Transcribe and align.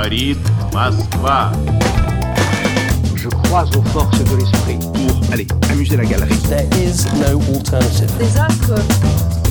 Говорит 0.00 0.38
Москва. 0.72 1.52
Je 3.14 3.28
crois 3.28 3.66
aux 3.76 3.82
forces 3.92 4.18
de 4.24 4.36
l'esprit. 4.36 4.78
Pour 4.78 5.32
aller 5.34 5.46
amuser 5.70 5.98
la 5.98 6.06
galerie. 6.06 6.34
There 6.48 6.66
is 6.82 7.04
no 7.20 7.38
alternative. 7.54 8.10
Des 8.18 8.38
actes, 8.38 8.72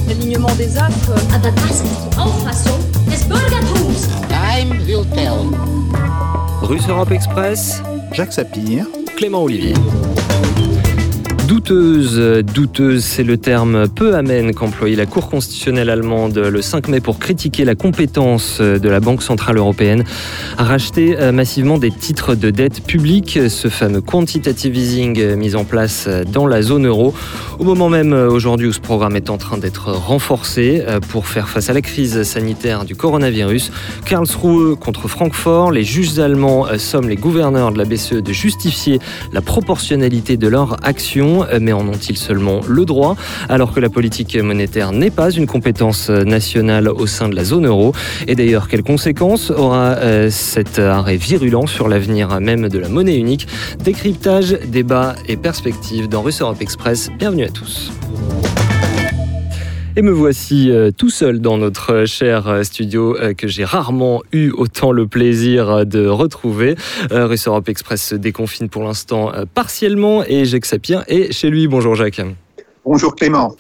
l'alignement 0.08 0.56
des 0.58 0.76
actes. 0.80 1.12
Aber 1.32 1.52
das 1.52 1.76
ist 1.76 1.84
die 1.84 2.18
Auffassung 2.18 2.80
des 3.08 3.24
Bürgertums. 3.26 4.10
Time 4.28 4.84
will 4.88 5.06
tell. 5.14 5.54
Russe 6.64 6.90
Europe 6.90 7.12
Express, 7.12 7.84
Jacques 8.12 8.34
Sapir. 8.34 8.88
Clément 9.18 9.44
Olivier. 9.44 9.76
Douteuse, 11.51 12.45
douteuse, 12.55 13.03
c'est 13.03 13.25
le 13.25 13.37
terme 13.37 13.89
peu 13.89 14.15
amène 14.15 14.55
qu'employait 14.55 14.95
la 14.95 15.07
Cour 15.07 15.29
constitutionnelle 15.29 15.91
allemande 15.91 16.39
le 16.39 16.63
5 16.63 16.87
mai 16.87 17.01
pour 17.01 17.19
critiquer 17.19 17.65
la 17.65 17.75
compétence 17.75 18.61
de 18.61 18.89
la 18.89 19.01
Banque 19.01 19.21
centrale 19.21 19.57
européenne 19.57 20.05
à 20.59 20.63
racheter 20.63 21.19
euh, 21.19 21.33
massivement 21.33 21.79
des 21.79 21.91
titres 21.91 22.37
de 22.37 22.51
dette 22.51 22.85
publique, 22.85 23.37
ce 23.49 23.67
fameux 23.67 24.01
quantitative 24.01 24.77
easing 24.77 25.35
mis 25.35 25.57
en 25.57 25.65
place 25.65 26.09
dans 26.33 26.47
la 26.47 26.63
zone 26.63 26.87
euro, 26.87 27.15
au 27.59 27.65
moment 27.65 27.89
même 27.89 28.13
euh, 28.13 28.31
aujourd'hui 28.31 28.69
où 28.69 28.73
ce 28.73 28.79
programme 28.79 29.17
est 29.17 29.29
en 29.29 29.37
train 29.37 29.59
d'être 29.59 29.91
renforcé 29.91 30.85
euh, 30.87 31.01
pour 31.01 31.27
faire 31.27 31.49
face 31.49 31.69
à 31.69 31.73
la 31.73 31.83
crise 31.83 32.23
sanitaire 32.23 32.85
du 32.85 32.95
coronavirus. 32.95 33.73
Karlsruhe 34.05 34.77
contre 34.77 35.09
Francfort, 35.09 35.73
les 35.73 35.83
juges 35.83 36.21
allemands 36.21 36.67
somment 36.79 37.09
les 37.09 37.17
gouverneurs 37.17 37.73
de 37.73 37.79
la 37.79 37.85
BCE 37.85 38.23
de 38.23 38.33
justifier 38.33 39.01
la 39.33 39.41
proportionnalité 39.41 40.37
de 40.37 40.47
leur 40.47 40.77
action 40.85 41.40
mais 41.61 41.73
en 41.73 41.87
ont-ils 41.89 42.17
seulement 42.17 42.61
le 42.67 42.85
droit? 42.85 43.17
Alors 43.49 43.73
que 43.73 43.81
la 43.81 43.89
politique 43.89 44.37
monétaire 44.37 44.93
n'est 44.93 45.11
pas 45.11 45.31
une 45.31 45.47
compétence 45.47 46.11
nationale 46.11 46.89
au 46.89 47.07
sein 47.07 47.29
de 47.29 47.37
la 47.37 47.45
zone 47.45 47.67
euro. 47.67 47.93
Et 48.27 48.35
d'ailleurs, 48.35 48.69
quelles 48.69 48.83
conséquences 48.83 49.51
aura 49.51 49.97
euh, 49.97 50.31
cet 50.31 50.79
arrêt 50.79 51.17
virulent 51.17 51.67
sur 51.67 51.89
l'avenir 51.89 52.41
même 52.41 52.69
de 52.69 52.79
la 52.79 52.89
monnaie 52.89 53.17
unique? 53.17 53.47
Décryptage, 53.83 54.59
débat 54.67 55.15
et 55.29 55.37
perspective 55.37 56.09
dans 56.09 56.23
Russe 56.23 56.41
Europe 56.41 56.61
Express. 56.61 57.11
Bienvenue 57.19 57.45
à 57.45 57.51
tous. 57.51 57.91
Et 59.97 60.03
me 60.03 60.13
voici 60.13 60.71
euh, 60.71 60.93
tout 60.97 61.11
seul 61.11 61.41
dans 61.41 61.59
notre 61.59 62.05
cher 62.05 62.47
euh, 62.47 62.63
studio 62.63 63.17
euh, 63.17 63.35
que 63.35 63.49
j'ai 63.49 63.65
rarement 63.65 64.23
eu 64.31 64.51
autant 64.53 64.93
le 64.93 65.09
plaisir 65.09 65.85
de 65.85 66.07
retrouver. 66.07 66.77
Russe 67.11 67.49
Europe 67.49 67.69
Express 67.69 68.01
se 68.01 68.15
déconfine 68.15 68.69
pour 68.69 68.85
l'instant 68.85 69.33
partiellement 69.53 70.25
et 70.25 70.45
Jacques 70.45 70.67
Sapir 70.67 71.03
est 71.09 71.33
chez 71.33 71.51
lui. 71.51 71.67
Bonjour 71.67 71.97
Jacques. 71.97 72.23
Bonjour 72.85 73.15
Clément. 73.15 73.55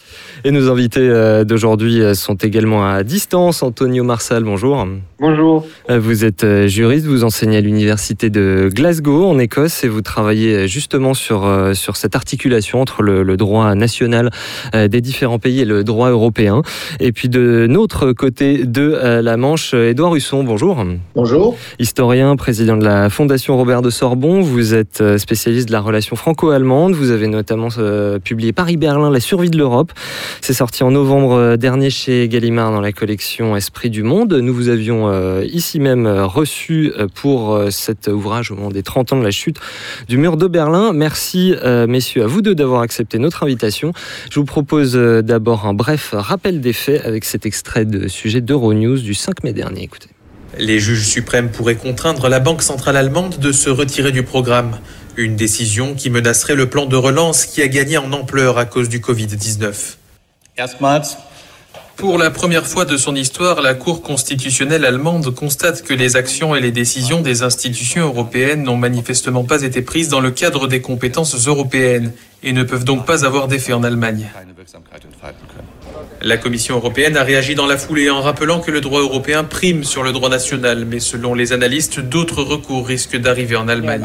Et 0.44 0.50
nos 0.50 0.70
invités 0.70 1.00
euh, 1.00 1.44
d'aujourd'hui 1.44 2.00
euh, 2.00 2.14
sont 2.14 2.36
également 2.36 2.86
à 2.86 3.02
distance. 3.02 3.62
Antonio 3.62 4.02
Marsal, 4.02 4.44
bonjour. 4.44 4.86
Bonjour. 5.18 5.66
Euh, 5.90 6.00
Vous 6.00 6.24
êtes 6.24 6.66
juriste, 6.66 7.04
vous 7.06 7.22
enseignez 7.22 7.58
à 7.58 7.60
l'université 7.60 8.30
de 8.30 8.70
Glasgow 8.72 9.26
en 9.26 9.38
Écosse 9.38 9.84
et 9.84 9.88
vous 9.88 10.00
travaillez 10.00 10.66
justement 10.68 11.12
sur, 11.12 11.46
sur 11.74 11.96
cette 11.96 12.16
articulation 12.16 12.80
entre 12.80 13.02
le, 13.02 13.22
le 13.22 13.36
droit 13.36 13.74
national 13.74 14.30
des 14.72 15.00
différents 15.00 15.38
pays 15.38 15.60
et 15.60 15.64
le 15.66 15.84
droit 15.84 16.08
européen. 16.08 16.62
Et 16.98 17.12
puis 17.12 17.28
de 17.28 17.66
notre 17.68 18.12
côté 18.12 18.64
de 18.64 19.20
la 19.20 19.36
Manche, 19.36 19.74
Édouard 19.74 20.16
Husson, 20.16 20.44
bonjour. 20.44 20.82
Bonjour. 21.14 21.56
Historien, 21.78 22.36
président 22.36 22.76
de 22.76 22.84
la 22.84 23.10
Fondation 23.10 23.56
Robert 23.56 23.82
de 23.82 23.90
Sorbon, 23.90 24.40
vous 24.40 24.74
êtes 24.74 25.02
spécialiste 25.18 25.68
de 25.68 25.72
la 25.72 25.80
relation 25.80 26.16
franco-allemande. 26.16 26.94
Vous 26.94 27.10
avez 27.10 27.26
notamment 27.26 27.68
euh, 27.78 28.18
publié 28.18 28.52
Paris-Berlin, 28.52 29.09
la 29.10 29.20
survie 29.20 29.50
de 29.50 29.58
l'Europe. 29.58 29.92
C'est 30.40 30.52
sorti 30.52 30.82
en 30.82 30.90
novembre 30.90 31.34
euh, 31.34 31.56
dernier 31.56 31.90
chez 31.90 32.28
Gallimard 32.28 32.72
dans 32.72 32.80
la 32.80 32.92
collection 32.92 33.56
Esprit 33.56 33.90
du 33.90 34.02
Monde. 34.02 34.32
Nous 34.32 34.54
vous 34.54 34.68
avions 34.68 35.08
euh, 35.08 35.44
ici 35.44 35.80
même 35.80 36.06
euh, 36.06 36.26
reçu 36.26 36.92
pour 37.14 37.60
cet 37.70 38.08
ouvrage 38.08 38.50
au 38.50 38.54
moment 38.54 38.70
des 38.70 38.82
30 38.82 39.12
ans 39.12 39.18
de 39.18 39.24
la 39.24 39.30
chute 39.30 39.58
du 40.08 40.16
mur 40.16 40.36
de 40.36 40.46
Berlin. 40.46 40.92
Merci, 40.92 41.54
messieurs, 41.88 42.24
à 42.24 42.26
vous 42.26 42.42
deux 42.42 42.54
d'avoir 42.54 42.82
accepté 42.82 43.18
notre 43.18 43.42
invitation. 43.42 43.92
Je 44.30 44.38
vous 44.38 44.44
propose 44.44 44.94
d'abord 44.94 45.66
un 45.66 45.74
bref 45.74 46.10
rappel 46.12 46.60
des 46.60 46.72
faits 46.72 47.04
avec 47.04 47.24
cet 47.24 47.46
extrait 47.46 47.84
de 47.84 48.08
sujet 48.08 48.40
d'Euronews 48.40 48.98
du 48.98 49.14
5 49.14 49.44
mai 49.44 49.52
dernier. 49.52 49.82
Écoutez. 49.84 50.08
Les 50.58 50.80
juges 50.80 51.06
suprêmes 51.06 51.50
pourraient 51.50 51.76
contraindre 51.76 52.28
la 52.28 52.40
Banque 52.40 52.62
centrale 52.62 52.96
allemande 52.96 53.38
de 53.38 53.52
se 53.52 53.70
retirer 53.70 54.12
du 54.12 54.22
programme. 54.22 54.72
Une 55.16 55.36
décision 55.36 55.94
qui 55.94 56.08
menacerait 56.08 56.54
le 56.54 56.68
plan 56.68 56.86
de 56.86 56.96
relance 56.96 57.44
qui 57.44 57.62
a 57.62 57.68
gagné 57.68 57.98
en 57.98 58.12
ampleur 58.12 58.58
à 58.58 58.64
cause 58.64 58.88
du 58.88 59.00
Covid-19. 59.00 59.96
Erstmals 60.56 61.16
Pour 61.96 62.16
la 62.16 62.30
première 62.30 62.66
fois 62.66 62.84
de 62.84 62.96
son 62.96 63.14
histoire, 63.14 63.60
la 63.60 63.74
Cour 63.74 64.02
constitutionnelle 64.02 64.84
allemande 64.84 65.34
constate 65.34 65.82
que 65.82 65.94
les 65.94 66.16
actions 66.16 66.54
et 66.54 66.60
les 66.60 66.72
décisions 66.72 67.20
des 67.20 67.42
institutions 67.42 68.06
européennes 68.06 68.62
n'ont 68.62 68.76
manifestement 68.76 69.44
pas 69.44 69.62
été 69.62 69.82
prises 69.82 70.08
dans 70.08 70.20
le 70.20 70.30
cadre 70.30 70.68
des 70.68 70.80
compétences 70.80 71.46
européennes 71.46 72.12
et 72.42 72.52
ne 72.52 72.62
peuvent 72.62 72.84
donc 72.84 73.04
pas 73.04 73.24
avoir 73.24 73.48
d'effet 73.48 73.72
en 73.72 73.82
Allemagne. 73.82 74.28
La 76.22 76.36
Commission 76.36 76.76
européenne 76.76 77.16
a 77.16 77.22
réagi 77.22 77.54
dans 77.54 77.66
la 77.66 77.78
foulée 77.78 78.10
en 78.10 78.20
rappelant 78.20 78.60
que 78.60 78.70
le 78.70 78.82
droit 78.82 79.00
européen 79.00 79.42
prime 79.42 79.84
sur 79.84 80.02
le 80.02 80.12
droit 80.12 80.28
national, 80.28 80.84
mais 80.84 81.00
selon 81.00 81.32
les 81.32 81.54
analystes, 81.54 81.98
d'autres 81.98 82.42
recours 82.42 82.86
risquent 82.86 83.16
d'arriver 83.16 83.56
en 83.56 83.68
Allemagne. 83.68 84.04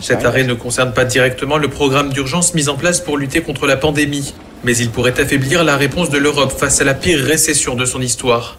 Cet 0.00 0.24
arrêt 0.24 0.44
ne 0.44 0.54
concerne 0.54 0.92
pas 0.92 1.04
directement 1.04 1.56
le 1.56 1.66
programme 1.66 2.12
d'urgence 2.12 2.54
mis 2.54 2.68
en 2.68 2.76
place 2.76 3.00
pour 3.00 3.18
lutter 3.18 3.40
contre 3.40 3.66
la 3.66 3.76
pandémie, 3.76 4.32
mais 4.62 4.76
il 4.76 4.90
pourrait 4.90 5.20
affaiblir 5.20 5.64
la 5.64 5.76
réponse 5.76 6.08
de 6.08 6.18
l'Europe 6.18 6.52
face 6.56 6.80
à 6.80 6.84
la 6.84 6.94
pire 6.94 7.18
récession 7.18 7.74
de 7.74 7.84
son 7.84 8.00
histoire. 8.00 8.58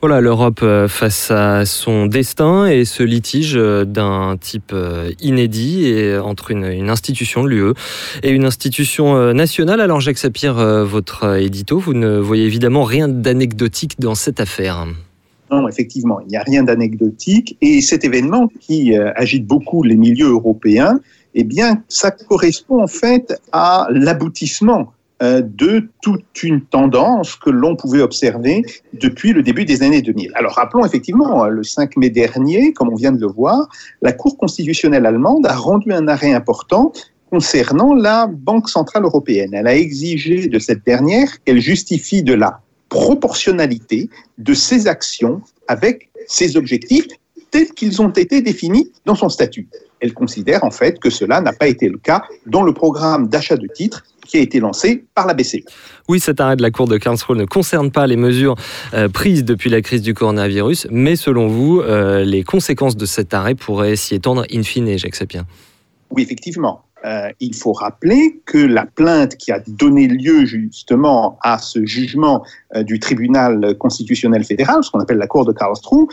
Voilà, 0.00 0.20
l'Europe 0.20 0.60
euh, 0.62 0.86
face 0.86 1.32
à 1.32 1.66
son 1.66 2.06
destin 2.06 2.66
et 2.66 2.84
ce 2.84 3.02
litige 3.02 3.56
euh, 3.56 3.84
d'un 3.84 4.36
type 4.40 4.70
euh, 4.72 5.10
inédit 5.20 5.86
et 5.86 6.16
entre 6.16 6.52
une, 6.52 6.66
une 6.66 6.88
institution 6.88 7.42
de 7.42 7.48
l'UE 7.48 7.72
et 8.22 8.30
une 8.30 8.44
institution 8.44 9.34
nationale. 9.34 9.80
Alors 9.80 10.00
Jacques 10.00 10.18
Sapir, 10.18 10.54
votre 10.84 11.38
édito, 11.38 11.80
vous 11.80 11.94
ne 11.94 12.16
voyez 12.16 12.44
évidemment 12.44 12.84
rien 12.84 13.08
d'anecdotique 13.08 13.98
dans 13.98 14.14
cette 14.14 14.38
affaire. 14.38 14.86
Non, 15.50 15.66
effectivement, 15.66 16.20
il 16.20 16.28
n'y 16.28 16.36
a 16.36 16.42
rien 16.42 16.62
d'anecdotique. 16.62 17.56
Et 17.60 17.80
cet 17.80 18.04
événement 18.04 18.48
qui 18.60 18.96
agite 18.96 19.46
beaucoup 19.46 19.82
les 19.82 19.96
milieux 19.96 20.30
européens, 20.30 21.00
eh 21.34 21.44
bien, 21.44 21.82
ça 21.88 22.10
correspond 22.10 22.82
en 22.82 22.86
fait 22.86 23.34
à 23.52 23.88
l'aboutissement 23.90 24.92
de 25.20 25.88
toute 26.00 26.42
une 26.42 26.60
tendance 26.62 27.34
que 27.34 27.50
l'on 27.50 27.74
pouvait 27.76 28.00
observer 28.00 28.62
depuis 28.92 29.32
le 29.32 29.42
début 29.42 29.64
des 29.64 29.82
années 29.82 30.02
2000. 30.02 30.32
Alors 30.34 30.52
rappelons 30.52 30.84
effectivement, 30.84 31.44
euh, 31.44 31.48
le 31.48 31.64
5 31.64 31.96
mai 31.96 32.10
dernier, 32.10 32.72
comme 32.72 32.88
on 32.88 32.94
vient 32.94 33.12
de 33.12 33.20
le 33.20 33.26
voir, 33.26 33.68
la 34.02 34.12
Cour 34.12 34.36
constitutionnelle 34.38 35.06
allemande 35.06 35.46
a 35.46 35.54
rendu 35.54 35.92
un 35.92 36.06
arrêt 36.08 36.32
important 36.32 36.92
concernant 37.30 37.94
la 37.94 38.26
Banque 38.26 38.68
centrale 38.68 39.04
européenne. 39.04 39.50
Elle 39.52 39.66
a 39.66 39.74
exigé 39.74 40.48
de 40.48 40.58
cette 40.58 40.84
dernière 40.86 41.42
qu'elle 41.44 41.60
justifie 41.60 42.22
de 42.22 42.34
la 42.34 42.60
proportionnalité 42.88 44.08
de 44.38 44.54
ses 44.54 44.86
actions 44.86 45.42
avec 45.66 46.10
ses 46.26 46.56
objectifs 46.56 47.06
tels 47.50 47.68
qu'ils 47.68 48.00
ont 48.00 48.10
été 48.10 48.40
définis 48.40 48.92
dans 49.04 49.14
son 49.14 49.28
statut. 49.28 49.68
Elle 50.00 50.14
considère 50.14 50.64
en 50.64 50.70
fait 50.70 50.98
que 50.98 51.10
cela 51.10 51.40
n'a 51.40 51.52
pas 51.52 51.68
été 51.68 51.88
le 51.88 51.98
cas 51.98 52.22
dans 52.46 52.62
le 52.62 52.72
programme 52.72 53.28
d'achat 53.28 53.56
de 53.56 53.66
titres 53.66 54.04
qui 54.26 54.36
a 54.36 54.40
été 54.40 54.60
lancé 54.60 55.04
par 55.14 55.26
la 55.26 55.34
BCE. 55.34 55.64
Oui, 56.08 56.20
cet 56.20 56.40
arrêt 56.40 56.56
de 56.56 56.62
la 56.62 56.70
Cour 56.70 56.86
de 56.86 56.98
Karlsruhe 56.98 57.36
ne 57.36 57.46
concerne 57.46 57.90
pas 57.90 58.06
les 58.06 58.16
mesures 58.16 58.56
euh, 58.94 59.08
prises 59.08 59.44
depuis 59.44 59.70
la 59.70 59.80
crise 59.80 60.02
du 60.02 60.14
coronavirus, 60.14 60.86
mais 60.90 61.16
selon 61.16 61.48
vous, 61.48 61.80
euh, 61.80 62.24
les 62.24 62.44
conséquences 62.44 62.96
de 62.96 63.06
cet 63.06 63.32
arrêt 63.32 63.54
pourraient 63.54 63.96
s'y 63.96 64.14
étendre 64.14 64.44
in 64.52 64.62
fine, 64.62 64.98
Jacques 64.98 65.16
Sapir. 65.16 65.44
Oui, 66.10 66.22
effectivement. 66.22 66.82
Euh, 67.04 67.30
il 67.38 67.54
faut 67.54 67.72
rappeler 67.72 68.40
que 68.44 68.58
la 68.58 68.84
plainte 68.84 69.36
qui 69.36 69.52
a 69.52 69.60
donné 69.68 70.08
lieu 70.08 70.44
justement 70.46 71.38
à 71.42 71.58
ce 71.58 71.84
jugement 71.86 72.44
euh, 72.74 72.82
du 72.82 72.98
tribunal 72.98 73.76
constitutionnel 73.78 74.42
fédéral, 74.44 74.82
ce 74.82 74.90
qu'on 74.90 74.98
appelle 74.98 75.18
la 75.18 75.28
Cour 75.28 75.44
de 75.44 75.52
Karlsruhe, 75.52 76.08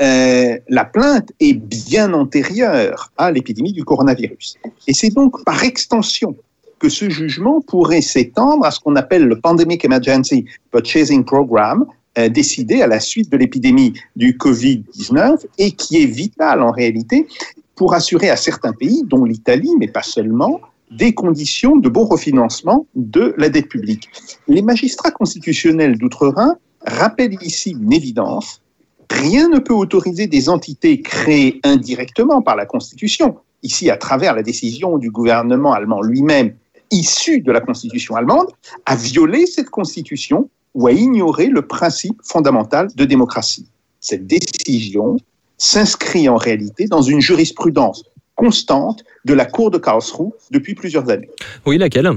euh, 0.00 0.58
la 0.68 0.84
plainte 0.84 1.32
est 1.40 1.54
bien 1.54 2.12
antérieure 2.12 3.12
à 3.16 3.32
l'épidémie 3.32 3.72
du 3.72 3.84
coronavirus. 3.84 4.56
Et 4.86 4.94
c'est 4.94 5.10
donc 5.10 5.44
par 5.44 5.64
extension 5.64 6.36
que 6.78 6.88
ce 6.88 7.10
jugement 7.10 7.60
pourrait 7.60 8.00
s'étendre 8.00 8.64
à 8.64 8.70
ce 8.70 8.78
qu'on 8.78 8.96
appelle 8.96 9.24
le 9.24 9.40
Pandemic 9.40 9.84
Emergency 9.84 10.44
Purchasing 10.70 11.24
Program, 11.24 11.84
euh, 12.18 12.28
décidé 12.28 12.82
à 12.82 12.86
la 12.86 13.00
suite 13.00 13.30
de 13.30 13.36
l'épidémie 13.36 13.94
du 14.16 14.34
Covid-19 14.34 15.44
et 15.58 15.72
qui 15.72 16.02
est 16.02 16.06
vital 16.06 16.62
en 16.62 16.70
réalité 16.70 17.26
pour 17.74 17.94
assurer 17.94 18.30
à 18.30 18.36
certains 18.36 18.72
pays, 18.72 19.02
dont 19.04 19.24
l'Italie, 19.24 19.70
mais 19.78 19.88
pas 19.88 20.02
seulement, 20.02 20.60
des 20.90 21.14
conditions 21.14 21.76
de 21.76 21.88
bon 21.88 22.04
refinancement 22.04 22.86
de 22.94 23.34
la 23.36 23.48
dette 23.48 23.68
publique. 23.68 24.08
Les 24.48 24.62
magistrats 24.62 25.10
constitutionnels 25.10 25.98
d'outre-Rhin 25.98 26.56
rappellent 26.86 27.38
ici 27.42 27.70
une 27.70 27.92
évidence. 27.92 28.62
Rien 29.10 29.48
ne 29.48 29.58
peut 29.58 29.74
autoriser 29.74 30.26
des 30.26 30.48
entités 30.48 31.00
créées 31.00 31.60
indirectement 31.64 32.42
par 32.42 32.56
la 32.56 32.66
Constitution, 32.66 33.38
ici 33.62 33.90
à 33.90 33.96
travers 33.96 34.34
la 34.34 34.42
décision 34.42 34.98
du 34.98 35.10
gouvernement 35.10 35.72
allemand 35.72 36.02
lui-même, 36.02 36.54
issue 36.90 37.40
de 37.40 37.52
la 37.52 37.60
Constitution 37.60 38.16
allemande, 38.16 38.48
à 38.86 38.96
violer 38.96 39.46
cette 39.46 39.70
Constitution 39.70 40.48
ou 40.74 40.86
à 40.86 40.92
ignorer 40.92 41.46
le 41.46 41.62
principe 41.62 42.20
fondamental 42.22 42.88
de 42.94 43.04
démocratie. 43.04 43.66
Cette 44.00 44.26
décision 44.26 45.16
s'inscrit 45.56 46.28
en 46.28 46.36
réalité 46.36 46.86
dans 46.86 47.02
une 47.02 47.20
jurisprudence 47.20 48.04
constante 48.36 49.04
de 49.24 49.34
la 49.34 49.44
Cour 49.44 49.70
de 49.70 49.78
Karlsruhe 49.78 50.32
depuis 50.52 50.74
plusieurs 50.74 51.10
années. 51.10 51.28
Oui, 51.66 51.76
laquelle? 51.78 52.08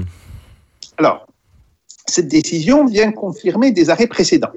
Alors, 0.98 1.26
cette 2.06 2.28
décision 2.28 2.86
vient 2.86 3.10
confirmer 3.10 3.72
des 3.72 3.90
arrêts 3.90 4.06
précédents, 4.06 4.52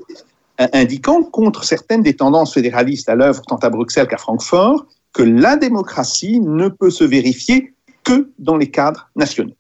indiquant 0.58 1.24
contre 1.24 1.64
certaines 1.64 2.02
des 2.02 2.16
tendances 2.16 2.54
fédéralistes 2.54 3.10
à 3.10 3.16
l'œuvre 3.16 3.42
tant 3.42 3.58
à 3.58 3.70
Bruxelles 3.70 4.08
qu'à 4.08 4.18
Francfort 4.18 4.86
que 5.14 5.24
la 5.24 5.56
démocratie 5.56 6.40
ne 6.40 6.68
peut 6.68 6.90
se 6.90 7.04
vérifier 7.04 7.74
que 8.04 8.30
dans 8.38 8.58
les 8.58 8.70
cadres 8.70 9.10
nationaux. 9.16 9.56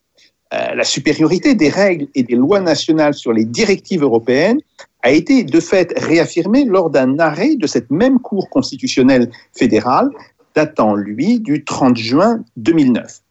Euh, 0.53 0.75
la 0.75 0.83
supériorité 0.83 1.55
des 1.55 1.69
règles 1.69 2.07
et 2.13 2.23
des 2.23 2.35
lois 2.35 2.59
nationales 2.59 3.15
sur 3.15 3.33
les 3.33 3.45
directives 3.45 4.03
européennes 4.03 4.59
a 5.01 5.11
été 5.11 5.43
de 5.43 5.59
fait 5.59 5.93
réaffirmée 5.97 6.65
lors 6.65 6.89
d'un 6.89 7.19
arrêt 7.19 7.55
de 7.55 7.67
cette 7.67 7.89
même 7.89 8.19
Cour 8.19 8.49
constitutionnelle 8.49 9.31
fédérale 9.53 10.09
datant, 10.55 10.95
lui, 10.95 11.39
du 11.39 11.63
30 11.63 11.97
juin 11.97 12.43
2009. 12.57 13.21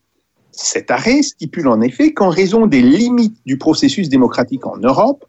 Cet 0.50 0.90
arrêt 0.90 1.22
stipule 1.22 1.68
en 1.68 1.80
effet 1.80 2.12
qu'en 2.12 2.28
raison 2.28 2.66
des 2.66 2.82
limites 2.82 3.38
du 3.46 3.58
processus 3.58 4.08
démocratique 4.08 4.66
en 4.66 4.76
Europe, 4.76 5.24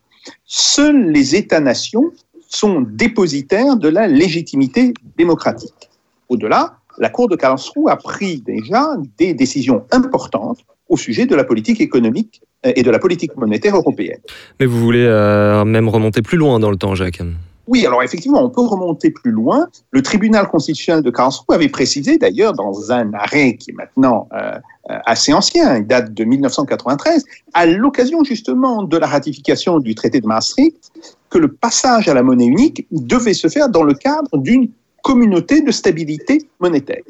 seuls 0.45 1.11
les 1.11 1.35
États-nations 1.35 2.11
sont 2.55 2.81
dépositaires 2.81 3.77
de 3.77 3.89
la 3.89 4.07
légitimité 4.07 4.93
démocratique. 5.17 5.89
Au-delà, 6.29 6.77
la 6.97 7.09
Cour 7.09 7.27
de 7.27 7.35
Karlsruhe 7.35 7.89
a 7.89 7.97
pris 7.97 8.41
déjà 8.41 8.95
des 9.17 9.33
décisions 9.33 9.83
importantes 9.91 10.59
au 10.87 10.97
sujet 10.97 11.25
de 11.25 11.35
la 11.35 11.43
politique 11.43 11.81
économique 11.81 12.41
et 12.63 12.83
de 12.83 12.91
la 12.91 12.99
politique 12.99 13.35
monétaire 13.35 13.75
européenne. 13.75 14.19
Mais 14.59 14.65
vous 14.65 14.79
voulez 14.79 15.05
euh, 15.05 15.65
même 15.65 15.89
remonter 15.89 16.21
plus 16.21 16.37
loin 16.37 16.59
dans 16.59 16.71
le 16.71 16.77
temps, 16.77 16.95
Jacques 16.95 17.21
oui, 17.67 17.85
alors 17.85 18.03
effectivement, 18.03 18.43
on 18.43 18.49
peut 18.49 18.61
remonter 18.61 19.09
plus 19.09 19.31
loin. 19.31 19.67
Le 19.91 20.01
tribunal 20.01 20.47
constitutionnel 20.47 21.03
de 21.03 21.09
Karlsruhe 21.09 21.45
avait 21.55 21.69
précisé 21.69 22.17
d'ailleurs 22.17 22.53
dans 22.53 22.91
un 22.91 23.13
arrêt 23.13 23.55
qui 23.55 23.71
est 23.71 23.73
maintenant 23.73 24.27
euh, 24.33 24.59
assez 25.05 25.33
ancien, 25.33 25.77
il 25.77 25.87
date 25.87 26.13
de 26.13 26.23
1993, 26.23 27.25
à 27.53 27.65
l'occasion 27.65 28.23
justement 28.23 28.83
de 28.83 28.97
la 28.97 29.07
ratification 29.07 29.79
du 29.79 29.95
traité 29.95 30.21
de 30.21 30.27
Maastricht, 30.27 30.91
que 31.29 31.39
le 31.39 31.51
passage 31.51 32.07
à 32.07 32.13
la 32.13 32.21
monnaie 32.21 32.45
unique 32.45 32.87
devait 32.91 33.33
se 33.33 33.47
faire 33.47 33.67
dans 33.69 33.83
le 33.83 33.95
cadre 33.95 34.37
d'une 34.37 34.69
communauté 35.03 35.61
de 35.61 35.71
stabilité 35.71 36.47
monétaire. 36.59 37.03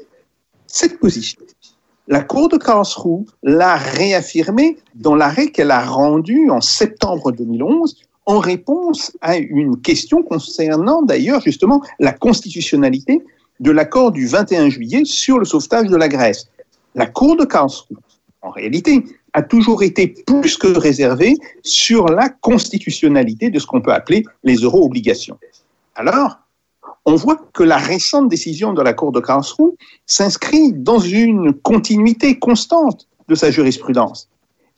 Cette 0.68 1.00
position, 1.00 1.42
la 2.08 2.22
Cour 2.22 2.50
de 2.50 2.58
Karlsruhe 2.58 3.26
l'a 3.44 3.76
réaffirmée 3.76 4.78
dans 4.94 5.16
l'arrêt 5.16 5.48
qu'elle 5.48 5.72
a 5.72 5.84
rendu 5.84 6.50
en 6.50 6.62
septembre 6.62 7.32
2011 7.32 8.05
en 8.26 8.40
réponse 8.40 9.12
à 9.22 9.38
une 9.38 9.80
question 9.82 10.24
concernant 10.24 11.02
d'ailleurs 11.02 11.42
justement 11.42 11.82
la 12.00 12.12
constitutionnalité 12.12 13.24
de 13.60 13.72
l'accord 13.72 14.12
du 14.12 14.28
21 14.28 14.70
juillet 14.70 15.06
sur 15.06 15.40
le 15.40 15.46
sauvetage 15.46 15.88
de 15.88 15.96
la 15.96 16.08
Grèce. 16.08 16.50
La 16.96 17.06
Cour 17.06 17.38
de 17.38 17.46
Karlsruhe, 17.46 17.98
en 18.42 18.50
réalité, 18.50 19.04
a 19.34 19.42
toujours 19.42 19.84
été 19.84 20.08
plus 20.08 20.58
que 20.58 20.68
réservée 20.68 21.36
sur 21.64 22.06
la 22.08 22.30
constitutionnalité 22.30 23.50
de 23.50 23.60
ce 23.60 23.68
qu'on 23.68 23.82
peut 23.82 23.94
appeler 23.94 24.24
les 24.44 24.56
euro-obligations. 24.56 25.38
Alors, 25.96 26.38
on 27.06 27.16
voit 27.16 27.40
que 27.54 27.64
la 27.64 27.78
récente 27.78 28.30
décision 28.30 28.74
de 28.74 28.82
la 28.82 28.94
Cour 28.94 29.12
de 29.12 29.20
Karlsruhe 29.20 29.74
s'inscrit 30.06 30.74
dans 30.74 31.00
une 31.00 31.54
continuité 31.54 32.40
constante 32.40 33.08
de 33.28 33.36
sa 33.36 33.52
jurisprudence. 33.52 34.30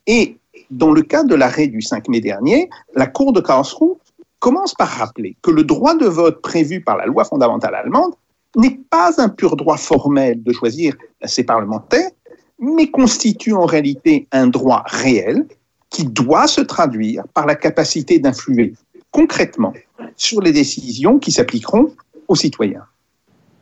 Et 0.06 0.38
dans 0.70 0.90
le 0.90 1.02
cas 1.02 1.24
de 1.24 1.34
l'arrêt 1.34 1.68
du 1.68 1.80
5 1.80 2.08
mai 2.08 2.20
dernier, 2.20 2.68
la 2.94 3.06
Cour 3.06 3.32
de 3.32 3.40
Karlsruhe 3.40 3.96
commence 4.38 4.74
par 4.74 4.88
rappeler 4.88 5.36
que 5.42 5.50
le 5.50 5.64
droit 5.64 5.94
de 5.94 6.06
vote 6.06 6.40
prévu 6.42 6.80
par 6.80 6.96
la 6.96 7.06
loi 7.06 7.24
fondamentale 7.24 7.74
allemande 7.74 8.14
n'est 8.56 8.78
pas 8.90 9.20
un 9.20 9.28
pur 9.28 9.56
droit 9.56 9.76
formel 9.76 10.42
de 10.42 10.52
choisir 10.52 10.94
ses 11.24 11.44
parlementaires, 11.44 12.10
mais 12.58 12.90
constitue 12.90 13.52
en 13.52 13.66
réalité 13.66 14.26
un 14.32 14.46
droit 14.46 14.82
réel 14.86 15.46
qui 15.90 16.04
doit 16.04 16.46
se 16.46 16.60
traduire 16.60 17.26
par 17.34 17.46
la 17.46 17.54
capacité 17.54 18.18
d'influer 18.18 18.74
concrètement 19.10 19.72
sur 20.16 20.40
les 20.40 20.52
décisions 20.52 21.18
qui 21.18 21.32
s'appliqueront 21.32 21.94
aux 22.26 22.36
citoyens. 22.36 22.84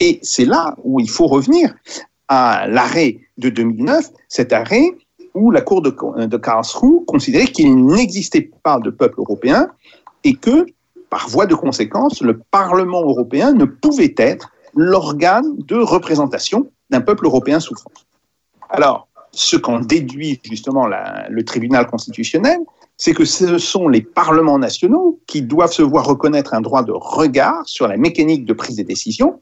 Et 0.01 0.19
c'est 0.23 0.45
là 0.45 0.77
où 0.83 1.01
il 1.01 1.09
faut 1.09 1.27
revenir 1.27 1.75
à 2.29 2.67
l'arrêt 2.69 3.19
de 3.39 3.49
2009, 3.49 4.11
cet 4.29 4.53
arrêt 4.53 4.91
où 5.37 5.51
la 5.51 5.61
Cour 5.61 5.83
de, 5.83 6.37
Karlsruhe 6.37 7.05
considérait 7.07 7.47
qu'il 7.47 7.85
n'existait 7.85 8.51
pas 8.63 8.81
de 8.81 8.91
peuple 8.91 9.21
européen 9.21 9.69
et 10.25 10.35
que, 10.35 10.67
par 11.11 11.29
voie 11.29 11.47
de 11.47 11.55
conséquence, 11.55 12.23
le 12.23 12.39
Parlement 12.39 13.03
européen 13.03 13.53
ne 13.53 13.67
pouvait 13.67 14.15
être 14.17 14.51
l'organe 14.75 15.57
de 15.59 15.77
représentation 15.77 16.71
d'un 16.91 17.03
peuple 17.03 17.27
européen 17.27 17.61
souffrant. 17.61 17.91
Alors, 18.71 19.09
ce 19.31 19.59
qu'en 19.59 19.81
déduit 19.81 20.41
justement 20.43 20.87
le 20.87 21.45
tribunal 21.45 21.87
constitutionnel, 21.87 22.59
c'est 22.97 23.13
que 23.13 23.27
ce 23.27 23.59
sont 23.59 23.89
les 23.89 24.01
parlements 24.01 24.59
nationaux 24.59 25.21
qui 25.27 25.43
doivent 25.43 25.73
se 25.73 25.83
voir 25.83 26.07
reconnaître 26.07 26.55
un 26.55 26.63
droit 26.63 26.83
de 26.83 26.93
regard 26.93 27.63
sur 27.67 27.87
la 27.87 27.99
mécanique 27.99 28.47
de 28.47 28.55
prise 28.55 28.77
des 28.77 28.85
décisions 28.85 29.41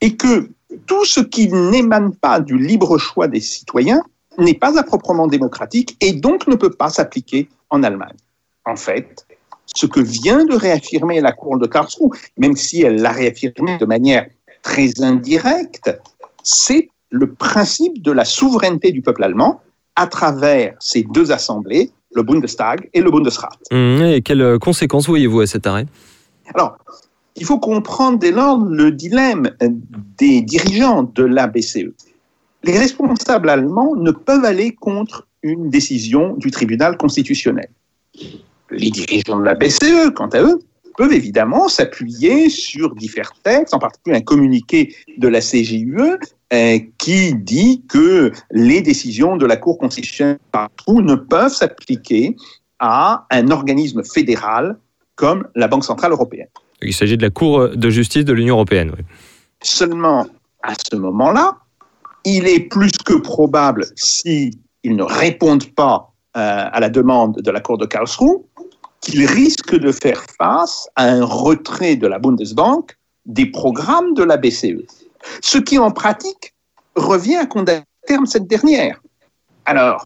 et 0.00 0.16
que 0.16 0.50
tout 0.86 1.04
ce 1.04 1.20
qui 1.20 1.48
n'émane 1.48 2.14
pas 2.14 2.38
du 2.38 2.56
libre 2.56 2.96
choix 2.96 3.26
des 3.26 3.40
citoyens 3.40 4.02
n'est 4.40 4.54
pas 4.54 4.78
à 4.78 4.82
proprement 4.82 5.26
démocratique 5.26 5.96
et 6.00 6.12
donc 6.12 6.46
ne 6.46 6.56
peut 6.56 6.70
pas 6.70 6.90
s'appliquer 6.90 7.48
en 7.70 7.82
Allemagne. 7.82 8.16
En 8.64 8.76
fait, 8.76 9.26
ce 9.74 9.86
que 9.86 10.00
vient 10.00 10.44
de 10.44 10.54
réaffirmer 10.54 11.20
la 11.20 11.32
Cour 11.32 11.58
de 11.58 11.66
Karlsruhe, 11.66 12.10
même 12.36 12.56
si 12.56 12.82
elle 12.82 13.00
l'a 13.00 13.12
réaffirmé 13.12 13.78
de 13.78 13.86
manière 13.86 14.26
très 14.62 15.00
indirecte, 15.00 15.90
c'est 16.42 16.88
le 17.10 17.32
principe 17.32 18.02
de 18.02 18.12
la 18.12 18.24
souveraineté 18.24 18.92
du 18.92 19.02
peuple 19.02 19.24
allemand 19.24 19.60
à 19.96 20.06
travers 20.06 20.76
ces 20.80 21.02
deux 21.02 21.32
assemblées, 21.32 21.90
le 22.14 22.22
Bundestag 22.22 22.88
et 22.94 23.00
le 23.00 23.10
Bundesrat. 23.10 23.50
Mmh, 23.70 24.02
et 24.02 24.22
quelles 24.22 24.58
conséquences 24.58 25.06
voyez-vous 25.08 25.40
à 25.40 25.46
cet 25.46 25.66
arrêt? 25.66 25.86
Alors, 26.54 26.76
il 27.36 27.44
faut 27.44 27.58
comprendre 27.58 28.18
dès 28.18 28.32
lors 28.32 28.58
le 28.58 28.92
dilemme 28.92 29.50
des 30.18 30.42
dirigeants 30.42 31.04
de 31.14 31.24
la 31.24 31.46
BCE 31.46 31.94
les 32.64 32.78
responsables 32.78 33.48
allemands 33.48 33.96
ne 33.96 34.10
peuvent 34.10 34.44
aller 34.44 34.74
contre 34.74 35.26
une 35.42 35.70
décision 35.70 36.34
du 36.36 36.50
tribunal 36.50 36.96
constitutionnel. 36.96 37.68
Les 38.70 38.90
dirigeants 38.90 39.38
de 39.38 39.44
la 39.44 39.54
BCE, 39.54 40.10
quant 40.14 40.28
à 40.28 40.42
eux, 40.42 40.60
peuvent 40.96 41.12
évidemment 41.12 41.68
s'appuyer 41.68 42.50
sur 42.50 42.94
divers 42.94 43.32
textes, 43.42 43.72
en 43.72 43.78
particulier 43.78 44.16
un 44.16 44.20
communiqué 44.20 44.94
de 45.16 45.28
la 45.28 45.40
CJUE 45.40 46.18
euh, 46.52 46.78
qui 46.98 47.34
dit 47.34 47.82
que 47.88 48.32
les 48.50 48.82
décisions 48.82 49.36
de 49.36 49.46
la 49.46 49.56
Cour 49.56 49.78
constitutionnelle 49.78 50.38
partout 50.52 51.00
ne 51.00 51.14
peuvent 51.14 51.52
s'appliquer 51.52 52.36
à 52.80 53.26
un 53.30 53.50
organisme 53.50 54.02
fédéral 54.04 54.76
comme 55.14 55.46
la 55.54 55.68
Banque 55.68 55.84
centrale 55.84 56.12
européenne. 56.12 56.48
Il 56.82 56.94
s'agit 56.94 57.16
de 57.16 57.22
la 57.22 57.30
Cour 57.30 57.70
de 57.70 57.90
justice 57.90 58.24
de 58.24 58.32
l'Union 58.32 58.56
européenne. 58.56 58.92
Oui. 58.96 59.04
Seulement, 59.62 60.26
à 60.62 60.74
ce 60.74 60.96
moment-là, 60.96 61.56
il 62.24 62.46
est 62.46 62.60
plus 62.60 62.92
que 63.04 63.14
probable, 63.14 63.86
s'ils 63.96 64.52
ne 64.84 65.02
répondent 65.02 65.72
pas 65.74 66.12
euh, 66.36 66.68
à 66.72 66.80
la 66.80 66.88
demande 66.88 67.40
de 67.40 67.50
la 67.50 67.60
Cour 67.60 67.78
de 67.78 67.86
Karlsruhe, 67.86 68.40
qu'ils 69.00 69.26
risquent 69.26 69.78
de 69.78 69.92
faire 69.92 70.24
face 70.38 70.88
à 70.96 71.04
un 71.04 71.24
retrait 71.24 71.96
de 71.96 72.06
la 72.06 72.18
Bundesbank 72.18 72.96
des 73.26 73.46
programmes 73.46 74.14
de 74.14 74.22
la 74.22 74.36
BCE. 74.36 74.84
Ce 75.40 75.58
qui, 75.58 75.78
en 75.78 75.90
pratique, 75.90 76.54
revient 76.96 77.36
à 77.36 77.46
condamner 77.46 77.84
cette 78.24 78.46
dernière. 78.46 79.00
Alors, 79.64 80.04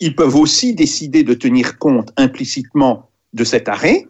ils 0.00 0.14
peuvent 0.14 0.36
aussi 0.36 0.74
décider 0.74 1.24
de 1.24 1.34
tenir 1.34 1.78
compte 1.78 2.12
implicitement 2.16 3.08
de 3.32 3.44
cet 3.44 3.68
arrêt, 3.68 4.06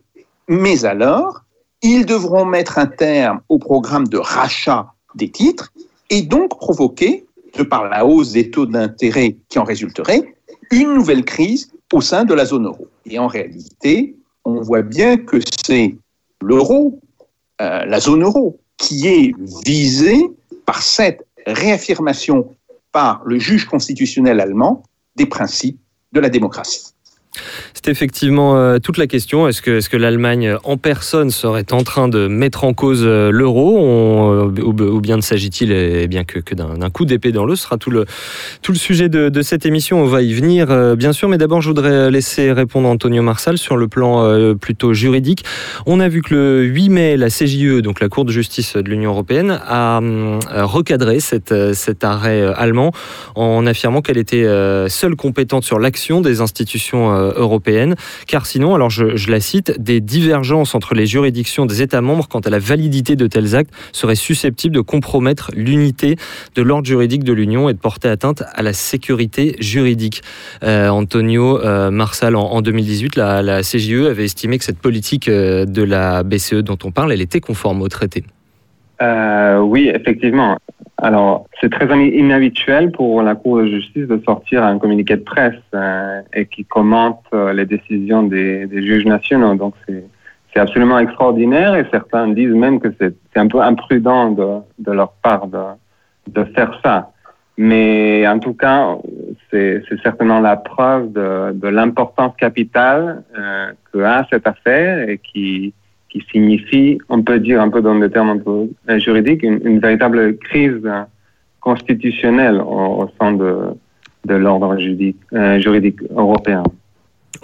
mais 0.49 0.85
alors, 0.85 1.43
ils 1.83 2.07
devront 2.07 2.45
mettre 2.45 2.79
un 2.79 2.87
terme 2.87 3.41
au 3.49 3.59
programme 3.59 4.09
de 4.09 4.19
rachat 4.19 4.93
des 5.14 5.31
titres 5.31 5.73
et 6.11 6.23
donc 6.23 6.58
provoquer, 6.58 7.26
de 7.56 7.62
par 7.62 7.88
la 7.88 8.04
hausse 8.04 8.32
des 8.32 8.50
taux 8.50 8.66
d'intérêt 8.66 9.37
qui 9.49 9.58
en 9.58 9.64
résulterait, 9.64 10.34
une 10.70 10.94
nouvelle 10.94 11.25
crise 11.25 11.73
au 11.92 12.00
sein 12.00 12.25
de 12.25 12.34
la 12.34 12.44
zone 12.44 12.66
euro. 12.66 12.88
Et 13.06 13.18
en 13.18 13.28
réalité, 13.28 14.16
on 14.44 14.61
voit 14.61 14.82
bien 14.82 15.16
que 15.16 15.38
c'est 15.64 15.94
l'euro, 16.42 17.00
euh, 17.61 17.84
la 17.84 18.00
zone 18.00 18.23
euro, 18.23 18.58
qui 18.76 19.06
est 19.06 19.34
visée 19.64 20.23
par 20.66 20.82
cette 20.82 21.25
réaffirmation 21.46 22.54
par 22.92 23.23
le 23.25 23.38
juge 23.38 23.66
constitutionnel 23.66 24.40
allemand 24.40 24.82
des 25.16 25.26
principes 25.26 25.78
de 26.12 26.20
la 26.20 26.28
démocratie. 26.28 26.94
Effectivement 27.87 28.57
euh, 28.57 28.79
toute 28.79 28.97
la 28.97 29.07
question. 29.07 29.47
Est-ce 29.47 29.61
que, 29.61 29.97
l'Allemagne 29.97 30.57
en 30.64 30.76
personne 30.76 31.31
serait 31.31 31.73
en 31.73 31.83
train 31.83 32.09
de 32.09 32.26
mettre 32.26 32.64
en 32.64 32.73
cause 32.73 33.03
euh, 33.05 33.31
l'euro? 33.31 34.45
Ou, 34.45 35.00
bien 35.00 35.21
s'agit-il 35.21 35.73
eh 35.73 36.07
bien 36.09 36.25
que, 36.25 36.55
d'un 36.55 36.91
coup 36.91 37.05
d'épée 37.05 37.33
dans 37.33 37.45
l'eau 37.45 37.57
Ce 37.57 37.64
sera 37.64 37.76
tout 37.76 37.91
le, 37.91 38.05
sujet 38.75 39.09
de, 39.09 39.43
cette 39.43 39.67
émission. 39.67 40.03
On 40.03 40.07
va 40.07 40.23
y 40.23 40.33
venir, 40.33 40.97
bien 40.97 41.12
sûr. 41.12 41.29
Mais 41.29 41.38
d'abord, 41.38 41.61
je 41.61 41.69
voudrais 41.69 42.11
laisser 42.11 42.53
répondre 42.53 42.88
Antonio 42.88 43.23
Marsal 43.23 43.59
sur 43.59 43.76
le 43.76 43.88
plan 43.88 44.55
plutôt 44.57 44.93
juridique. 44.93 45.45
On 45.87 46.00
a 46.00 46.09
vu 46.09 46.23
que 46.23 46.35
le 46.35 46.62
8 46.64 46.88
mai, 46.88 47.17
la 47.17 47.29
CJE, 47.29 47.81
donc 47.83 48.00
la 48.00 48.09
Cour 48.09 48.25
de 48.25 48.33
justice 48.33 48.76
de 48.76 48.88
l'Union 48.88 49.11
européenne, 49.11 49.61
a 49.67 50.00
recadré 50.62 51.21
cet 51.21 51.53
arrêt 52.05 52.43
allemand 52.57 52.93
en 53.35 53.67
affirmant 53.67 54.00
qu'elle 54.00 54.19
était 54.19 54.45
seule 54.88 55.17
compétente 55.17 55.64
sur 55.64 55.79
l'action 55.79 56.21
des 56.21 56.41
institutions 56.41 57.14
euh, 57.14 57.33
car 58.26 58.47
sinon, 58.47 58.75
alors 58.75 58.90
je, 58.90 59.31
la 59.31 59.40
cite, 59.40 59.81
des 59.81 60.00
divergences 60.00 60.75
entre 60.75 60.95
les 60.95 61.07
juridictions 61.07 61.66
des 61.66 61.83
États 61.83 62.00
membres 62.00 62.28
quant 62.28 62.40
à 62.40 62.50
la 62.50 62.59
validité 62.59 63.16
de 63.16 63.26
tels 63.26 63.54
actes 63.54 63.73
seraient 63.93 64.14
susceptibles 64.14 64.75
de 64.75 64.81
compromettre 64.81 65.50
l'unité 65.54 66.16
de 66.54 66.62
l'ordre 66.62 66.87
juridique 66.87 67.25
de 67.25 67.33
l'Union 67.33 67.69
et 67.69 67.75
de 67.75 67.78
porter 67.78 68.09
atteinte 68.09 68.43
à 68.52 68.62
la 68.62 68.73
sécurité 68.73 69.57
juridique. 69.61 70.23
Euh, 70.62 70.88
Antonio 70.88 71.61
euh, 71.61 71.90
Marsal, 71.90 72.37
en, 72.37 72.61
2018, 72.61 73.16
la, 73.16 73.43
la, 73.43 73.62
CJE 73.62 74.07
avait 74.09 74.25
estimé 74.25 74.59
que 74.59 74.64
cette 74.64 74.78
politique 74.78 75.28
de 75.28 75.83
la 75.83 76.23
BCE 76.23 76.62
dont 76.62 76.78
on 76.85 76.93
parle, 76.93 77.12
elle 77.12 77.23
était 77.23 77.40
conforme 77.40 77.83
au 77.83 77.88
traité. 77.88 78.25
Oui, 79.00 79.90
effectivement. 79.92 80.56
Alors, 80.98 81.46
c'est 81.60 81.70
très 81.70 81.86
inhabituel 81.86 82.92
pour 82.92 83.20
la 83.22 83.34
Cour 83.34 83.58
de 83.58 83.66
justice 83.66 84.06
de 84.06 84.22
sortir 84.24 84.62
un 84.64 84.78
communiqué 84.78 85.16
de 85.16 85.22
presse 85.22 85.60
euh, 85.74 86.22
et 86.32 86.46
qui 86.46 86.64
commente 86.64 87.20
euh, 87.34 87.52
les 87.52 87.66
décisions 87.66 88.22
des, 88.22 88.66
des, 88.66 88.82
juges 88.82 89.04
nationaux. 89.04 89.54
Donc, 89.54 89.74
c'est 89.86 90.60
absolument 90.60 90.98
extraordinaire 90.98 91.74
et 91.74 91.84
certains 91.90 92.28
disent 92.28 92.54
même 92.54 92.80
que 92.80 92.88
c'est 92.98 93.14
un 93.34 93.48
peu 93.48 93.60
imprudent 93.60 94.30
de, 94.30 94.60
de 94.78 94.92
leur 94.92 95.12
part 95.22 95.48
de, 95.48 95.58
de, 96.28 96.44
faire 96.54 96.78
ça. 96.82 97.10
Mais 97.58 98.26
en 98.28 98.38
tout 98.38 98.54
cas, 98.54 98.96
c'est 99.50 99.82
certainement 100.02 100.40
la 100.40 100.56
preuve 100.56 101.12
de, 101.12 101.52
de 101.52 101.68
l'importance 101.68 102.34
capitale 102.36 103.24
euh, 103.36 103.72
que 103.92 103.98
a 103.98 104.26
cette 104.30 104.46
affaire 104.46 105.08
et 105.08 105.18
qui, 105.18 105.74
qui 106.14 106.25
signifie, 106.30 106.99
on 107.09 107.23
peut 107.23 107.40
dire 107.40 107.61
un 107.61 107.68
peu 107.68 107.83
dans 107.83 107.99
des 107.99 108.09
termes 108.09 108.30
un 108.30 108.38
peu 108.38 108.68
juridiques, 109.00 109.42
une, 109.42 109.80
véritable 109.80 110.37
crise 110.38 110.88
constitutionnelle 111.61 112.61
au, 112.61 113.11
sein 113.18 113.33
de, 113.33 113.56
de 114.25 114.35
l'ordre 114.35 114.78
juridique, 114.78 115.16
euh, 115.33 115.59
juridique, 115.59 115.99
européen. 116.16 116.62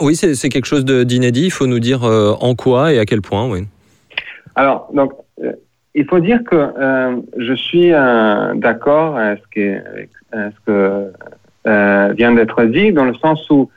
Oui, 0.01 0.15
c'est 0.15 0.49
quelque 0.49 0.67
chose 0.67 0.85
d'inédit. 0.85 1.47
Il 1.47 1.51
faut 1.51 1.67
nous 1.67 1.81
dire 1.81 2.05
euh, 2.05 2.33
en 2.41 2.55
quoi 2.55 2.93
et 2.93 3.01
à 3.01 3.05
quel 3.05 3.23
point, 3.23 3.51
oui. 3.51 3.67
Alors, 4.55 4.89
donc, 4.95 5.13
euh, 5.43 5.53
il 5.95 6.05
faut 6.07 6.21
dire 6.21 6.45
que 6.45 6.57
je 7.37 7.55
suis 7.55 7.91
d'accord 7.91 9.17
avec 9.17 9.43
ce, 9.53 9.81
que, 10.65 11.13
vient 12.15 12.33
d'être 12.33 12.65
dit, 12.65 12.93
dans 12.93 13.05
le 13.05 13.15
sens 13.15 13.51
où 13.51 13.69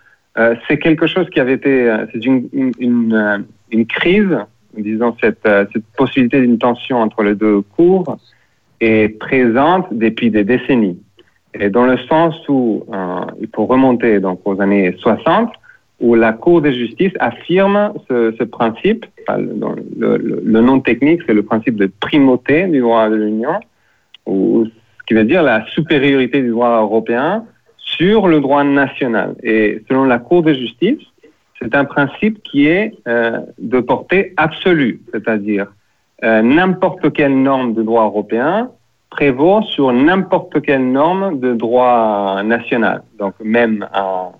c'est 0.67 0.77
quelque 0.77 1.07
chose 1.07 1.27
qui 1.31 1.39
avait 1.39 1.53
été, 1.53 1.91
c'est 2.13 2.23
une, 2.23 2.47
une, 2.53 3.45
une, 3.71 3.85
crise 3.88 4.38
disons, 4.77 5.15
cette, 5.21 5.45
euh, 5.45 5.65
cette 5.73 5.85
possibilité 5.97 6.41
d'une 6.41 6.57
tension 6.57 6.97
entre 6.97 7.23
les 7.23 7.35
deux 7.35 7.61
cours 7.61 8.17
est 8.81 9.09
présente 9.19 9.87
depuis 9.91 10.31
des 10.31 10.43
décennies. 10.43 10.99
Et 11.53 11.69
dans 11.69 11.85
le 11.85 11.97
sens 12.09 12.35
où 12.49 12.83
euh, 12.91 13.25
il 13.39 13.47
faut 13.53 13.65
remonter 13.65 14.19
donc 14.19 14.41
aux 14.45 14.59
années 14.59 14.95
60, 14.99 15.51
où 15.99 16.15
la 16.15 16.33
Cour 16.33 16.61
de 16.61 16.71
justice 16.71 17.13
affirme 17.19 17.93
ce, 18.09 18.43
principe, 18.43 19.05
le, 19.29 20.17
le, 20.17 20.61
nom 20.61 20.81
technique 20.81 21.21
c'est 21.25 21.33
le 21.33 21.43
principe 21.43 21.75
de 21.75 21.85
primauté 21.85 22.67
du 22.67 22.81
droit 22.81 23.09
de 23.09 23.15
l'Union, 23.15 23.59
ou 24.25 24.65
ce 24.65 25.05
qui 25.07 25.13
veut 25.13 25.23
dire 25.23 25.43
la 25.43 25.65
supériorité 25.67 26.41
du 26.41 26.49
droit 26.49 26.81
européen 26.81 27.45
sur 27.77 28.27
le 28.27 28.41
droit 28.41 28.63
national. 28.63 29.35
Et 29.43 29.83
selon 29.87 30.05
la 30.05 30.17
Cour 30.17 30.41
de 30.41 30.53
justice, 30.53 30.99
c'est 31.63 31.75
un 31.75 31.86
principe 31.86 32.43
qui 32.43 32.67
est 32.67 32.93
euh, 33.08 33.39
de 33.58 33.79
portée 33.79 34.34
absolue, 34.38 35.01
c'est-à-dire 35.12 35.67
euh, 36.24 36.41
n'importe 36.41 37.13
quelle 37.13 37.41
norme 37.41 37.74
de 37.74 37.84
droit 37.84 38.03
européen 38.03 38.70
prévaut 39.10 39.62
sur 39.62 39.91
n'importe 39.93 40.62
quelle 40.62 40.91
norme 40.91 41.39
de 41.39 41.53
droit 41.53 42.41
national. 42.43 43.03
Donc 43.20 43.36
même 43.43 43.88
un, 43.93 44.32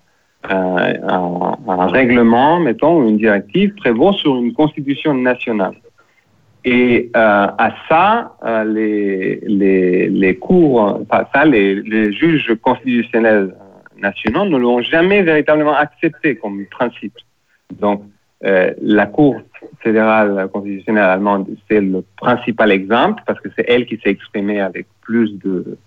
règlement, 1.86 2.60
mettons, 2.60 2.98
ou 2.98 3.08
une 3.08 3.16
directive 3.16 3.74
prévaut 3.76 4.12
sur 4.12 4.36
une 4.36 4.52
constitution 4.52 5.14
nationale. 5.14 5.74
Et 6.66 7.10
euh, 7.16 7.46
à 7.58 7.70
ça, 7.88 8.36
les, 8.66 9.40
les, 9.46 10.10
juges 12.12 12.52
constitutionnels 12.62 13.54
nationaux 14.08 14.44
ne 14.44 14.58
l'ont 14.64 14.82
jamais 14.82 15.22
véritablement 15.22 15.76
accepté 15.86 16.36
comme 16.36 16.66
principe. 16.66 17.16
Donc, 17.84 18.02
euh, 18.44 18.72
la 18.82 19.06
Cour 19.06 19.40
fédérale 19.80 20.48
constitutionnelle 20.52 21.10
allemande, 21.14 21.46
c'est 21.66 21.80
le 21.80 22.04
principal 22.16 22.70
exemple 22.70 23.22
parce 23.26 23.40
que 23.40 23.48
c'est 23.56 23.64
elle 23.68 23.86
qui 23.86 23.96
s'est 24.02 24.10
exprimée 24.10 24.60
avec 24.60 24.86
plus 25.00 25.30
de, 25.38 25.78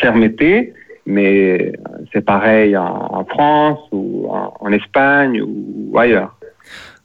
fermeté, 0.00 0.72
mais 1.06 1.72
c'est 2.12 2.24
pareil 2.24 2.76
en, 2.76 3.24
France 3.24 3.80
ou 3.90 4.28
en, 4.28 4.70
Espagne 4.72 5.42
ou, 5.42 5.98
ailleurs. 5.98 6.32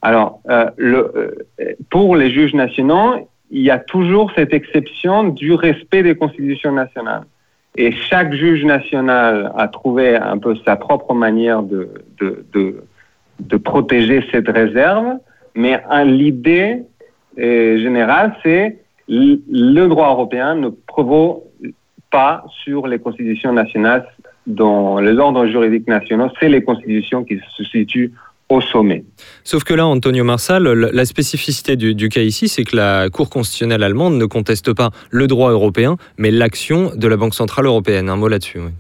Alors, 0.04 0.42
euh, 0.50 0.70
euh, 0.80 1.32
pour 1.90 2.16
les 2.16 2.30
juges 2.30 2.54
nationaux, 2.54 3.28
il 3.50 3.62
y 3.62 3.72
a 3.72 3.80
toujours 3.80 4.32
cette 4.36 4.54
exception 4.54 5.30
du 5.30 5.54
respect 5.54 6.04
des 6.04 6.16
constitutions 6.16 6.72
nationales. 6.72 7.26
Et 7.78 7.92
chaque 7.92 8.34
juge 8.34 8.66
national 8.66 9.52
a 9.56 9.68
trouvé 9.68 10.16
un 10.16 10.40
peu 10.40 10.56
sa 10.66 10.76
propre 10.76 11.14
manière 11.14 11.62
de, 11.62 11.90
de, 12.20 12.44
de, 13.40 13.58
protéger 13.58 14.26
cette 14.32 14.50
réserve, 14.50 15.18
mais 15.56 15.80
l'idée 16.06 16.82
euh, 17.38 17.78
générale, 17.78 18.36
c'est 18.44 18.80
le 19.08 19.86
droit 19.86 20.10
européen 20.10 20.56
ne 20.56 20.70
prévaut 20.70 21.44
pas 22.12 22.46
sur 22.64 22.88
les 22.88 22.98
constitutions 22.98 23.54
nationales 23.54 24.08
dans 24.48 25.00
les 25.00 25.18
ordres 25.18 25.46
juridiques 25.46 25.88
nationaux, 25.88 26.30
c'est 26.40 26.50
les 26.50 26.64
constitutions 26.64 27.24
qui 27.24 27.40
se 27.56 27.64
situent 27.66 28.14
au 28.50 28.62
sommet. 28.62 29.04
Sauf 29.44 29.64
que 29.64 29.74
là, 29.74 29.86
Antonio 29.86 30.24
Marsal, 30.24 30.64
la 30.64 31.06
spécificité 31.06 31.76
du, 31.76 32.10
cas 32.10 32.22
ici, 32.22 32.48
c'est 32.48 32.64
que 32.64 32.76
la 32.76 33.10
Cour 33.10 33.30
constitutionnelle 33.30 33.84
allemande 33.84 34.16
ne 34.16 34.26
conteste 34.26 34.74
pas 34.74 34.92
le 35.10 35.28
droit 35.28 35.52
européen, 35.52 35.98
mais 36.18 36.32
l'action 36.32 36.92
de 36.96 37.08
la 37.08 37.18
Banque 37.18 37.34
centrale 37.34 37.66
européenne. 37.66 38.10
Un 38.10 38.16
mot 38.16 38.28
là-dessus. 38.28 38.60
Oui, 38.60 38.72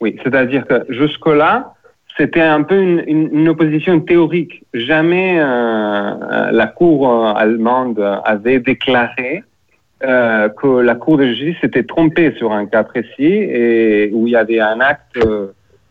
oui 0.00 0.16
c'est-à-dire 0.22 0.66
que 0.66 0.84
jusque-là, 0.88 1.74
c'était 2.16 2.40
un 2.40 2.62
peu 2.62 2.76
une, 3.06 3.48
opposition 3.48 4.00
théorique. 4.00 4.64
Jamais 4.74 5.40
euh, 5.40 5.44
euh, 5.44 6.50
la 6.50 6.66
Cour 6.66 7.08
euh, 7.08 7.32
allemande 7.34 8.00
avait 8.24 8.60
déclaré 8.60 9.44
que 10.00 10.80
la 10.80 10.96
Cour 10.96 11.18
de 11.18 11.26
justice 11.26 11.54
s'était 11.60 11.84
trompée 11.84 12.34
sur 12.36 12.50
un 12.50 12.66
cas 12.66 12.82
précis 12.82 13.22
et 13.22 14.10
où 14.12 14.26
il 14.26 14.32
y 14.32 14.36
avait 14.36 14.58
un 14.58 14.80
acte, 14.80 15.16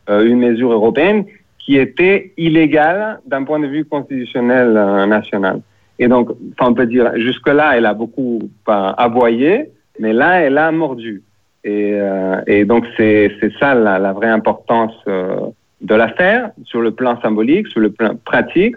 une 0.10 0.38
mesure 0.38 0.74
européenne 0.74 1.24
qui 1.72 1.78
était 1.78 2.34
illégale 2.36 3.22
d'un 3.26 3.46
point 3.46 3.58
de 3.58 3.68
vue 3.68 3.86
constitutionnel 3.86 4.74
national. 5.08 5.62
Et 6.00 6.10
donc, 6.10 6.28
on 6.60 6.74
peut 6.74 6.86
dire, 6.86 7.14
jusque-là, 7.16 7.78
elle 7.78 7.86
a 7.86 7.94
beaucoup 7.94 8.40
aboyé, 8.68 9.70
mais 9.98 10.12
là, 10.12 10.42
elle 10.42 10.58
a 10.58 10.70
mordu. 10.74 11.24
Et, 11.64 11.98
et 12.46 12.66
donc, 12.66 12.86
c'est 12.98 13.32
ça 13.58 13.74
la, 13.74 14.12
vraie 14.12 14.28
importance 14.28 14.92
de 15.06 15.96
l'affaire 15.96 16.52
sur 16.66 16.82
le 16.82 16.92
plan 16.92 17.18
symbolique, 17.22 17.68
sur 17.68 17.80
le 17.80 17.90
plan 17.90 18.16
pratique. 18.26 18.76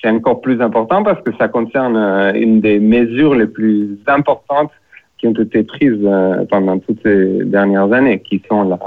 C'est 0.00 0.08
encore 0.08 0.40
plus 0.40 0.60
important 0.62 1.02
parce 1.02 1.20
que 1.22 1.32
ça 1.36 1.48
concerne 1.48 1.96
euh, 1.96 2.32
une 2.32 2.60
des 2.60 2.78
mesures 2.78 3.34
les 3.34 3.48
plus 3.48 3.98
importantes 4.06 4.70
qui 5.18 5.26
ont 5.26 5.32
été 5.32 5.64
prises 5.64 5.98
euh, 6.04 6.44
pendant 6.48 6.78
toutes 6.78 7.02
ces 7.02 7.44
dernières 7.44 7.92
années, 7.92 8.20
qui 8.20 8.40
sont 8.48 8.78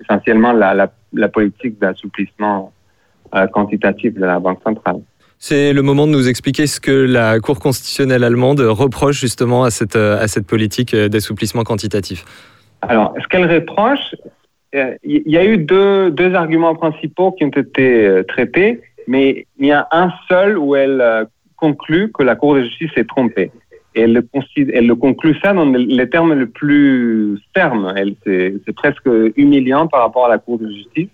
essentiellement 0.00 0.52
la 0.52 1.28
politique 1.28 1.78
d'assouplissement 1.78 2.72
euh, 3.36 3.46
quantitatif 3.46 4.14
de 4.14 4.24
la 4.24 4.38
Banque 4.38 4.60
centrale. 4.62 5.00
C'est 5.38 5.72
le 5.72 5.82
moment 5.82 6.06
de 6.06 6.12
nous 6.12 6.28
expliquer 6.28 6.66
ce 6.66 6.80
que 6.80 6.90
la 6.90 7.38
Cour 7.40 7.58
constitutionnelle 7.58 8.24
allemande 8.24 8.60
reproche 8.60 9.20
justement 9.20 9.64
à 9.64 9.70
cette, 9.70 9.96
à 9.96 10.26
cette 10.28 10.46
politique 10.46 10.96
d'assouplissement 10.96 11.62
quantitatif. 11.62 12.24
Alors, 12.80 13.14
ce 13.20 13.28
qu'elle 13.28 13.50
reproche, 13.50 14.14
il 14.72 15.22
y 15.26 15.36
a 15.36 15.44
eu 15.44 15.58
deux, 15.58 16.10
deux, 16.10 16.34
arguments 16.34 16.74
principaux 16.74 17.32
qui 17.32 17.44
ont 17.44 17.48
été 17.48 18.06
euh, 18.06 18.22
traités, 18.24 18.80
mais 19.06 19.46
il 19.58 19.66
y 19.66 19.72
a 19.72 19.86
un 19.92 20.12
seul 20.28 20.58
où 20.58 20.74
elle 20.74 21.00
euh, 21.00 21.24
conclut 21.56 22.10
que 22.12 22.22
la 22.22 22.36
Cour 22.36 22.54
de 22.54 22.62
justice 22.62 22.90
s'est 22.94 23.04
trompée. 23.04 23.50
Elle 23.94 24.12
le, 24.12 24.28
elle 24.74 24.86
le 24.86 24.94
conclut 24.94 25.38
ça 25.42 25.54
dans 25.54 25.64
les 25.64 26.08
termes 26.10 26.34
les 26.34 26.44
plus 26.44 27.38
fermes. 27.54 27.94
C'est 28.26 28.74
presque 28.74 29.08
humiliant 29.36 29.86
par 29.86 30.00
rapport 30.02 30.26
à 30.26 30.28
la 30.28 30.36
Cour 30.36 30.58
de 30.58 30.68
justice 30.68 31.08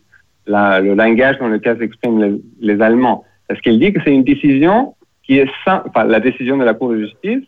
le 0.47 0.95
langage 0.95 1.39
dans 1.39 1.49
lequel 1.49 1.79
s'expriment 1.79 2.41
les, 2.61 2.83
Allemands. 2.83 3.25
Parce 3.49 3.61
qu'il 3.61 3.79
dit 3.79 3.93
que 3.93 4.01
c'est 4.05 4.15
une 4.15 4.25
décision 4.25 4.95
qui 5.23 5.39
est, 5.39 5.49
enfin, 5.67 6.05
la 6.05 6.21
décision 6.21 6.57
de 6.57 6.65
la 6.65 6.75
Cour 6.75 6.91
de 6.91 6.99
justice, 6.99 7.45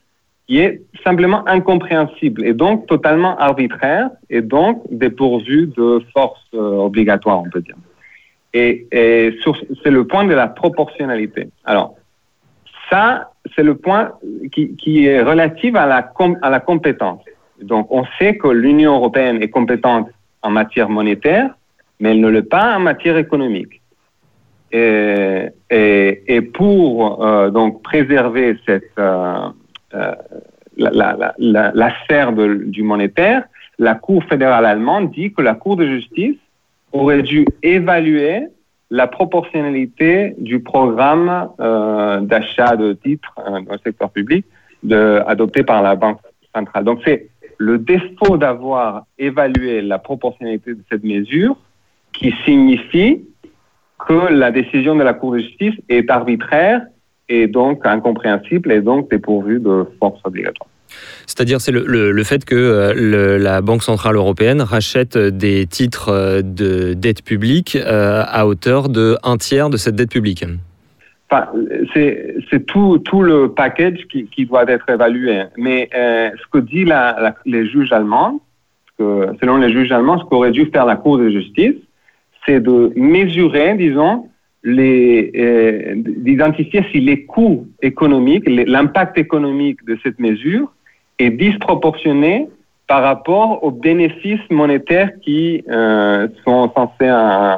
qui 0.46 0.58
est 0.58 0.82
simplement 1.02 1.46
incompréhensible 1.48 2.44
et 2.44 2.52
donc 2.52 2.86
totalement 2.86 3.36
arbitraire 3.38 4.10
et 4.28 4.42
donc 4.42 4.82
dépourvue 4.90 5.72
de 5.76 6.02
force 6.12 6.40
euh, 6.54 6.76
obligatoire, 6.76 7.40
on 7.40 7.48
peut 7.48 7.62
dire. 7.62 7.76
Et, 8.52 8.86
c'est 9.82 9.90
le 9.90 10.06
point 10.06 10.24
de 10.24 10.34
la 10.34 10.46
proportionnalité. 10.46 11.48
Alors, 11.64 11.96
ça, 12.90 13.32
c'est 13.56 13.64
le 13.64 13.74
point 13.74 14.12
qui, 14.52 15.06
est 15.06 15.22
relatif 15.22 15.74
à 15.74 15.86
la, 15.86 16.12
à 16.42 16.50
la 16.50 16.60
compétence. 16.60 17.22
Donc, 17.60 17.88
on 17.90 18.04
sait 18.18 18.36
que 18.36 18.48
l'Union 18.48 18.94
européenne 18.96 19.42
est 19.42 19.48
compétente 19.48 20.08
en 20.42 20.50
matière 20.50 20.88
monétaire, 20.88 21.56
mais 22.00 22.10
elle 22.10 22.20
ne 22.20 22.28
l'est 22.28 22.42
pas 22.42 22.76
en 22.76 22.80
matière 22.80 23.16
économique. 23.16 23.80
Et, 24.72 26.40
pour 26.52 27.24
euh, 27.24 27.50
donc 27.50 27.82
préserver 27.82 28.56
cette 28.66 28.90
euh, 28.98 29.48
euh, 29.94 30.14
la, 30.76 31.32
la, 31.38 31.90
sphère 32.02 32.32
du 32.32 32.82
monétaire, 32.82 33.44
la 33.78 33.94
Cour 33.94 34.24
fédérale 34.24 34.66
allemande 34.66 35.12
dit 35.12 35.32
que 35.32 35.42
la 35.42 35.54
Cour 35.54 35.76
de 35.76 35.86
justice 35.86 36.36
aurait 36.92 37.22
dû 37.22 37.46
évaluer 37.62 38.48
la 38.90 39.06
proportionnalité 39.06 40.34
du 40.38 40.60
programme 40.60 41.48
d'achat 42.22 42.76
de 42.76 42.92
titres 42.92 43.32
dans 43.36 43.72
le 43.72 43.78
secteur 43.84 44.10
public 44.10 44.44
adopté 45.26 45.62
par 45.62 45.82
la 45.82 45.94
Banque 45.94 46.18
centrale. 46.54 46.84
Donc 46.84 47.00
c'est 47.04 47.28
le 47.58 47.78
défaut 47.78 48.36
d'avoir 48.36 49.04
évalué 49.18 49.80
la 49.82 49.98
proportionnalité 49.98 50.74
de 50.74 50.82
cette 50.90 51.04
mesure 51.04 51.56
qui 52.14 52.34
signifie 52.44 53.24
que 54.06 54.32
la 54.32 54.50
décision 54.50 54.96
de 54.96 55.02
la 55.02 55.14
Cour 55.14 55.32
de 55.32 55.38
justice 55.38 55.74
est 55.88 56.10
arbitraire 56.10 56.82
et 57.28 57.46
donc 57.46 57.84
incompréhensible 57.84 58.72
et 58.72 58.80
donc 58.80 59.10
dépourvue 59.10 59.60
de 59.60 59.84
force 59.98 60.20
obligatoire. 60.24 60.68
C'est-à-dire 61.26 61.60
c'est 61.60 61.72
le, 61.72 62.12
le, 62.12 62.24
fait 62.24 62.44
que 62.44 62.54
euh, 62.54 63.38
la 63.38 63.60
Banque 63.62 63.82
Centrale 63.82 64.16
Européenne 64.16 64.60
rachète 64.60 65.16
des 65.16 65.66
titres 65.66 66.10
euh, 66.10 66.42
de 66.42 66.92
dette 66.92 67.24
publique 67.24 67.76
euh, 67.76 68.22
à 68.26 68.46
hauteur 68.46 68.88
de 68.88 69.16
un 69.24 69.36
tiers 69.36 69.70
de 69.70 69.76
cette 69.76 69.96
dette 69.96 70.10
publique. 70.10 70.44
Enfin, 71.30 71.48
c'est 71.94 72.66
tout, 72.66 72.98
tout 72.98 73.22
le 73.22 73.50
package 73.52 74.06
qui, 74.10 74.26
qui, 74.26 74.46
doit 74.46 74.70
être 74.70 74.88
évalué. 74.88 75.44
Mais 75.56 75.88
ce 75.92 76.46
que 76.52 76.58
disent 76.58 76.86
la, 76.86 77.34
les 77.44 77.66
juges 77.66 77.92
allemands, 77.92 78.40
que, 78.98 79.28
selon 79.40 79.56
les 79.56 79.72
juges 79.72 79.90
allemands, 79.90 80.20
ce 80.20 80.24
qu'aurait 80.24 80.52
dû 80.52 80.66
faire 80.66 80.84
la 80.84 80.94
Cour 80.94 81.18
de 81.18 81.30
justice, 81.30 81.74
c'est 82.46 82.60
de 82.60 82.92
mesurer, 82.96 83.74
disons, 83.74 84.28
d'identifier 86.26 86.84
si 86.90 87.00
les 87.00 87.24
coûts 87.24 87.66
économiques, 87.82 88.44
l'impact 88.46 89.18
économique 89.18 89.84
de 89.84 89.98
cette 90.02 90.18
mesure 90.18 90.72
est 91.18 91.30
disproportionné 91.30 92.48
par 92.86 93.02
rapport 93.02 93.62
aux 93.64 93.70
bénéfices 93.70 94.48
monétaires 94.50 95.10
qui 95.22 95.64
euh, 95.70 96.28
sont 96.44 96.70
censés 96.74 96.92
euh, 97.02 97.56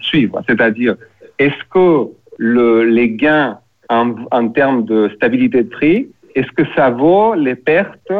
suivre. 0.00 0.42
C'est-à-dire, 0.48 0.96
est-ce 1.38 1.64
que 1.70 2.08
le, 2.38 2.84
les 2.84 3.10
gains 3.10 3.58
en, 3.90 4.48
termes 4.48 4.84
de 4.84 5.10
stabilité 5.16 5.62
de 5.62 5.68
prix, 5.68 6.08
est-ce 6.34 6.50
que 6.52 6.62
ça 6.76 6.90
vaut 6.90 7.34
les 7.34 7.54
pertes 7.54 8.12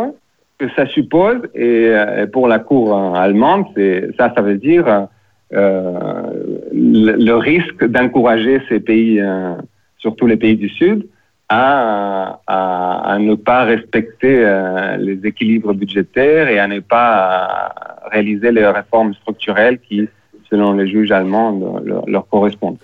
que 0.58 0.68
ça 0.76 0.86
suppose? 0.86 1.40
Et, 1.54 1.88
euh, 1.88 2.26
pour 2.26 2.48
la 2.48 2.58
Cour 2.58 2.96
allemande, 2.96 3.66
ça, 4.18 4.32
ça 4.34 4.42
veut 4.42 4.56
dire 4.56 4.88
euh, 4.88 5.00
le, 5.50 7.12
le, 7.16 7.34
risque 7.36 7.84
d'encourager 7.84 8.60
ces 8.68 8.80
pays, 8.80 9.20
euh, 9.20 9.54
surtout 9.98 10.26
les 10.26 10.36
pays 10.36 10.56
du 10.56 10.68
Sud, 10.68 11.06
à, 11.48 13.16
ne 13.20 13.34
pas 13.34 13.64
respecter 13.64 14.44
euh, 14.44 14.96
les 14.98 15.26
équilibres 15.26 15.72
budgétaires 15.72 16.48
et 16.48 16.58
à 16.58 16.66
ne 16.66 16.80
pas 16.80 17.72
réaliser 18.10 18.52
les 18.52 18.66
réformes 18.66 19.14
structurelles 19.14 19.78
qui, 19.78 20.08
selon 20.50 20.74
les 20.74 20.88
juges 20.88 21.10
allemands, 21.10 21.80
leur 22.06 22.28
correspondent. 22.28 22.78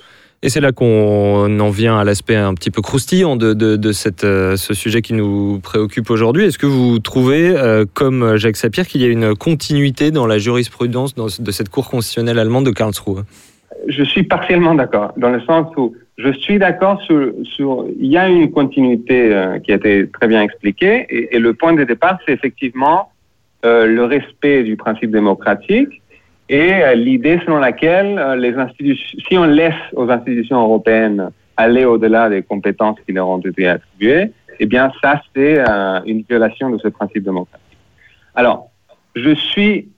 Et 0.45 0.51
c'est 0.51 0.61
là 0.61 0.73
qu'on 0.73 1.59
en 1.59 1.71
vient 1.71 1.99
à 1.99 2.05
l'aspect 2.05 2.37
un 2.37 2.53
petit 2.53 2.71
peu 2.71 2.83
croustillant 2.83 3.35
de, 3.35 3.55
de, 3.55 3.77
de 3.77 3.93
cette, 3.93 4.25
euh, 4.25 4.57
ce 4.57 4.75
sujet 4.75 5.01
qui 5.01 5.15
nous 5.15 5.59
préoccupe 5.61 6.11
aujourd'hui. 6.11 6.45
Est-ce 6.45 6.59
que 6.59 6.67
vous 6.67 6.99
trouvez, 6.99 7.57
euh, 7.57 7.87
comme 7.95 8.37
Jacques 8.37 8.59
Sapir, 8.59 8.87
qu'il 8.87 9.01
y 9.01 9.07
a 9.07 9.09
une 9.09 9.35
continuité 9.35 10.11
dans 10.11 10.27
la 10.27 10.37
jurisprudence 10.37 11.15
de 11.15 11.51
cette 11.51 11.71
Cour 11.71 11.89
constitutionnelle 11.89 12.39
allemande 12.39 12.67
de 12.67 12.73
Karlsruhe? 12.73 13.25
Je 13.89 14.05
suis 14.05 14.23
partiellement 14.23 14.75
d'accord, 14.75 15.15
dans 15.17 15.31
le 15.31 15.41
sens 15.41 15.67
où 15.79 15.95
je 16.19 16.31
suis 16.31 16.59
d'accord 16.59 17.01
sur, 17.01 17.33
il 17.99 18.07
y 18.07 18.19
a 18.19 18.29
une 18.29 18.51
continuité 18.51 19.33
euh, 19.33 19.59
qui 19.61 19.73
a 19.73 19.77
été 19.77 20.11
très 20.11 20.29
bien 20.29 20.43
expliquée 20.43 21.07
et, 21.09 21.39
le 21.39 21.55
point 21.55 21.73
de 21.73 21.85
départ, 21.85 22.19
c'est 22.27 22.35
effectivement 22.35 23.09
le 23.63 24.05
respect 24.05 24.63
du 24.63 24.77
principe 24.77 25.11
démocratique 25.11 26.03
et 26.49 26.73
euh, 26.73 26.95
l'idée 26.95 27.41
selon 27.45 27.59
laquelle 27.59 28.19
euh, 28.19 28.37
les 28.37 28.55
institutions, 28.55 29.19
si 29.29 29.39
on 29.39 29.45
laisse 29.45 29.75
aux 29.95 30.11
institutions 30.11 30.61
européennes 30.61 31.31
aller 31.57 31.85
au-delà 31.85 32.29
des 32.29 32.43
compétences 32.43 32.99
qui 33.07 33.13
leur 33.13 33.29
ont 33.29 33.39
été 33.39 33.67
attribuées, 33.67 34.33
eh 34.61 34.67
bien 34.67 34.93
ça 35.03 35.23
c'est 35.35 35.59
euh, 35.59 36.01
une 36.05 36.23
violation 36.23 36.71
de 36.71 36.79
ce 36.79 36.89
principe 36.89 37.25
démocratique. 37.25 37.79
Alors, 38.35 38.71
je 39.15 39.35
suis 39.35 39.89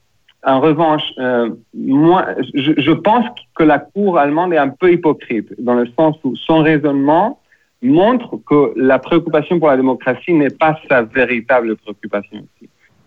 en 0.44 0.60
revanche, 0.60 1.02
euh, 1.18 1.50
moi, 1.74 2.26
je, 2.54 2.72
je, 2.76 2.92
pense 2.92 3.24
que 3.56 3.64
la 3.64 3.80
Cour 3.80 4.16
allemande 4.16 4.52
est 4.52 4.58
un 4.58 4.68
peu 4.68 4.92
hypocrite, 4.92 5.52
dans 5.58 5.74
le 5.74 5.88
sens 5.98 6.16
où 6.22 6.36
son 6.36 6.58
raisonnement 6.58 7.40
montre 7.82 8.38
que 8.48 8.72
la 8.76 9.00
préoccupation 9.00 9.58
pour 9.58 9.68
la 9.68 9.76
démocratie 9.76 10.32
n'est 10.32 10.50
pas 10.50 10.78
sa 10.88 11.02
véritable 11.02 11.76
préoccupation. 11.76 12.46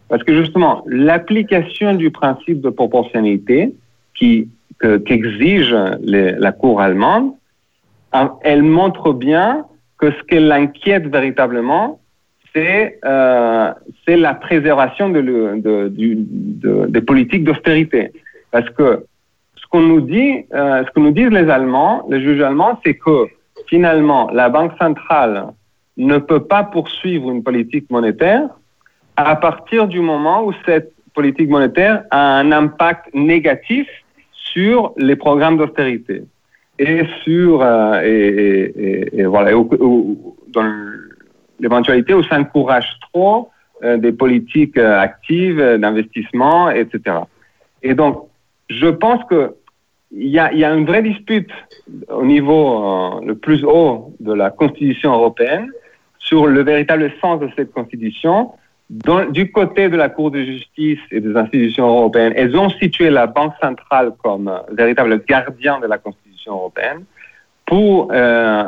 Parce 0.09 0.23
que 0.23 0.35
justement, 0.35 0.83
l'application 0.87 1.93
du 1.93 2.09
principe 2.11 2.61
de 2.61 2.69
proportionnalité 2.69 3.73
qui, 4.15 4.49
qu'exige 5.05 5.69
que, 5.69 6.35
la 6.39 6.51
Cour 6.51 6.81
allemande, 6.81 7.31
elle 8.41 8.63
montre 8.63 9.13
bien 9.13 9.65
que 9.99 10.11
ce 10.11 10.23
qu'elle 10.23 10.51
inquiète 10.51 11.07
véritablement, 11.07 11.99
c'est 12.53 12.99
euh, 13.05 13.71
la 14.07 14.33
préservation 14.33 15.09
de, 15.09 15.21
de, 15.21 16.85
des 16.87 17.01
politiques 17.01 17.43
d'austérité. 17.43 18.11
Parce 18.49 18.69
que 18.71 19.05
ce 19.55 19.67
qu'on 19.69 19.81
nous 19.81 20.01
dit, 20.01 20.45
euh, 20.53 20.83
ce 20.85 20.91
que 20.91 20.99
nous 20.99 21.11
disent 21.11 21.29
les 21.29 21.49
Allemands, 21.49 22.07
les 22.09 22.21
juges 22.21 22.41
allemands, 22.41 22.79
c'est 22.83 22.95
que 22.95 23.27
finalement, 23.67 24.31
la 24.31 24.49
Banque 24.49 24.71
centrale 24.79 25.49
ne 25.97 26.17
peut 26.17 26.43
pas 26.43 26.63
poursuivre 26.63 27.29
une 27.29 27.43
politique 27.43 27.87
monétaire 27.91 28.49
à 29.25 29.35
partir 29.35 29.87
du 29.87 29.99
moment 29.99 30.45
où 30.45 30.53
cette 30.65 30.93
politique 31.13 31.49
monétaire 31.49 32.03
a 32.11 32.39
un 32.39 32.51
impact 32.51 33.13
négatif 33.13 33.87
sur 34.31 34.93
les 34.97 35.15
programmes 35.15 35.57
d'austérité 35.57 36.23
et 36.77 37.03
sur 37.23 37.61
euh, 37.61 38.01
et, 38.03 39.23
dans 40.47 40.73
l'éventualité 41.59 42.13
où 42.13 42.23
ça 42.23 42.39
encourage 42.39 42.87
trop 43.11 43.49
euh, 43.83 43.97
des 43.97 44.11
politiques 44.11 44.77
euh, 44.77 44.99
actives 44.99 45.59
euh, 45.59 45.77
d'investissement, 45.77 46.69
etc. 46.69 47.17
Et 47.81 47.93
donc, 47.93 48.27
je 48.69 48.87
pense 48.87 49.23
que 49.25 49.55
il 50.11 50.27
y 50.27 50.39
a, 50.39 50.73
une 50.73 50.85
vraie 50.85 51.03
dispute 51.03 51.51
au 52.09 52.25
niveau 52.25 53.21
le 53.23 53.35
plus 53.35 53.63
haut 53.63 54.15
de 54.19 54.33
la 54.33 54.49
Constitution 54.49 55.13
européenne 55.13 55.69
sur 56.17 56.47
le 56.47 56.63
véritable 56.63 57.11
sens 57.21 57.39
de 57.39 57.47
cette 57.55 57.71
Constitution. 57.71 58.51
Dans, 58.89 59.25
du 59.25 59.51
côté 59.51 59.87
de 59.87 59.95
la 59.95 60.09
Cour 60.09 60.31
de 60.31 60.43
justice 60.43 60.99
et 61.11 61.19
des 61.19 61.35
institutions 61.35 61.87
européennes, 61.87 62.33
elles 62.35 62.57
ont 62.57 62.69
situé 62.69 63.11
la 63.11 63.27
Banque 63.27 63.53
centrale 63.61 64.13
comme 64.23 64.51
véritable 64.71 65.23
gardien 65.27 65.79
de 65.79 65.85
la 65.85 65.99
Constitution 65.99 66.53
européenne 66.53 67.03
pour, 67.67 68.09
euh, 68.11 68.63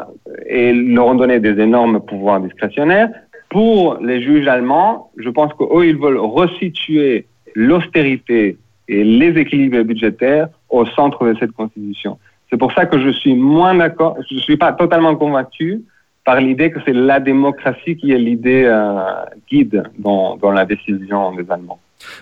et 0.45 0.73
leur 0.73 1.07
ont 1.07 1.15
donné 1.15 1.39
des 1.39 1.59
énormes 1.59 2.01
pouvoirs 2.01 2.39
discrétionnaires. 2.39 3.09
Pour 3.49 3.97
les 3.99 4.21
juges 4.21 4.47
allemands, 4.47 5.09
je 5.17 5.29
pense 5.29 5.51
qu'eux, 5.55 5.87
ils 5.87 5.97
veulent 5.97 6.19
resituer 6.19 7.25
l'austérité 7.55 8.57
et 8.87 9.03
les 9.03 9.39
équilibres 9.39 9.83
budgétaires 9.83 10.49
au 10.69 10.85
centre 10.85 11.25
de 11.25 11.35
cette 11.39 11.51
constitution. 11.51 12.19
C'est 12.51 12.57
pour 12.57 12.73
ça 12.73 12.85
que 12.85 12.99
je 12.99 13.09
suis 13.09 13.33
moins 13.33 13.73
d'accord, 13.73 14.17
je 14.29 14.35
ne 14.35 14.39
suis 14.39 14.57
pas 14.57 14.71
totalement 14.73 15.15
convaincu 15.15 15.81
par 16.25 16.39
l'idée 16.39 16.71
que 16.71 16.79
c'est 16.85 16.93
la 16.93 17.19
démocratie 17.19 17.97
qui 17.97 18.11
est 18.11 18.17
l'idée 18.17 18.63
euh, 18.65 19.01
guide 19.49 19.83
dans, 19.97 20.37
dans 20.37 20.51
la 20.51 20.65
décision 20.65 21.33
des 21.33 21.49
Allemands. 21.49 21.79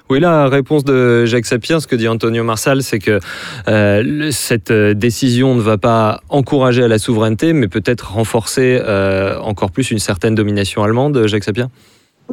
Oui, 0.10 0.20
la 0.20 0.48
réponse 0.48 0.84
de 0.84 1.26
Jacques 1.26 1.46
Sapir, 1.46 1.82
ce 1.82 1.88
que 1.88 1.96
dit 1.96 2.08
Antonio 2.08 2.44
Marsal, 2.44 2.84
c'est 2.84 3.00
que 3.00 3.20
euh, 3.68 4.32
cette 4.32 4.72
décision 4.72 5.56
ne 5.56 5.62
va 5.62 5.78
pas 5.78 6.22
encourager 6.30 6.84
à 6.84 6.88
la 6.88 7.00
souveraineté, 7.00 7.54
mais 7.54 7.68
peut-être 7.68 8.14
renforcer 8.14 8.80
euh, 8.82 9.40
encore 9.40 9.72
plus 9.72 9.92
une 9.92 10.00
certaine 10.00 10.36
domination 10.36 10.84
allemande, 10.84 11.28
Jacques 11.28 11.46
Sapir? 11.46 11.70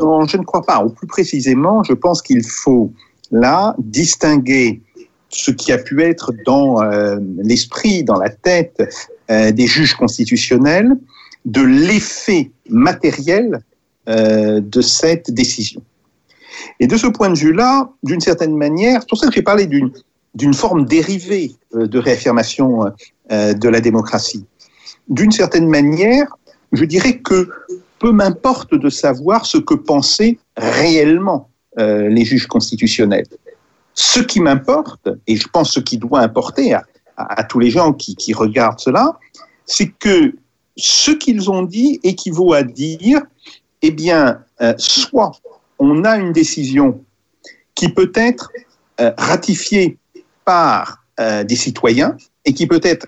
Non, 0.00 0.26
je 0.26 0.36
ne 0.36 0.42
crois 0.42 0.62
pas. 0.62 0.82
Ou 0.84 0.90
plus 0.90 1.06
précisément, 1.06 1.82
je 1.84 1.92
pense 1.92 2.20
qu'il 2.20 2.44
faut 2.44 2.92
là 3.30 3.74
distinguer 3.78 4.80
ce 5.28 5.50
qui 5.50 5.72
a 5.72 5.78
pu 5.78 6.02
être 6.02 6.32
dans 6.44 6.82
euh, 6.82 7.18
l'esprit, 7.42 8.04
dans 8.04 8.18
la 8.18 8.30
tête 8.30 8.82
euh, 9.30 9.52
des 9.52 9.66
juges 9.66 9.94
constitutionnels 9.94 10.92
de 11.46 11.62
l'effet 11.62 12.50
matériel 12.68 13.60
euh, 14.08 14.60
de 14.60 14.80
cette 14.80 15.30
décision. 15.30 15.80
Et 16.80 16.86
de 16.86 16.96
ce 16.96 17.06
point 17.06 17.30
de 17.30 17.38
vue-là, 17.38 17.88
d'une 18.02 18.20
certaine 18.20 18.56
manière, 18.56 19.00
c'est 19.00 19.08
pour 19.08 19.18
ça 19.18 19.28
que 19.28 19.34
j'ai 19.34 19.42
parlé 19.42 19.66
d'une 19.66 19.90
d'une 20.34 20.52
forme 20.52 20.84
dérivée 20.84 21.52
euh, 21.74 21.86
de 21.86 21.98
réaffirmation 21.98 22.92
euh, 23.32 23.54
de 23.54 23.68
la 23.70 23.80
démocratie. 23.80 24.44
D'une 25.08 25.32
certaine 25.32 25.66
manière, 25.66 26.26
je 26.72 26.84
dirais 26.84 27.18
que 27.20 27.48
peu 27.98 28.12
m'importe 28.12 28.74
de 28.74 28.90
savoir 28.90 29.46
ce 29.46 29.56
que 29.56 29.72
pensaient 29.72 30.38
réellement 30.58 31.48
les 31.78 32.24
juges 32.24 32.46
constitutionnels. 32.46 33.26
Ce 33.92 34.20
qui 34.20 34.40
m'importe, 34.40 35.10
et 35.26 35.36
je 35.36 35.46
pense 35.46 35.72
ce 35.72 35.80
qui 35.80 35.98
doit 35.98 36.20
importer 36.20 36.72
à, 36.72 37.44
tous 37.44 37.58
les 37.58 37.70
gens 37.70 37.92
qui 37.92 38.32
regardent 38.32 38.80
cela, 38.80 39.18
c'est 39.66 39.88
que 39.88 40.32
ce 40.76 41.10
qu'ils 41.10 41.50
ont 41.50 41.62
dit 41.62 42.00
équivaut 42.02 42.52
à 42.52 42.62
dire, 42.62 43.22
eh 43.82 43.90
bien, 43.90 44.42
euh, 44.60 44.74
soit 44.78 45.32
on 45.78 46.04
a 46.04 46.16
une 46.16 46.32
décision 46.32 47.02
qui 47.74 47.88
peut 47.88 48.12
être 48.14 48.50
euh, 49.00 49.12
ratifiée 49.16 49.98
par 50.44 51.04
euh, 51.20 51.44
des 51.44 51.56
citoyens 51.56 52.16
et 52.44 52.52
qui 52.52 52.66
peut 52.66 52.80
être, 52.82 53.06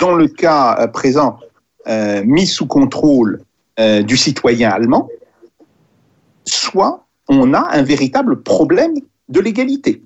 dans 0.00 0.14
le 0.14 0.28
cas 0.28 0.86
présent, 0.88 1.38
mise 2.24 2.52
sous 2.52 2.66
contrôle 2.66 3.42
du 3.78 4.16
citoyen 4.16 4.70
allemand, 4.70 5.08
soit 6.44 7.06
on 7.28 7.54
a 7.54 7.60
un 7.60 7.82
véritable 7.82 8.42
problème 8.42 8.94
de 9.28 9.40
l'égalité. 9.40 10.02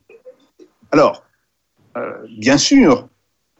Alors, 0.93 1.25
bien 2.37 2.59
sûr, 2.59 3.09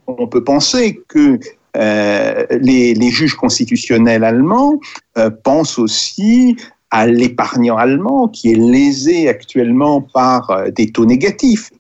on 0.07 0.27
peut 0.27 0.45
penser 0.45 1.03
que 1.09 1.39
euh, 1.77 2.47
les, 2.51 3.11
juges 3.11 3.35
constitutionnels 3.35 4.25
allemands 4.25 4.81
euh, 5.19 5.31
pensent 5.31 5.79
aussi 5.79 6.57
à 6.91 7.07
l'épargnant 7.07 7.77
allemand 7.77 8.27
qui 8.27 8.53
est 8.53 8.57
lésé 8.57 9.29
actuellement 9.29 10.01
par 10.01 10.51
euh, 10.51 10.71
des 10.71 10.91
taux 10.91 11.07
négatifs. 11.07 11.71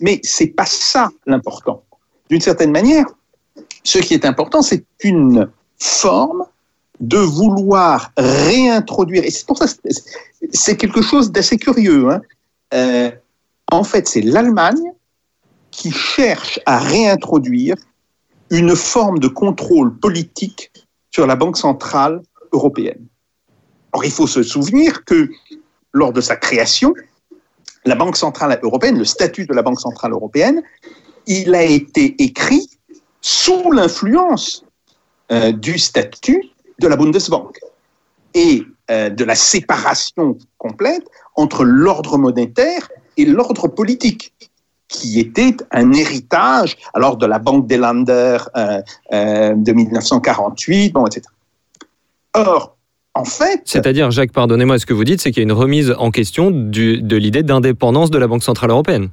Mais 0.00 0.20
c'est 0.22 0.48
pas 0.48 0.66
ça 0.66 1.08
l'important. 1.26 1.82
D'une 2.28 2.42
certaine 2.42 2.72
manière, 2.72 3.06
ce 3.84 3.98
qui 3.98 4.12
est 4.12 4.26
important, 4.26 4.60
c'est 4.60 4.84
une 5.02 5.48
forme 5.78 6.44
de 7.00 7.18
vouloir 7.18 8.10
réintroduire, 8.16 9.24
et 9.24 9.30
c'est 9.30 9.46
pour 9.46 9.56
ça 9.56 9.66
c'est 10.52 10.76
quelque 10.76 11.00
chose 11.00 11.30
d'assez 11.30 11.56
curieux. 11.56 12.08
Hein. 12.10 13.12
En 13.70 13.84
fait, 13.84 14.08
c'est 14.08 14.20
l'Allemagne 14.20 14.92
qui 15.70 15.90
cherche 15.90 16.58
à 16.66 16.78
réintroduire 16.78 17.76
une 18.50 18.74
forme 18.74 19.18
de 19.18 19.28
contrôle 19.28 19.98
politique 19.98 20.72
sur 21.10 21.26
la 21.26 21.36
Banque 21.36 21.56
centrale 21.56 22.22
européenne. 22.52 23.06
Or, 23.92 24.04
il 24.04 24.10
faut 24.10 24.26
se 24.26 24.42
souvenir 24.42 25.04
que 25.04 25.28
lors 25.92 26.12
de 26.12 26.20
sa 26.20 26.36
création, 26.36 26.94
la 27.84 27.94
Banque 27.94 28.16
centrale 28.16 28.58
européenne, 28.62 28.98
le 28.98 29.04
statut 29.04 29.46
de 29.46 29.54
la 29.54 29.62
Banque 29.62 29.80
centrale 29.80 30.12
européenne, 30.12 30.62
il 31.26 31.54
a 31.54 31.62
été 31.62 32.14
écrit 32.22 32.68
sous 33.20 33.70
l'influence 33.70 34.64
euh, 35.32 35.52
du 35.52 35.78
statut 35.78 36.50
de 36.78 36.88
la 36.88 36.96
Bundesbank 36.96 37.58
et 38.34 38.64
euh, 38.90 39.10
de 39.10 39.24
la 39.24 39.34
séparation 39.34 40.38
complète 40.56 41.06
entre 41.36 41.64
l'ordre 41.64 42.18
monétaire 42.18 42.88
et 43.16 43.24
l'ordre 43.24 43.68
politique 43.68 44.32
qui 44.88 45.20
était 45.20 45.56
un 45.70 45.92
héritage 45.92 46.76
alors 46.94 47.16
de 47.16 47.26
la 47.26 47.38
Banque 47.38 47.66
des 47.66 47.76
Länder 47.76 48.38
euh, 48.56 48.80
euh, 49.12 49.54
de 49.54 49.72
1948, 49.72 50.92
bon, 50.92 51.06
etc. 51.06 51.22
Or, 52.34 52.76
en 53.14 53.24
fait... 53.24 53.60
C'est-à-dire, 53.64 54.10
Jacques, 54.10 54.32
pardonnez-moi, 54.32 54.78
ce 54.78 54.86
que 54.86 54.94
vous 54.94 55.04
dites, 55.04 55.20
c'est 55.20 55.30
qu'il 55.30 55.42
y 55.42 55.44
a 55.46 55.48
une 55.48 55.52
remise 55.52 55.94
en 55.98 56.10
question 56.10 56.50
du, 56.50 57.02
de 57.02 57.16
l'idée 57.16 57.42
d'indépendance 57.42 58.10
de 58.10 58.18
la 58.18 58.26
Banque 58.26 58.42
Centrale 58.42 58.70
Européenne. 58.70 59.10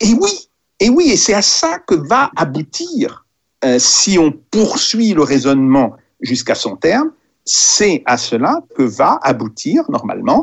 Et 0.00 0.12
oui, 0.20 0.48
et 0.78 0.90
oui, 0.90 1.10
et 1.10 1.16
c'est 1.16 1.34
à 1.34 1.42
ça 1.42 1.78
que 1.78 1.94
va 1.94 2.30
aboutir, 2.36 3.24
euh, 3.64 3.76
si 3.78 4.18
on 4.18 4.32
poursuit 4.50 5.14
le 5.14 5.22
raisonnement 5.22 5.96
jusqu'à 6.20 6.54
son 6.54 6.76
terme, 6.76 7.10
c'est 7.44 8.02
à 8.04 8.18
cela 8.18 8.60
que 8.76 8.82
va 8.82 9.18
aboutir, 9.22 9.84
normalement, 9.90 10.42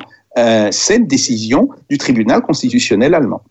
cette 0.70 1.08
décision 1.08 1.68
du 1.90 1.98
tribunal 1.98 2.44
constitutionnel 2.44 3.16
allemand. 3.16 3.42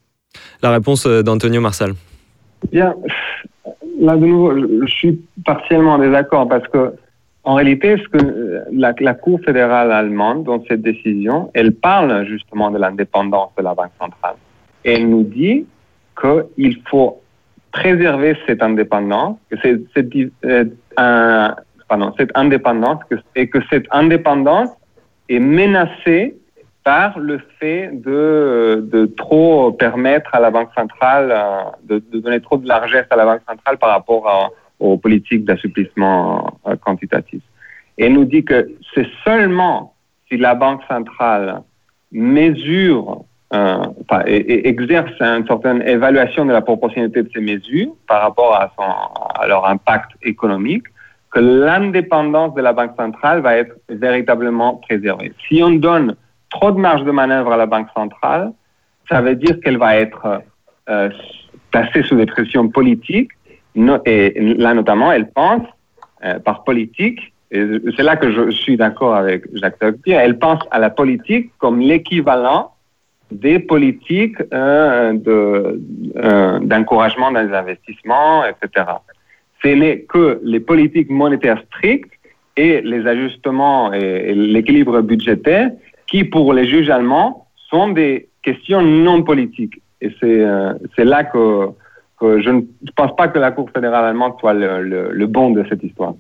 La 0.62 0.70
réponse 0.70 1.06
d'Antonio 1.06 1.60
Marsal. 1.60 1.92
Bien, 2.72 2.94
là 4.00 4.16
de 4.16 4.26
nouveau, 4.26 4.52
je 4.86 4.92
suis 4.92 5.20
partiellement 5.44 5.94
en 5.94 5.98
désaccord 5.98 6.48
parce 6.48 6.66
que 6.68 6.92
en 7.44 7.54
réalité, 7.54 7.96
ce 7.96 8.08
que 8.08 8.64
la, 8.72 8.92
la, 8.98 9.14
Cour 9.14 9.38
fédérale 9.46 9.92
allemande, 9.92 10.42
dans 10.44 10.64
cette 10.64 10.82
décision, 10.82 11.48
elle 11.54 11.72
parle 11.72 12.26
justement 12.26 12.72
de 12.72 12.78
l'indépendance 12.78 13.50
de 13.56 13.62
la 13.62 13.72
Banque 13.72 13.92
centrale. 14.00 14.34
Elle 14.82 15.08
nous 15.08 15.22
dit 15.22 15.64
qu'il 16.20 16.82
faut 16.90 17.20
préserver 17.70 18.36
cette 18.46 18.64
indépendance, 18.64 19.38
euh, 19.64 19.78
cette 22.18 22.30
indépendance, 22.34 23.00
et 23.36 23.48
que 23.48 23.58
cette 23.70 23.86
indépendance 23.92 24.70
est 25.28 25.38
menacée 25.38 26.34
par 26.86 27.18
le 27.18 27.40
fait 27.58 27.90
de, 27.92 29.12
trop 29.16 29.72
permettre 29.72 30.32
à 30.32 30.38
la 30.38 30.52
Banque 30.52 30.70
centrale, 30.72 31.34
de, 31.82 31.98
de, 31.98 32.20
donner 32.20 32.40
trop 32.40 32.58
de 32.58 32.68
largesse 32.68 33.06
à 33.10 33.16
la 33.16 33.24
Banque 33.24 33.40
centrale 33.48 33.76
par 33.76 33.90
rapport 33.90 34.52
aux 34.78 34.96
politiques 34.96 35.44
d'assouplissement 35.44 36.60
quantitatif. 36.84 37.42
Et 37.98 38.08
nous 38.08 38.24
dit 38.24 38.44
que 38.44 38.70
c'est 38.94 39.08
seulement 39.24 39.94
si 40.28 40.36
la 40.36 40.54
Banque 40.54 40.80
centrale 40.86 41.62
mesure 42.12 43.24
euh, 43.52 43.84
et, 44.28 44.68
exerce 44.68 45.10
une 45.20 45.44
certaine 45.44 45.82
évaluation 45.82 46.44
de 46.44 46.52
la 46.52 46.62
proportionnalité 46.62 47.24
de 47.24 47.30
ces 47.34 47.40
mesures 47.40 47.96
par 48.06 48.22
rapport 48.22 48.54
à, 48.54 48.70
à 49.40 49.48
leur 49.48 49.66
impact 49.66 50.12
économique 50.22 50.84
que 51.32 51.40
l'indépendance 51.40 52.54
de 52.54 52.62
la 52.62 52.72
Banque 52.72 52.92
centrale 52.96 53.40
va 53.40 53.56
être 53.56 53.74
véritablement 53.88 54.76
préservée. 54.76 55.32
Si 55.48 55.60
on 55.64 55.70
donne 55.70 56.14
trop 56.56 56.72
de 56.72 56.78
marge 56.78 57.04
de 57.04 57.10
manœuvre 57.10 57.52
à 57.52 57.56
la 57.56 57.66
Banque 57.66 57.88
centrale, 57.94 58.52
ça 59.08 59.20
veut 59.20 59.36
dire 59.36 59.60
qu'elle 59.60 59.78
va 59.78 59.96
être 59.96 60.42
euh, 60.88 61.10
placée 61.70 62.02
sous 62.02 62.16
des 62.16 62.26
pressions 62.26 62.68
politiques. 62.68 63.30
Et 64.06 64.54
là, 64.64 64.72
notamment, 64.74 65.12
elle 65.12 65.30
pense, 65.30 65.66
euh, 66.24 66.38
par 66.38 66.64
politique, 66.64 67.20
et 67.52 67.62
c'est 67.96 68.02
là 68.02 68.16
que 68.16 68.32
je 68.32 68.50
suis 68.50 68.76
d'accord 68.76 69.14
avec 69.14 69.44
Jacques 69.54 69.78
Tocqueville, 69.78 70.14
elle 70.14 70.38
pense 70.38 70.62
à 70.70 70.78
la 70.78 70.90
politique 70.90 71.52
comme 71.58 71.78
l'équivalent 71.78 72.72
des 73.30 73.58
politiques 73.58 74.38
euh, 74.52 75.12
de, 75.12 75.80
euh, 76.16 76.58
d'encouragement 76.60 77.30
dans 77.30 77.42
les 77.42 77.54
investissements, 77.54 78.44
etc. 78.44 78.86
Ce 79.62 79.68
n'est 79.68 80.00
que 80.00 80.40
les 80.42 80.60
politiques 80.60 81.10
monétaires 81.10 81.62
strictes 81.68 82.12
et 82.56 82.80
les 82.80 83.06
ajustements 83.06 83.92
et 83.92 84.34
l'équilibre 84.34 85.00
budgétaire 85.02 85.70
qui, 86.06 86.24
pour 86.24 86.52
les 86.52 86.68
juges 86.68 86.90
allemands, 86.90 87.46
sont 87.70 87.88
des 87.88 88.28
questions 88.42 88.82
non 88.82 89.22
politiques. 89.22 89.80
Et 90.00 90.10
c'est, 90.20 90.40
euh, 90.40 90.72
là 90.98 91.24
que, 91.24 91.68
je 92.20 92.50
ne 92.50 92.62
pense 92.96 93.14
pas 93.16 93.28
que 93.28 93.38
la 93.38 93.50
Cour 93.50 93.70
fédérale 93.74 94.04
allemande 94.04 94.34
soit 94.40 94.54
le, 94.54 95.26
bon 95.26 95.50
de 95.50 95.64
cette 95.68 95.82
histoire. 95.82 96.14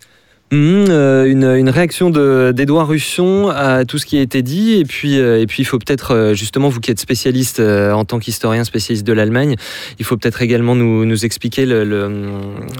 Mmh, 0.52 0.84
euh, 0.90 1.24
une, 1.24 1.68
réaction 1.68 2.08
d'Edouard 2.08 2.86
Russon 2.86 3.48
à 3.52 3.84
tout 3.84 3.98
ce 3.98 4.06
qui 4.06 4.16
a 4.16 4.20
été 4.20 4.42
dit. 4.42 4.78
Et 4.78 4.84
puis, 4.84 5.18
euh, 5.18 5.40
et 5.40 5.46
puis 5.46 5.62
il 5.62 5.64
faut 5.64 5.78
peut-être, 5.78 6.32
justement, 6.34 6.68
vous 6.68 6.80
qui 6.80 6.90
êtes 6.90 7.00
spécialiste 7.00 7.60
en 7.60 8.04
tant 8.04 8.18
qu'historien 8.18 8.64
spécialiste 8.64 9.06
de 9.06 9.12
l'Allemagne, 9.12 9.56
il 9.98 10.04
faut 10.04 10.16
peut-être 10.16 10.42
également 10.42 10.74
nous, 10.74 11.24
expliquer 11.24 11.66
le, 11.66 11.84
le, 11.84 12.10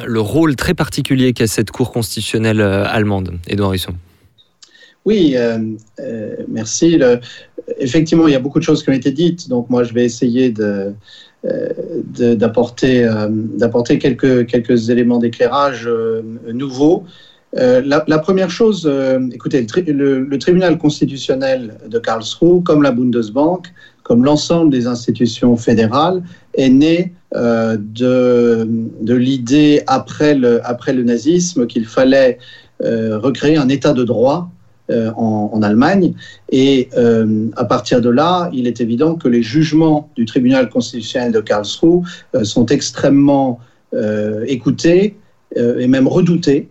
le, 0.07 0.21
rôle 0.21 0.55
très 0.57 0.75
particulier 0.75 1.33
qu'a 1.33 1.47
cette 1.47 1.71
Cour 1.71 1.93
constitutionnelle 1.93 2.61
allemande. 2.61 3.33
Edouard 3.49 3.71
Russon. 3.71 3.95
Oui, 5.07 5.35
euh, 5.37 5.59
euh, 6.01 6.35
merci. 6.49 6.97
Le, 6.99 7.21
effectivement, 7.79 8.27
il 8.27 8.33
y 8.33 8.35
a 8.35 8.41
beaucoup 8.41 8.59
de 8.59 8.65
choses 8.65 8.83
qui 8.83 8.91
ont 8.91 8.93
été 8.93 9.13
dites, 9.13 9.49
donc 9.49 9.71
moi 9.71 9.85
je 9.85 9.95
vais 9.95 10.05
essayer 10.05 10.51
de, 10.51 10.93
euh, 11.45 12.35
d'apporter 12.35 13.09
d'apporter 13.31 13.99
quelques, 14.01 14.47
quelques 14.47 14.91
éléments 14.91 15.19
d'éclairage 15.19 15.89
nouveaux. 16.53 17.05
La, 17.55 18.19
première 18.19 18.51
chose, 18.51 18.91
écoutez, 19.33 19.61
le, 19.61 19.67
tri 19.67 19.83
le, 19.85 20.25
le, 20.25 20.39
tribunal 20.39 20.77
constitutionnel 20.77 21.75
de 21.89 21.99
Karlsruhe, 22.01 22.63
comme 22.65 22.83
la 22.83 22.91
Bundesbank, 22.91 23.73
comme 24.03 24.25
l'ensemble 24.25 24.73
des 24.73 24.89
institutions 24.89 25.57
fédérales, 25.57 26.23
est 26.55 26.69
né 26.69 27.15
de, 27.33 28.69
de 29.01 29.15
l'idée 29.15 29.83
après 29.87 30.35
le, 30.35 30.61
après 30.69 30.93
le 30.93 31.05
nazisme 31.05 31.69
qu'il 31.69 31.87
fallait 31.87 32.39
recréer 32.81 33.57
un 33.57 33.69
état 33.69 33.93
de 33.93 34.03
droit 34.03 34.51
euh, 34.91 35.11
en, 35.17 35.63
Allemagne. 35.63 36.15
Et 36.51 36.91
euh, 36.97 37.49
à 37.57 37.65
partir 37.65 38.01
de 38.01 38.09
là, 38.09 38.49
il 38.53 38.69
est 38.69 38.81
évident 38.81 39.17
que 39.17 39.27
les 39.27 39.43
jugements 39.43 40.11
du 40.15 40.27
tribunal 40.27 40.69
constitutionnel 40.69 41.33
de 41.33 41.41
Karlsruhe 41.41 42.03
euh, 42.37 42.45
sont 42.45 42.67
extrêmement 42.67 43.59
écoutés 44.47 45.17
et 45.57 45.87
même 45.87 46.07
redoutés 46.07 46.69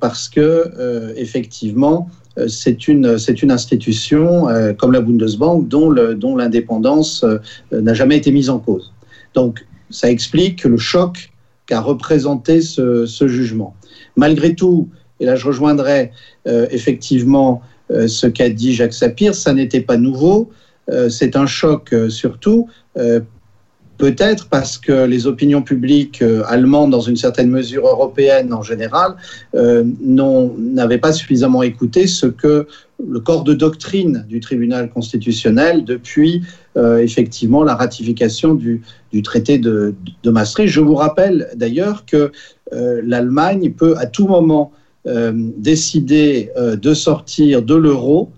parce 0.00 0.28
que 0.28 1.14
effectivement, 1.16 2.10
c'est 2.46 2.88
une, 2.88 3.16
c'est 3.16 3.42
une 3.42 3.50
institution 3.50 4.48
comme 4.76 4.92
la 4.92 5.00
Bundesbank 5.00 5.66
dont, 5.68 5.90
l'indépendance 6.36 7.24
n'a 7.70 7.94
jamais 7.94 8.18
été 8.18 8.32
mise 8.32 8.50
en 8.50 8.58
cause. 8.58 8.92
Donc, 9.34 9.64
ça 9.88 10.10
explique 10.10 10.64
le 10.64 10.76
choc 10.76 11.32
qu'a 11.66 11.80
représenté 11.80 12.60
ce, 12.60 13.06
jugement. 13.26 13.74
Malgré 14.16 14.54
tout, 14.54 14.90
et 15.22 15.24
là 15.24 15.36
je 15.36 15.46
rejoindrai 15.46 16.10
euh, 16.48 16.66
effectivement 16.70 17.62
euh, 17.90 18.08
ce 18.08 18.26
qu'a 18.26 18.50
dit 18.50 18.74
Jacques 18.74 18.92
Sapir, 18.92 19.34
ça 19.34 19.54
n'était 19.54 19.80
pas 19.80 19.96
nouveau, 19.96 20.50
euh, 20.90 21.08
c'est 21.08 21.36
un 21.36 21.46
choc 21.46 21.94
surtout 22.08 22.68
peut-être 23.98 24.48
parce 24.48 24.78
que 24.78 25.04
les 25.06 25.28
opinions 25.28 25.62
publiques 25.62 26.24
allemandes, 26.48 26.90
dans 26.90 27.00
une 27.00 27.16
certaine 27.16 27.48
mesure 27.48 27.86
européenne 27.86 28.52
en 28.52 28.62
général, 28.62 29.14
n'avaient 29.54 30.98
pas 30.98 31.12
suffisamment 31.12 31.62
écouté 31.62 32.08
ce 32.08 32.26
que 32.26 32.66
le 32.98 33.20
corps 33.20 33.44
de 33.44 33.54
doctrine 33.54 34.26
du 34.28 34.40
tribunal 34.40 34.90
constitutionnel 34.90 35.84
depuis 35.84 36.42
effectivement 36.76 37.62
la 37.62 37.76
ratification 37.76 38.54
du, 38.54 38.82
traité 39.22 39.58
de, 39.58 39.94
Maastricht. 40.26 40.68
Je 40.68 40.80
vous 40.80 40.96
rappelle 40.96 41.48
d'ailleurs 41.54 42.04
que 42.04 42.32
l'Allemagne 42.72 43.72
peut 43.72 43.94
à 43.98 44.06
tout 44.06 44.26
moment 44.26 44.72
euh, 45.06 45.32
décider 45.56 46.50
euh, 46.56 46.76
de 46.76 46.94
sortir 46.94 47.62
de 47.62 47.74
l'euro 47.74 48.30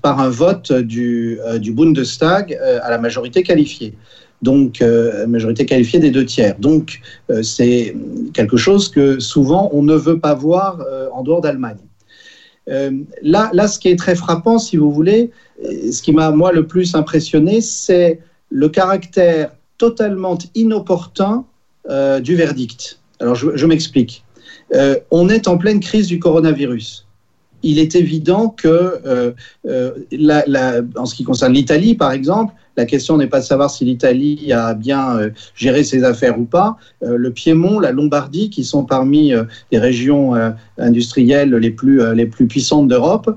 par 0.00 0.20
un 0.20 0.28
vote 0.28 0.72
du, 0.72 1.40
Bundestag 1.72 2.56
à 2.82 2.88
la 2.88 2.98
majorité 2.98 3.42
qualifiée 3.42 3.94
donc 4.42 4.80
euh, 4.80 5.26
majorité 5.26 5.66
qualifiée 5.66 5.98
des 5.98 6.10
deux 6.10 6.24
tiers. 6.24 6.56
Donc 6.58 7.00
euh, 7.30 7.42
c'est 7.42 7.94
quelque 8.32 8.56
chose 8.56 8.88
que 8.88 9.18
souvent 9.18 9.70
on 9.72 9.82
ne 9.82 9.94
veut 9.94 10.18
pas 10.18 10.34
voir 10.34 10.80
euh, 10.80 11.08
en 11.12 11.22
dehors 11.22 11.40
d'Allemagne. 11.40 11.78
Euh, 12.68 12.92
là, 13.22 13.50
là, 13.52 13.66
ce 13.66 13.78
qui 13.78 13.88
est 13.88 13.98
très 13.98 14.14
frappant, 14.14 14.58
si 14.58 14.76
vous 14.76 14.92
voulez, 14.92 15.30
ce 15.62 16.00
qui 16.02 16.12
m'a 16.12 16.30
moi 16.30 16.52
le 16.52 16.66
plus 16.66 16.94
impressionné, 16.94 17.60
c'est 17.60 18.20
le 18.50 18.68
caractère 18.68 19.50
totalement 19.78 20.38
inopportun 20.54 21.44
euh, 21.88 22.20
du 22.20 22.36
verdict. 22.36 22.98
Alors 23.18 23.34
je 23.34 23.66
m'explique. 23.66 24.24
Euh, 24.74 24.96
on 25.10 25.28
est 25.28 25.48
en 25.48 25.58
pleine 25.58 25.80
crise 25.80 26.06
du 26.06 26.18
coronavirus 26.18 27.06
il 27.62 27.78
est 27.78 27.94
évident 27.94 28.48
que, 28.48 29.00
euh, 29.04 29.32
euh, 29.66 30.82
en 30.96 31.06
ce 31.06 31.14
qui 31.14 31.24
concerne 31.24 31.52
l'Italie, 31.52 31.94
par 31.94 32.12
exemple, 32.12 32.54
la 32.76 32.86
question 32.86 33.18
n'est 33.18 33.26
pas 33.26 33.40
de 33.40 33.44
savoir 33.44 33.70
si 33.70 33.84
l'Italie 33.84 34.52
a 34.52 34.72
bien 34.72 35.18
géré 35.54 35.84
ses 35.84 36.02
affaires 36.04 36.40
ou 36.40 36.44
pas. 36.44 36.78
Le 37.02 37.30
Piémont, 37.30 37.78
la 37.78 37.92
Lombardie, 37.92 38.48
qui 38.48 38.64
sont 38.64 38.84
parmi 38.84 39.34
les 39.70 39.78
régions 39.78 40.32
industrielles 40.78 41.54
les 41.54 41.70
plus, 41.72 42.00
les 42.14 42.24
plus 42.24 42.46
puissantes 42.46 42.88
d'Europe, 42.88 43.36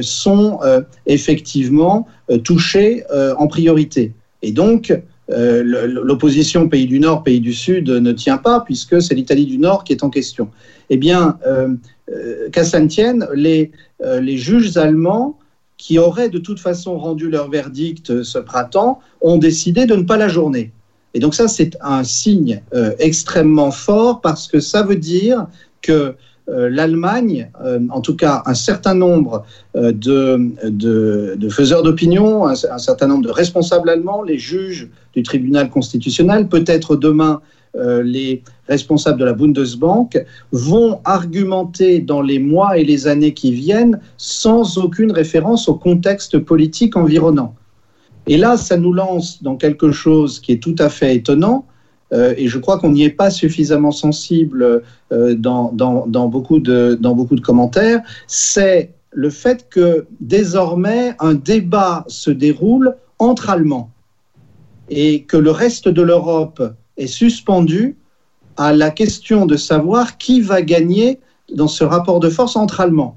sont 0.00 0.58
effectivement 1.06 2.08
touchés 2.42 3.04
euh, 3.12 3.34
en 3.38 3.46
priorité. 3.46 4.12
Et 4.42 4.52
donc, 4.52 4.92
euh, 5.30 5.62
l'opposition 5.62 6.68
pays 6.68 6.86
du 6.86 6.98
Nord, 6.98 7.22
pays 7.22 7.40
du 7.40 7.52
Sud 7.52 7.88
ne 7.88 8.12
tient 8.12 8.38
pas, 8.38 8.60
puisque 8.60 9.00
c'est 9.00 9.14
l'Italie 9.14 9.46
du 9.46 9.58
Nord 9.58 9.84
qui 9.84 9.92
est 9.92 10.02
en 10.02 10.10
question. 10.10 10.48
Eh 10.88 10.96
bien, 10.96 11.38
euh, 11.46 11.68
euh, 12.10 12.48
qu'à 12.50 12.64
ça 12.64 12.80
ne 12.80 12.88
tienne, 12.88 13.26
les, 13.34 13.70
les 14.02 14.36
juges 14.36 14.76
allemands 14.76 15.38
qui 15.76 15.98
auraient 15.98 16.28
de 16.28 16.38
toute 16.38 16.58
façon 16.58 16.98
rendu 16.98 17.30
leur 17.30 17.48
verdict 17.48 18.22
ce 18.22 18.38
printemps 18.38 19.00
ont 19.20 19.38
décidé 19.38 19.86
de 19.86 19.94
ne 19.94 20.02
pas 20.02 20.16
la 20.16 20.28
journée. 20.28 20.72
Et 21.14 21.20
donc 21.20 21.34
ça, 21.34 21.48
c'est 21.48 21.76
un 21.80 22.04
signe 22.04 22.62
extrêmement 22.98 23.70
fort 23.70 24.20
parce 24.20 24.46
que 24.46 24.60
ça 24.60 24.82
veut 24.82 24.96
dire 24.96 25.46
que 25.82 26.14
l'Allemagne, 26.50 27.50
euh, 27.64 27.78
en 27.90 28.00
tout 28.00 28.16
cas 28.16 28.42
un 28.46 28.54
certain 28.54 28.94
nombre 28.94 29.44
euh, 29.76 29.92
de, 29.92 30.50
de, 30.68 31.48
faiseurs 31.48 31.82
d'opinion, 31.82 32.46
un, 32.46 32.54
certain 32.54 33.06
nombre 33.06 33.24
de 33.24 33.30
responsables 33.30 33.88
allemands, 33.88 34.22
les 34.22 34.38
juges 34.38 34.88
du 35.14 35.22
tribunal 35.22 35.70
constitutionnel, 35.70 36.48
peut-être 36.48 36.96
demain 36.96 37.40
euh, 37.76 38.02
les 38.02 38.42
responsables 38.68 39.20
de 39.20 39.24
la 39.24 39.32
Bundesbank 39.32 40.24
vont 40.50 41.00
argumenter 41.04 42.00
dans 42.00 42.20
les 42.20 42.40
mois 42.40 42.78
et 42.78 42.84
les 42.84 43.06
années 43.06 43.32
qui 43.32 43.52
viennent 43.52 44.00
sans 44.16 44.76
aucune 44.78 45.12
référence 45.12 45.68
au 45.68 45.74
contexte 45.74 46.38
politique 46.38 46.96
environnant. 46.96 47.54
Et 48.26 48.36
là, 48.36 48.56
ça 48.56 48.76
nous 48.76 48.92
lance 48.92 49.42
dans 49.42 49.56
quelque 49.56 49.92
chose 49.92 50.40
qui 50.40 50.52
est 50.52 50.62
tout 50.62 50.76
à 50.78 50.88
fait 50.88 51.14
étonnant, 51.14 51.64
euh, 52.12 52.34
et 52.36 52.48
je 52.48 52.58
crois 52.58 52.78
qu'on 52.78 52.90
n'y 52.90 53.04
est 53.04 53.10
pas 53.10 53.30
suffisamment 53.30 53.92
sensible 53.92 54.82
euh, 55.12 55.34
beaucoup 56.28 56.58
de, 56.58 56.98
dans 57.00 57.14
beaucoup 57.14 57.36
de 57.36 57.40
commentaires, 57.40 58.02
c'est 58.26 58.90
le 59.12 59.30
fait 59.30 59.68
que 59.68 60.06
désormais 60.20 61.14
un 61.18 61.34
débat 61.34 62.04
se 62.08 62.30
déroule 62.30 62.94
entre 63.18 63.50
Allemands 63.50 63.90
et 64.88 65.22
que 65.22 65.36
le 65.36 65.50
reste 65.50 65.88
de 65.88 66.02
l'Europe 66.02 66.62
est 66.96 67.06
suspendu 67.06 67.96
à 68.56 68.72
la 68.72 68.90
question 68.90 69.46
de 69.46 69.56
savoir 69.56 70.18
qui 70.18 70.40
va 70.40 70.62
gagner 70.62 71.20
dans 71.54 71.68
ce 71.68 71.84
rapport 71.84 72.20
de 72.20 72.28
force 72.28 72.56
entre 72.56 72.80
Allemands. 72.80 73.14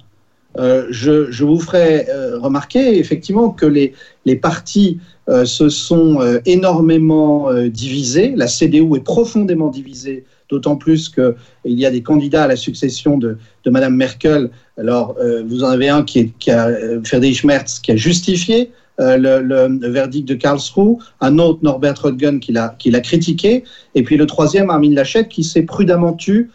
Euh, 0.57 0.85
je, 0.89 1.43
vous 1.43 1.59
ferai 1.59 2.07
euh, 2.09 2.37
remarquer 2.39 2.99
effectivement 2.99 3.49
que 3.49 3.65
les, 3.65 4.35
partis 4.35 4.99
euh, 5.29 5.45
se 5.45 5.69
sont 5.69 6.19
énormément 6.45 7.51
divisés. 7.65 8.33
La 8.35 8.47
CDU 8.47 8.95
est 8.95 9.03
profondément 9.03 9.69
divisée, 9.69 10.25
d'autant 10.49 10.75
plus 10.75 11.09
qu'il 11.09 11.33
y 11.65 11.85
a 11.85 11.91
des 11.91 12.03
candidats 12.03 12.43
à 12.43 12.47
la 12.47 12.55
succession 12.55 13.17
de, 13.17 13.37
Mme 13.65 13.95
Merkel. 13.95 14.49
Alors, 14.77 15.15
vous 15.45 15.63
en 15.63 15.69
avez 15.69 15.89
un 15.89 16.03
qui, 16.03 16.19
est, 16.19 16.49
a, 16.49 16.69
Friedrich 17.03 17.43
Merz, 17.43 17.79
qui 17.81 17.91
a 17.91 17.95
justifié 17.95 18.71
le, 18.99 19.89
verdict 19.89 20.27
de 20.27 20.35
Karlsruhe, 20.35 20.97
un 21.21 21.39
autre 21.39 21.59
Norbert 21.63 21.95
Röttgen 22.01 22.39
qui 22.39 22.51
l'a 22.51 22.99
critiqué, 23.01 23.63
et 23.95 24.03
puis 24.03 24.17
le 24.17 24.25
troisième 24.25 24.69
Armin 24.69 24.93
Laschet 24.93 25.27
qui 25.27 25.43
s'est 25.43 25.63
prudemment 25.63 26.13
tu 26.13 26.49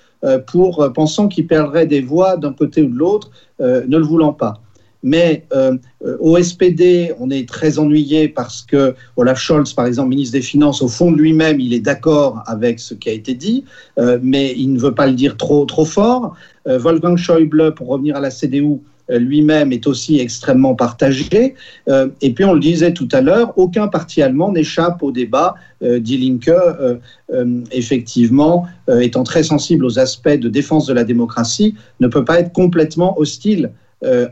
pour 0.46 0.82
euh, 0.82 0.90
pensant 0.90 1.28
qu'il 1.28 1.46
perdrait 1.46 1.86
des 1.86 2.00
voix 2.00 2.36
d'un 2.36 2.52
côté 2.52 2.82
ou 2.82 2.88
de 2.88 2.96
l'autre, 2.96 3.30
euh, 3.60 3.84
ne 3.86 3.98
le 3.98 4.04
voulant 4.04 4.32
pas. 4.32 4.60
Mais 5.02 5.46
euh, 5.52 5.76
au 6.18 6.42
SPD, 6.42 7.12
on 7.20 7.30
est 7.30 7.48
très 7.48 7.78
ennuyé 7.78 8.28
parce 8.28 8.62
que 8.62 8.94
Olaf 9.16 9.38
Scholz, 9.38 9.72
par 9.72 9.86
exemple, 9.86 10.10
ministre 10.10 10.32
des 10.32 10.42
Finances, 10.42 10.82
au 10.82 10.88
fond 10.88 11.12
de 11.12 11.18
lui-même, 11.18 11.60
il 11.60 11.72
est 11.72 11.80
d'accord 11.80 12.42
avec 12.46 12.80
ce 12.80 12.94
qui 12.94 13.08
a 13.08 13.12
été 13.12 13.34
dit, 13.34 13.64
euh, 13.98 14.18
mais 14.22 14.54
il 14.56 14.72
ne 14.72 14.78
veut 14.78 14.94
pas 14.94 15.06
le 15.06 15.12
dire 15.12 15.36
trop, 15.36 15.64
trop 15.66 15.84
fort. 15.84 16.34
Euh, 16.66 16.78
Wolfgang 16.78 17.16
Schäuble, 17.16 17.74
pour 17.74 17.88
revenir 17.88 18.16
à 18.16 18.20
la 18.20 18.30
CDU, 18.30 18.78
lui-même 19.10 19.72
est 19.72 19.86
aussi 19.86 20.20
extrêmement 20.20 20.74
partagé. 20.74 21.54
Euh, 21.88 22.08
et 22.20 22.32
puis, 22.32 22.44
on 22.44 22.52
le 22.52 22.60
disait 22.60 22.92
tout 22.92 23.08
à 23.12 23.20
l'heure, 23.20 23.52
aucun 23.56 23.88
parti 23.88 24.22
allemand 24.22 24.52
n'échappe 24.52 25.02
au 25.02 25.12
débat. 25.12 25.54
Euh, 25.82 25.98
Die 26.00 26.18
Linke, 26.18 26.48
euh, 26.48 26.96
euh 27.32 27.60
effectivement, 27.72 28.66
euh, 28.88 29.00
étant 29.00 29.22
très 29.22 29.42
sensible 29.42 29.84
aux 29.84 29.98
aspects 29.98 30.28
de 30.28 30.48
défense 30.48 30.86
de 30.86 30.92
la 30.92 31.04
démocratie, 31.04 31.74
ne 32.00 32.08
peut 32.08 32.24
pas 32.24 32.40
être 32.40 32.52
complètement 32.52 33.18
hostile 33.18 33.70
euh, 34.04 34.28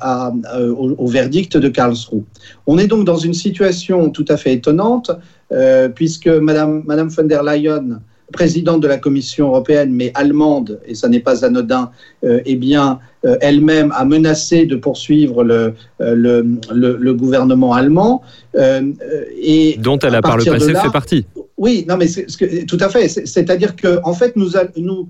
euh, 0.54 0.72
au, 0.72 1.08
verdict 1.08 1.56
de 1.56 1.68
Karlsruhe. 1.68 2.22
On 2.68 2.78
est 2.78 2.86
donc 2.86 3.04
dans 3.04 3.16
une 3.16 3.34
situation 3.34 4.10
tout 4.10 4.24
à 4.28 4.36
fait 4.36 4.52
étonnante, 4.52 5.10
euh, 5.50 5.88
puisque 5.88 6.28
Madame, 6.28 6.84
Madame 6.86 7.08
von 7.08 7.24
der 7.24 7.42
Leyen, 7.42 8.00
présidente 8.32 8.80
de 8.80 8.88
la 8.88 8.98
Commission 8.98 9.48
européenne, 9.48 9.92
mais 9.92 10.10
allemande, 10.14 10.80
et 10.86 10.94
ça 10.94 11.08
n'est 11.08 11.20
pas 11.20 11.44
anodin, 11.44 11.90
euh, 12.24 12.40
eh 12.44 12.56
bien, 12.56 12.98
euh, 13.24 13.36
elle-même 13.40 13.92
a 13.94 14.04
menacé 14.04 14.66
de 14.66 14.76
poursuivre 14.76 15.44
le, 15.44 15.74
euh, 16.00 16.14
le, 16.14 16.46
le, 16.74 16.96
le 16.96 17.14
gouvernement 17.14 17.72
allemand. 17.72 18.22
Euh, 18.56 18.92
et 19.40 19.76
dont 19.78 19.98
elle 19.98 20.14
a 20.14 20.22
par 20.22 20.36
le 20.36 20.44
passé 20.44 20.72
là, 20.72 20.82
fait 20.82 20.90
partie. 20.90 21.26
Oui, 21.56 21.84
non, 21.88 21.96
mais 21.96 22.08
c'est, 22.08 22.26
c'est, 22.28 22.66
tout 22.66 22.78
à 22.80 22.88
fait. 22.88 23.08
C'est-à-dire 23.08 23.76
que, 23.76 24.00
en 24.04 24.12
fait, 24.12 24.36
nous, 24.36 24.50
nous, 24.76 25.08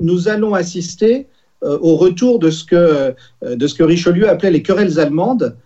nous 0.00 0.28
allons 0.28 0.54
assister 0.54 1.26
au 1.62 1.96
retour 1.96 2.38
de 2.38 2.50
ce, 2.50 2.64
que, 2.64 3.14
de 3.42 3.66
ce 3.66 3.74
que 3.74 3.82
Richelieu 3.82 4.28
appelait 4.28 4.50
les 4.50 4.62
querelles 4.62 5.00
allemandes. 5.00 5.56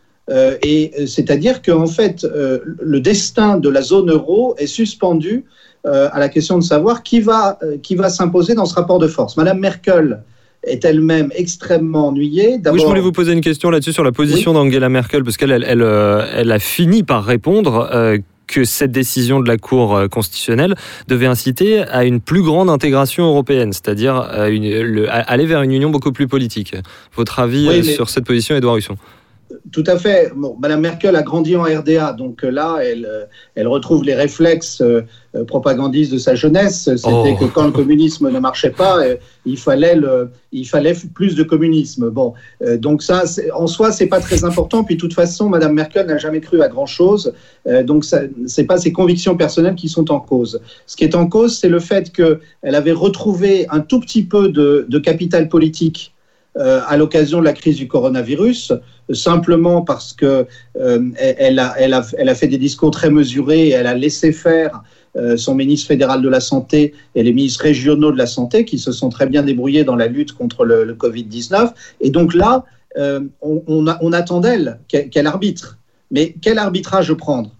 Et 0.62 0.92
c'est-à-dire 1.06 1.62
qu'en 1.62 1.88
fait, 1.88 2.24
le 2.24 3.00
destin 3.00 3.58
de 3.58 3.68
la 3.68 3.82
zone 3.82 4.08
euro 4.08 4.54
est 4.56 4.68
suspendu 4.68 5.44
à 5.84 6.18
la 6.18 6.28
question 6.28 6.58
de 6.58 6.62
savoir 6.62 7.02
qui 7.02 7.20
va, 7.20 7.58
euh, 7.62 7.76
qui 7.82 7.94
va 7.94 8.10
s'imposer 8.10 8.54
dans 8.54 8.66
ce 8.66 8.74
rapport 8.74 8.98
de 8.98 9.06
force. 9.06 9.36
Madame 9.36 9.58
Merkel 9.58 10.22
est 10.62 10.84
elle-même 10.84 11.30
extrêmement 11.34 12.08
ennuyée. 12.08 12.60
Oui, 12.70 12.80
je 12.80 12.84
voulais 12.84 13.00
vous 13.00 13.12
poser 13.12 13.32
une 13.32 13.40
question 13.40 13.70
là-dessus 13.70 13.94
sur 13.94 14.04
la 14.04 14.12
position 14.12 14.50
oui. 14.50 14.58
d'Angela 14.58 14.88
Merkel, 14.90 15.24
parce 15.24 15.38
qu'elle 15.38 15.52
elle, 15.52 15.64
elle, 15.66 15.82
elle, 16.36 16.52
a 16.52 16.58
fini 16.58 17.02
par 17.02 17.24
répondre 17.24 17.88
que 18.46 18.64
cette 18.64 18.92
décision 18.92 19.40
de 19.40 19.48
la 19.48 19.56
Cour 19.56 19.98
constitutionnelle 20.10 20.74
devait 21.08 21.26
inciter 21.26 21.78
à 21.78 22.04
une 22.04 22.20
plus 22.20 22.42
grande 22.42 22.68
intégration 22.68 23.24
européenne, 23.24 23.72
c'est-à-dire 23.72 24.16
aller 24.16 25.46
vers 25.46 25.62
une 25.62 25.72
union 25.72 25.88
beaucoup 25.88 26.12
plus 26.12 26.28
politique. 26.28 26.76
Votre 27.16 27.38
avis 27.38 27.82
sur 27.84 28.10
cette 28.10 28.26
position, 28.26 28.54
Edouard 28.54 28.76
Husson? 28.76 28.96
Tout 29.72 29.84
à 29.86 29.98
fait. 29.98 30.32
Bon, 30.34 30.56
Madame 30.60 30.80
Merkel 30.80 31.14
a 31.16 31.22
grandi 31.22 31.56
en 31.56 31.62
RDA, 31.62 32.12
donc 32.12 32.44
euh, 32.44 32.50
là, 32.50 32.78
elle, 32.82 33.06
euh, 33.06 33.24
elle 33.54 33.68
retrouve 33.68 34.04
les 34.04 34.14
réflexes 34.14 34.80
euh, 34.80 35.02
propagandistes 35.46 36.12
de 36.12 36.18
sa 36.18 36.34
jeunesse. 36.34 36.90
C'était 36.96 37.08
oh. 37.12 37.36
que 37.38 37.44
quand 37.44 37.64
le 37.64 37.72
communisme 37.72 38.30
ne 38.30 38.38
marchait 38.38 38.70
pas, 38.70 38.98
il 39.46 39.56
fallait 39.58 39.94
le, 39.94 40.30
il 40.50 40.66
fallait 40.66 40.96
plus 41.14 41.36
de 41.36 41.44
communisme. 41.44 42.10
Bon, 42.10 42.34
donc 42.78 43.02
ça, 43.02 43.22
en 43.54 43.68
soi, 43.68 43.92
c'est 43.92 44.08
pas 44.08 44.18
très 44.18 44.44
important. 44.44 44.82
Puis 44.82 44.96
de 44.96 45.00
toute 45.00 45.14
façon, 45.14 45.48
Madame 45.48 45.74
Merkel 45.74 46.06
n'a 46.06 46.18
jamais 46.18 46.40
cru 46.40 46.62
à 46.62 46.68
grand 46.68 46.86
chose. 46.86 47.32
donc 47.84 48.04
ce 48.04 48.16
c'est 48.46 48.64
pas 48.64 48.78
ses 48.78 48.92
convictions 48.92 49.36
personnelles 49.36 49.76
qui 49.76 49.88
sont 49.88 50.10
en 50.10 50.18
cause. 50.18 50.60
Ce 50.86 50.96
qui 50.96 51.04
est 51.04 51.14
en 51.14 51.28
cause, 51.28 51.56
c'est 51.56 51.68
le 51.68 51.78
fait 51.78 52.10
qu'elle 52.10 52.40
avait 52.74 52.90
retrouvé 52.90 53.68
un 53.70 53.80
tout 53.80 54.00
petit 54.00 54.24
peu 54.24 54.48
de, 54.48 54.84
de 54.88 54.98
capital 54.98 55.48
politique 55.48 56.12
euh, 56.58 56.80
à 56.88 56.96
l'occasion 56.96 57.38
de 57.38 57.44
la 57.44 57.52
crise 57.52 57.76
du 57.76 57.86
coronavirus, 57.86 58.72
simplement 59.12 59.82
parce 59.82 60.12
que 60.12 60.46
euh, 60.80 61.10
elle, 61.16 61.60
a, 61.60 62.34
fait 62.34 62.48
des 62.48 62.58
discours 62.58 62.90
très 62.90 63.08
mesurés, 63.08 63.68
et 63.68 63.70
elle 63.70 63.86
a 63.86 63.94
laissé 63.94 64.32
faire 64.32 64.82
euh, 65.16 65.36
son 65.36 65.54
ministre 65.54 65.86
fédéral 65.86 66.22
de 66.22 66.28
la 66.28 66.40
Santé 66.40 66.92
et 67.14 67.22
les 67.22 67.32
ministres 67.32 67.62
régionaux 67.62 68.10
de 68.10 68.18
la 68.18 68.26
Santé 68.26 68.64
qui 68.64 68.80
se 68.80 68.90
sont 68.90 69.10
très 69.10 69.28
bien 69.28 69.44
débrouillés 69.44 69.84
dans 69.84 69.94
la 69.94 70.08
lutte 70.08 70.32
contre 70.32 70.64
le, 70.64 70.82
le 70.82 70.94
Covid-19. 70.94 71.72
Et 72.00 72.10
donc 72.10 72.34
là, 72.34 72.64
on, 73.40 74.12
attend 74.12 74.40
d'elle 74.40 74.80
qu'elle 74.88 75.28
arbitre. 75.28 75.78
Mais 76.10 76.34
quel 76.42 76.58
arbitrage 76.58 77.12
prendre? 77.14 77.54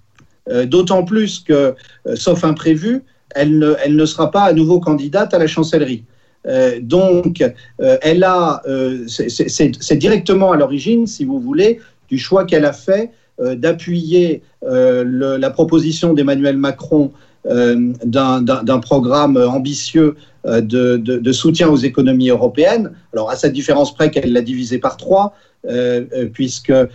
D'autant 0.64 1.04
plus 1.04 1.38
que, 1.38 1.76
sauf 2.14 2.42
imprévu, 2.42 3.04
elle 3.36 3.76
ne 3.88 4.04
sera 4.04 4.32
pas 4.32 4.42
à 4.42 4.52
nouveau 4.52 4.80
candidate 4.80 5.32
à 5.32 5.38
la 5.38 5.46
chancellerie. 5.46 6.02
Euh, 6.46 6.80
donc, 6.80 7.42
euh, 7.80 7.98
elle 8.02 8.24
a, 8.24 8.62
euh, 8.66 9.04
c'est 9.06 9.96
directement 9.96 10.52
à 10.52 10.56
l'origine, 10.56 11.06
si 11.06 11.24
vous 11.24 11.38
voulez, 11.38 11.80
du 12.08 12.18
choix 12.18 12.44
qu'elle 12.44 12.64
a 12.64 12.72
fait 12.72 13.10
d'appuyer 13.38 14.42
la 14.62 15.50
proposition 15.50 16.12
d'Emmanuel 16.12 16.58
Macron 16.58 17.10
d'un 17.46 18.78
programme 18.82 19.38
ambitieux 19.38 20.16
de, 20.44 20.96
de, 20.96 21.32
soutien 21.32 21.68
aux 21.68 21.76
économies 21.76 22.30
européennes. 22.30 22.92
Alors, 23.12 23.30
à 23.30 23.36
cette 23.36 23.52
différence 23.52 23.94
près 23.94 24.10
qu'elle 24.10 24.32
l'a 24.32 24.40
divisé 24.40 24.78
par 24.78 24.96
trois, 24.96 25.34
euh, 25.68 26.06
euh, 26.14 26.26
puisque 26.32 26.70
euh, 26.70 26.88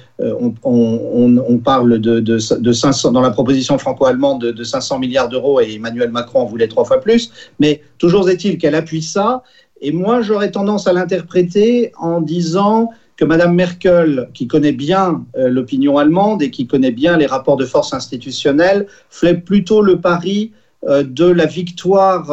on, 0.64 1.58
parle 1.64 2.00
de, 2.00 2.20
de, 2.20 2.40
500, 2.40 3.12
dans 3.12 3.22
la 3.22 3.30
proposition 3.30 3.78
franco-allemande 3.78 4.44
de, 4.44 4.64
500 4.64 4.98
milliards 4.98 5.30
d'euros 5.30 5.62
et 5.62 5.76
Emmanuel 5.76 6.10
Macron 6.10 6.40
en 6.40 6.46
voulait 6.46 6.68
trois 6.68 6.84
fois 6.84 7.00
plus. 7.00 7.32
Mais 7.60 7.84
toujours 8.00 8.28
est-il 8.28 8.58
qu'elle 8.58 8.74
appuie 8.74 9.04
ça. 9.04 9.44
Et 9.82 9.92
moi, 9.92 10.22
j'aurais 10.22 10.50
tendance 10.50 10.88
à 10.88 10.94
l'interpréter 10.94 11.92
en 12.00 12.22
disant 12.22 12.90
que 13.18 13.24
Mme 13.24 13.54
Merkel, 13.54 14.30
qui 14.34 14.48
connaît 14.48 14.72
bien 14.72 15.24
l'opinion 15.36 16.00
allemande 16.00 16.42
et 16.42 16.50
qui 16.50 16.66
connaît 16.66 16.92
bien 16.92 17.18
les 17.18 17.28
rapports 17.28 17.58
de 17.58 17.66
force 17.66 17.94
institutionnels, 17.94 18.88
fait 19.12 19.36
plutôt 19.36 19.84
le 19.84 20.02
pari 20.02 20.54
de 20.88 21.26
la 21.26 21.46
victoire, 21.46 22.32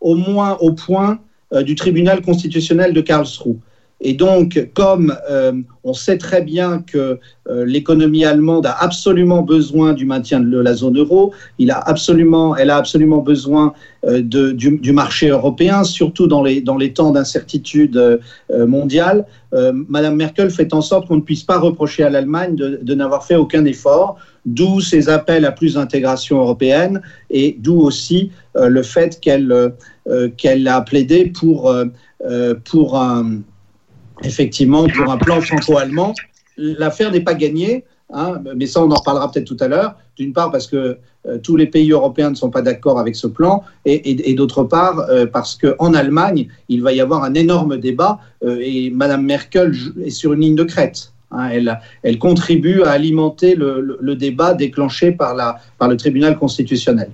au 0.00 0.14
moins 0.14 0.56
au 0.60 0.72
point, 0.72 1.18
du 1.64 1.74
tribunal 1.74 2.22
constitutionnel 2.22 2.92
de 2.92 3.00
Karlsruhe. 3.00 3.58
Et 4.02 4.14
donc, 4.14 4.70
comme 4.74 5.14
euh, 5.30 5.52
on 5.84 5.92
sait 5.92 6.16
très 6.16 6.40
bien 6.40 6.80
que 6.80 7.18
euh, 7.48 7.64
l'économie 7.66 8.24
allemande 8.24 8.64
a 8.64 8.72
absolument 8.72 9.42
besoin 9.42 9.92
du 9.92 10.06
maintien 10.06 10.40
de 10.40 10.58
la 10.58 10.72
zone 10.72 10.98
euro, 10.98 11.34
il 11.58 11.70
a 11.70 11.78
absolument, 11.78 12.56
elle 12.56 12.70
a 12.70 12.76
absolument 12.76 13.18
besoin 13.18 13.74
euh, 14.06 14.22
du, 14.22 14.92
marché 14.92 15.28
européen, 15.28 15.84
surtout 15.84 16.26
dans 16.26 16.42
les, 16.42 16.62
dans 16.62 16.78
les 16.78 16.94
temps 16.94 17.10
d'incertitude 17.10 18.20
mondiale, 18.66 19.26
Madame 19.52 20.16
Merkel 20.16 20.50
fait 20.50 20.72
en 20.74 20.80
sorte 20.80 21.08
qu'on 21.08 21.16
ne 21.16 21.22
puisse 21.22 21.42
pas 21.42 21.58
reprocher 21.58 22.02
à 22.02 22.10
l'Allemagne 22.10 22.54
de 22.56 22.94
n'avoir 22.94 23.24
fait 23.24 23.36
aucun 23.36 23.64
effort, 23.64 24.16
d'où 24.46 24.80
ses 24.80 25.08
appels 25.08 25.44
à 25.44 25.52
plus 25.52 25.74
d'intégration 25.74 26.38
européenne 26.38 27.02
et 27.28 27.56
d'où 27.58 27.80
aussi 27.80 28.30
le 28.54 28.82
fait 28.82 29.20
qu'elle 29.20 29.74
qu'elle 30.36 30.66
a 30.66 30.80
plaidé 30.80 31.26
pour, 31.26 31.72
pour 32.64 32.98
un 32.98 33.42
effectivement, 34.22 34.86
pour 34.88 35.10
un 35.10 35.16
plan 35.16 35.40
franco-allemand, 35.40 36.14
l'affaire 36.56 37.10
n'est 37.10 37.20
pas 37.20 37.34
gagnée, 37.34 37.84
hein, 38.12 38.40
mais 38.56 38.66
ça, 38.66 38.82
on 38.82 38.90
en 38.90 38.96
reparlera 38.96 39.30
peut-être 39.30 39.46
tout 39.46 39.56
à 39.60 39.68
l'heure. 39.68 39.96
D'une 40.16 40.32
part, 40.32 40.50
parce 40.50 40.66
que 40.66 40.98
euh, 41.26 41.38
tous 41.38 41.56
les 41.56 41.66
pays 41.66 41.90
européens 41.90 42.30
ne 42.30 42.34
sont 42.34 42.50
pas 42.50 42.62
d'accord 42.62 42.98
avec 42.98 43.16
ce 43.16 43.26
plan, 43.26 43.62
et, 43.84 44.34
d'autre 44.34 44.64
part, 44.64 44.98
euh, 45.10 45.26
parce 45.26 45.56
qu'en 45.56 45.94
Allemagne, 45.94 46.48
il 46.68 46.82
va 46.82 46.92
y 46.92 47.00
avoir 47.00 47.24
un 47.24 47.34
énorme 47.34 47.78
débat, 47.78 48.20
euh, 48.44 48.58
et 48.60 48.90
Mme 48.90 49.24
Merkel 49.24 49.74
est 50.04 50.10
sur 50.10 50.32
une 50.32 50.40
ligne 50.40 50.56
de 50.56 50.64
crête. 50.64 51.12
Hein. 51.30 51.48
elle, 51.52 51.80
elle, 52.02 52.18
contribue 52.18 52.82
à 52.82 52.90
alimenter 52.90 53.54
le, 53.54 53.98
le, 54.00 54.14
débat 54.16 54.54
déclenché 54.54 55.12
par, 55.12 55.34
la, 55.34 55.60
par 55.78 55.88
le 55.88 55.96
tribunal 55.96 56.38
constitutionnel. 56.38 57.10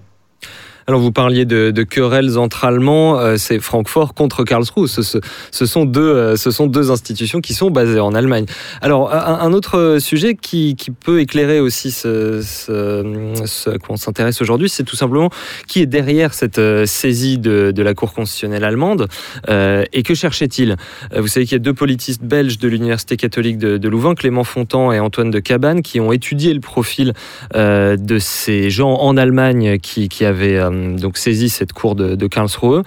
Alors 0.88 1.01
vous 1.01 1.11
parliez 1.11 1.44
de, 1.44 1.72
de 1.72 1.83
querelles 1.83 2.38
entre 2.38 2.64
Allemands, 2.64 3.18
euh, 3.18 3.37
c'est 3.38 3.59
Francfort 3.59 4.14
contre 4.14 4.44
Karlsruhe. 4.44 4.88
Ce, 4.88 5.03
ce, 5.51 5.66
sont 5.66 5.85
deux, 5.85 6.01
euh, 6.01 6.37
ce 6.37 6.53
sont 6.53 6.68
deux 6.68 6.92
institutions 6.92 7.40
qui 7.40 7.55
sont 7.55 7.70
basées 7.70 7.99
en 7.99 8.14
Allemagne. 8.14 8.46
Alors 8.83 9.12
un, 9.12 9.53
autre 9.53 9.99
sujet 9.99 10.37
qui, 10.37 10.77
qui, 10.77 10.92
peut 10.92 11.20
éclairer 11.20 11.59
aussi 11.59 11.90
ce, 11.90 12.40
ce, 12.40 13.70
à 13.70 13.79
quoi 13.79 13.94
on 13.94 13.96
s'intéresse 13.96 14.40
aujourd'hui, 14.40 14.68
c'est 14.68 14.85
tout 14.85 14.94
simplement 14.94 15.31
qui 15.66 15.81
est 15.81 15.87
derrière 15.87 16.35
cette 16.35 16.59
euh, 16.59 16.87
saisie 16.87 17.38
de, 17.38 17.72
de 17.72 17.83
la 17.83 17.94
Cour 17.94 18.12
constitutionnelle 18.12 18.64
allemande 18.64 19.09
et 19.49 20.03
que 20.03 20.14
cherchait-il? 20.14 20.77
Vous 21.16 21.27
savez 21.27 21.46
qu'il 21.46 21.55
y 21.55 21.61
a 21.61 21.61
deux 21.61 21.75
politistes 21.75 22.22
belges 22.22 22.59
de 22.59 22.68
l'Université 22.68 23.16
catholique 23.16 23.59
de, 23.59 23.88
Louvain, 23.88 24.14
Clément 24.14 24.44
Fontan 24.44 24.92
et 24.92 25.01
Antoine 25.01 25.31
de 25.31 25.38
Cabane, 25.38 25.83
qui 25.83 26.01
ont 26.01 26.12
étudié 26.12 26.53
le 26.53 26.61
profil 26.61 27.12
de 27.55 28.18
ces 28.18 28.70
gens 28.70 28.94
en 28.94 29.16
Allemagne 29.16 29.79
qui, 29.79 30.09
qui 30.09 30.25
avaient 30.25 30.59
euh, 30.59 30.75
donc 30.96 31.16
saisi 31.16 31.48
cette 31.48 31.72
cour 31.72 31.94
de, 31.94 32.26
Karlsruhe. 32.26 32.82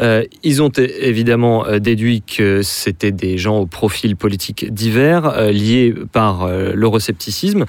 Euh, 0.00 0.24
ils 0.42 0.62
ont 0.62 0.70
évidemment 0.70 1.66
euh, 1.66 1.78
déduit 1.78 2.22
que 2.22 2.62
c'était 2.62 3.12
des 3.12 3.38
gens 3.38 3.58
au 3.58 3.66
profil 3.66 4.16
politique 4.16 4.72
divers, 4.72 5.50
liés 5.50 5.94
par 6.12 6.48
l'euroscepticisme. 6.74 7.64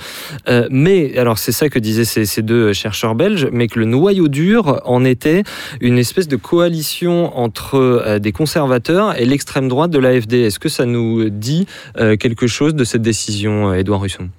mais, 0.70 1.18
alors 1.18 1.38
c'est 1.38 1.52
ça 1.52 1.70
que 1.70 1.80
disaient 1.80 2.06
ces, 2.06 2.42
deux 2.42 2.74
chercheurs 2.74 3.16
belges, 3.16 3.48
mais 3.52 3.68
que 3.68 3.80
le 3.80 3.86
noyau 3.86 4.28
dur 4.28 4.82
en 4.86 5.04
était 5.04 5.44
une 5.82 5.98
espèce 5.98 6.28
de 6.28 6.36
coalition 6.36 7.38
entre 7.38 8.18
des 8.20 8.32
conservateurs 8.32 9.20
et 9.20 9.26
l'extrême 9.26 9.68
droite 9.68 9.92
de 9.92 10.00
l'AFD. 10.00 10.34
Est-ce 10.34 10.60
que 10.60 10.70
ça 10.70 10.86
nous 10.86 11.30
dit 11.30 11.66
quelque 11.96 12.48
chose 12.48 12.76
de 12.76 12.84
cette 12.84 13.02
décision, 13.02 13.74
Édouard 13.74 14.02
Russon 14.02 14.30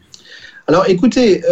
alors 0.69 0.89
écoutez, 0.89 1.43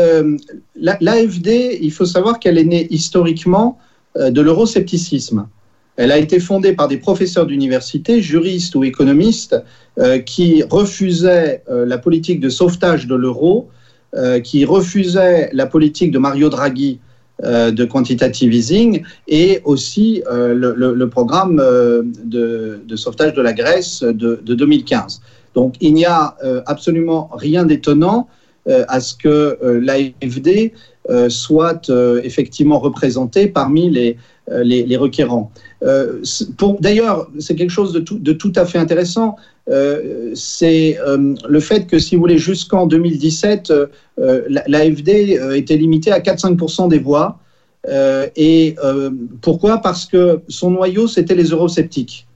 l'AFD, 0.74 1.79
il 1.81 1.92
faut 1.92 2.05
savoir 2.05 2.40
qu'elle 2.40 2.59
est 2.59 2.64
née 2.64 2.88
historiquement 2.90 3.79
euh, 4.16 4.31
de 4.31 4.40
l'euroscepticisme. 4.40 5.48
Elle 5.96 6.12
a 6.12 6.18
été 6.18 6.38
fondée 6.38 6.72
par 6.72 6.87
des 6.87 6.98
professeurs 6.98 7.46
d'université, 7.46 8.22
juristes 8.22 8.77
ou 8.77 8.85
économistes, 8.85 9.57
euh, 9.98 10.20
qui 10.20 10.62
refusaient 10.62 11.64
euh, 11.68 11.85
la 11.85 11.98
politique 11.98 12.38
de 12.38 12.48
sauvetage 12.48 13.09
de 13.09 13.14
l'euro, 13.16 13.68
qui 14.44 14.64
refusaient 14.64 15.50
la 15.53 15.66
politique 15.66 16.12
de 16.12 16.20
Mario 16.20 16.48
Draghi 16.48 17.00
de 17.42 17.85
quantitative 17.85 18.55
easing 18.55 19.03
et 19.27 19.61
aussi 19.64 20.22
le, 20.31 21.05
programme 21.07 21.57
de, 22.24 22.79
sauvetage 22.94 23.35
de 23.35 23.42
la 23.42 23.53
Grèce 23.53 24.05
de, 24.05 24.40
de 24.40 24.55
2015. 24.55 25.20
Donc 25.57 25.74
il 25.81 25.94
n'y 25.94 26.05
a 26.05 26.37
absolument 26.66 27.29
rien 27.35 27.64
d'étonnant 27.64 28.29
à 28.66 29.00
ce 29.00 29.14
que 29.14 29.59
l'AFD 29.62 30.72
euh, 31.11 31.29
soit 31.29 31.90
euh, 31.90 32.22
effectivement 32.24 32.79
représentés 32.79 33.46
parmi 33.46 33.90
les, 33.90 34.16
euh, 34.50 34.64
les, 34.64 34.96
requérants. 34.96 35.53
D'ailleurs, 36.81 37.31
c'est 37.38 37.57
quelque 37.57 37.68
chose 37.68 37.92
de 37.92 38.00
tout, 38.00 38.18
de 38.18 38.33
tout, 38.33 38.55
à 38.57 38.64
fait 38.64 38.79
intéressant. 38.79 39.37
c'est 40.35 40.96
le 41.46 41.61
fait 41.61 41.87
que, 41.87 41.98
si 41.98 42.14
vous 42.14 42.22
voulez, 42.22 42.38
jusqu'en 42.38 42.87
2017, 42.87 43.70
l'AFD 44.16 45.38
était 45.57 45.77
limitée 45.77 46.11
à 46.11 46.20
4-5% 46.20 46.88
des 46.88 46.98
voix. 46.98 47.38
et 48.35 48.77
pourquoi? 49.42 49.83
Parce 49.83 50.07
que 50.07 50.40
son 50.48 50.70
noyau, 50.70 51.07
c'était 51.07 51.35
les 51.35 51.50
eurosceptiques. 51.50 52.27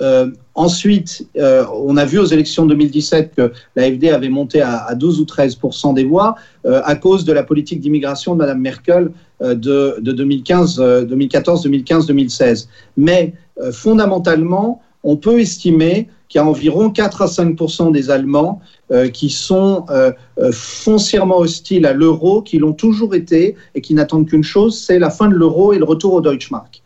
Euh, 0.00 0.30
ensuite, 0.54 1.26
euh, 1.36 1.64
on 1.74 1.96
a 1.96 2.04
vu 2.04 2.18
aux 2.18 2.26
élections 2.26 2.66
2017 2.66 3.34
que 3.36 3.52
l'AFD 3.76 4.10
avait 4.10 4.28
monté 4.28 4.60
à, 4.62 4.94
12 4.94 5.20
ou 5.20 5.24
13 5.24 5.58
des 5.94 6.04
voix 6.04 6.36
euh, 6.64 6.80
à 6.84 6.96
cause 6.96 7.24
de 7.24 7.32
la 7.32 7.42
politique 7.42 7.80
d'immigration 7.80 8.34
de 8.34 8.38
Mme 8.38 8.60
Merkel 8.60 9.10
de, 9.40 9.98
2015, 10.00 10.76
2014, 11.08 11.62
2015, 11.64 12.06
2016. 12.06 12.68
Mais 12.96 13.34
fondamentalement, 13.72 14.80
on 15.02 15.16
peut 15.16 15.40
estimer 15.40 16.08
qu'il 16.28 16.38
y 16.38 16.42
a 16.42 16.46
environ 16.46 16.90
4 16.90 17.22
à 17.22 17.26
5 17.26 17.92
des 17.92 18.10
Allemands 18.10 18.60
euh, 18.90 19.08
qui 19.08 19.30
sont 19.30 19.84
euh, 19.90 20.12
euh, 20.38 20.50
foncièrement 20.52 21.38
hostiles 21.38 21.86
à 21.86 21.92
l'euro, 21.92 22.42
qui 22.42 22.58
l'ont 22.58 22.72
toujours 22.72 23.14
été 23.14 23.56
et 23.74 23.80
qui 23.80 23.94
n'attendent 23.94 24.28
qu'une 24.28 24.44
chose, 24.44 24.78
c'est 24.78 24.98
la 24.98 25.10
fin 25.10 25.28
de 25.28 25.34
l'euro 25.34 25.72
et 25.72 25.78
le 25.78 25.84
retour 25.84 26.14
au 26.14 26.20
Deutschmark. 26.20 26.81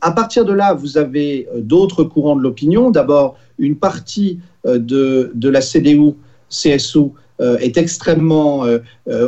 À 0.00 0.10
partir 0.10 0.44
de 0.44 0.52
là, 0.52 0.74
vous 0.74 0.98
avez 0.98 1.48
d'autres 1.56 2.04
courants 2.04 2.36
de 2.36 2.42
l'opinion. 2.42 2.90
D'abord, 2.90 3.36
une 3.58 3.76
partie 3.76 4.40
de, 4.64 5.30
de, 5.34 5.48
la 5.48 5.60
CDU, 5.60 6.14
CSU, 6.48 7.10
est 7.38 7.76
extrêmement 7.76 8.64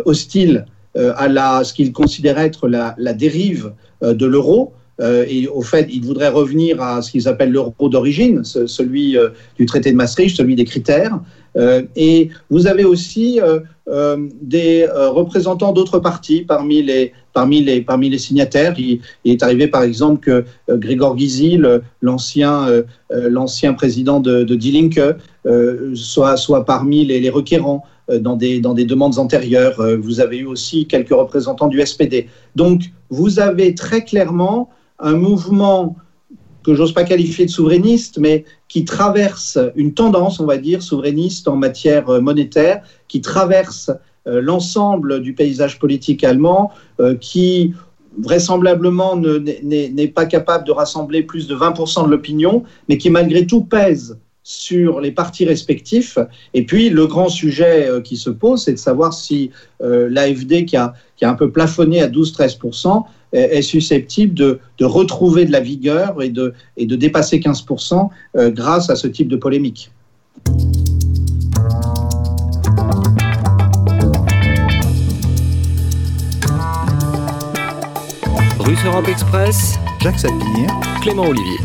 hostile 0.04 0.66
à 0.96 1.28
la, 1.28 1.62
ce 1.62 1.72
qu'ils 1.72 1.92
considèrent 1.92 2.38
être 2.38 2.68
la, 2.68 2.94
la 2.98 3.12
dérive 3.12 3.72
de 4.02 4.26
l'euro. 4.26 4.72
Euh, 5.00 5.24
et 5.28 5.48
au 5.48 5.62
fait, 5.62 5.88
ils 5.90 6.04
voudraient 6.04 6.28
revenir 6.28 6.80
à 6.80 7.02
ce 7.02 7.10
qu'ils 7.10 7.26
appellent 7.26 7.50
l'euro 7.50 7.88
d'origine, 7.88 8.44
celui 8.44 9.16
euh, 9.16 9.30
du 9.58 9.66
traité 9.66 9.90
de 9.90 9.96
Maastricht, 9.96 10.36
celui 10.36 10.54
des 10.54 10.64
critères. 10.64 11.20
Euh, 11.56 11.82
et 11.96 12.30
vous 12.50 12.66
avez 12.66 12.84
aussi 12.84 13.40
des 13.86 14.86
représentants 14.90 15.72
d'autres 15.72 15.98
partis 15.98 16.40
parmi 16.40 16.82
les, 16.82 17.12
parmi 17.34 17.60
les, 17.60 17.82
parmi 17.82 18.08
les 18.08 18.18
signataires. 18.18 18.74
Il, 18.78 19.00
est 19.26 19.42
arrivé 19.42 19.68
par 19.68 19.82
exemple 19.82 20.20
que 20.20 20.44
Grégor 20.78 21.18
Gysi, 21.18 21.60
l'ancien 22.00 22.66
l'ancien 23.10 23.74
président 23.74 24.20
de, 24.20 24.42
de 24.42 24.54
Die 24.54 24.72
Linke, 24.72 25.00
soit, 25.94 26.36
soit 26.38 26.64
parmi 26.64 27.04
les, 27.04 27.20
les 27.20 27.30
requérants 27.30 27.84
dans 28.10 28.36
des, 28.36 28.60
dans 28.60 28.72
des 28.72 28.86
demandes 28.86 29.18
antérieures. 29.18 29.82
Vous 30.00 30.20
avez 30.20 30.38
eu 30.38 30.46
aussi 30.46 30.86
quelques 30.86 31.14
représentants 31.14 31.68
du 31.68 31.84
SPD. 31.84 32.28
Donc, 32.56 32.84
vous 33.10 33.38
avez 33.38 33.74
très 33.74 34.02
clairement 34.02 34.70
un 34.98 35.14
mouvement 35.14 35.96
que 36.64 36.74
j'ose 36.74 36.92
pas 36.92 37.04
qualifier 37.04 37.44
de 37.44 37.50
souverainiste, 37.50 38.18
mais 38.18 38.44
qui 38.74 38.84
traverse 38.84 39.56
une 39.76 39.94
tendance, 39.94 40.40
on 40.40 40.46
va 40.46 40.56
dire, 40.56 40.82
souverainiste 40.82 41.46
en 41.46 41.54
matière 41.54 42.08
euh, 42.08 42.20
monétaire, 42.20 42.82
qui 43.06 43.20
traverse 43.20 43.92
euh, 44.26 44.40
l'ensemble 44.40 45.20
du 45.20 45.32
paysage 45.32 45.78
politique 45.78 46.24
allemand, 46.24 46.72
euh, 46.98 47.14
qui 47.14 47.72
vraisemblablement 48.20 49.14
n'est 49.16 50.08
pas 50.08 50.26
capable 50.26 50.66
de 50.66 50.72
rassembler 50.72 51.22
plus 51.22 51.46
de 51.46 51.54
20% 51.54 52.06
de 52.06 52.10
l'opinion, 52.10 52.64
mais 52.88 52.98
qui 52.98 53.10
malgré 53.10 53.46
tout 53.46 53.62
pèse 53.62 54.18
sur 54.42 55.00
les 55.00 55.12
partis 55.12 55.44
respectifs. 55.44 56.18
Et 56.52 56.66
puis, 56.66 56.90
le 56.90 57.06
grand 57.06 57.28
sujet 57.28 57.88
qui 58.02 58.16
se 58.16 58.30
pose, 58.30 58.64
c'est 58.64 58.72
de 58.72 58.78
savoir 58.78 59.12
si 59.12 59.50
l'AFD, 59.80 60.64
qui 60.64 60.76
a, 60.76 60.94
qui 61.16 61.24
a 61.24 61.30
un 61.30 61.34
peu 61.34 61.50
plafonné 61.50 62.02
à 62.02 62.08
12-13%, 62.08 63.04
est 63.34 63.62
susceptible 63.62 64.34
de, 64.34 64.60
de, 64.78 64.84
retrouver 64.84 65.44
de 65.44 65.52
la 65.52 65.60
vigueur 65.60 66.22
et 66.22 66.30
de, 66.30 66.54
et 66.76 66.86
de 66.86 66.96
dépasser 66.96 67.38
15% 67.38 68.08
euh, 68.36 68.50
grâce 68.50 68.90
à 68.90 68.96
ce 68.96 69.06
type 69.06 69.28
de 69.28 69.36
polémique. 69.36 69.90
Russe 78.60 78.78
Europe 78.86 79.08
Express, 79.08 79.74
Jacques 80.00 80.18
Sapir, 80.18 80.68
Clément 81.02 81.24
Olivier. 81.28 81.58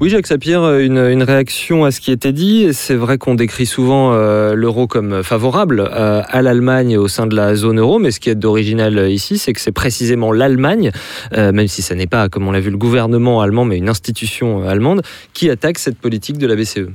Oui, 0.00 0.08
Jacques 0.08 0.28
Sapir, 0.28 0.78
une, 0.78 0.96
une, 0.96 1.22
réaction 1.22 1.84
à 1.84 1.90
ce 1.90 2.00
qui 2.00 2.10
était 2.10 2.32
dit. 2.32 2.72
C'est 2.72 2.94
vrai 2.94 3.18
qu'on 3.18 3.34
décrit 3.34 3.66
souvent 3.66 4.14
euh, 4.14 4.54
l'euro 4.54 4.86
comme 4.86 5.22
favorable 5.22 5.80
euh, 5.80 6.22
à 6.26 6.40
l'Allemagne 6.40 6.96
au 6.96 7.06
sein 7.06 7.26
de 7.26 7.36
la 7.36 7.54
zone 7.54 7.78
euro, 7.78 7.98
mais 7.98 8.10
ce 8.10 8.18
qui 8.18 8.30
est 8.30 8.34
d'original 8.34 9.10
ici, 9.10 9.36
c'est 9.36 9.52
que 9.52 9.60
c'est 9.60 9.72
précisément 9.72 10.32
l'Allemagne, 10.32 10.90
euh, 11.34 11.52
même 11.52 11.68
si 11.68 11.82
ce 11.82 11.92
n'est 11.92 12.06
pas, 12.06 12.30
comme 12.30 12.48
on 12.48 12.52
l'a 12.52 12.60
vu, 12.60 12.70
le 12.70 12.78
gouvernement 12.78 13.42
allemand, 13.42 13.66
mais 13.66 13.76
une 13.76 13.90
institution 13.90 14.66
allemande, 14.66 15.02
qui 15.34 15.50
attaque 15.50 15.78
cette 15.78 15.98
politique 15.98 16.38
de 16.38 16.46
la 16.46 16.56
BCE. 16.56 16.88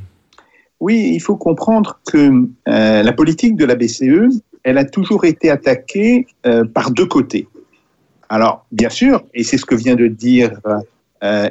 Oui, 0.80 1.12
il 1.14 1.20
faut 1.20 1.36
comprendre 1.36 2.00
que 2.12 2.48
la 2.66 3.14
politique 3.14 3.56
de 3.56 3.66
la 3.66 3.76
BCE, 3.76 4.42
elle 4.64 4.80
a 4.80 4.84
toujours 4.84 5.26
été 5.26 5.52
attaquée 5.52 6.26
par 6.74 6.90
deux 6.90 7.06
côtés. 7.06 7.48
Alors, 8.30 8.66
bien 8.72 8.90
sûr, 8.90 9.22
et 9.36 9.44
c'est 9.44 9.60
ce 9.60 9.66
que 9.66 9.76
vient 9.76 9.96
de 9.96 10.08
dire 10.08 10.60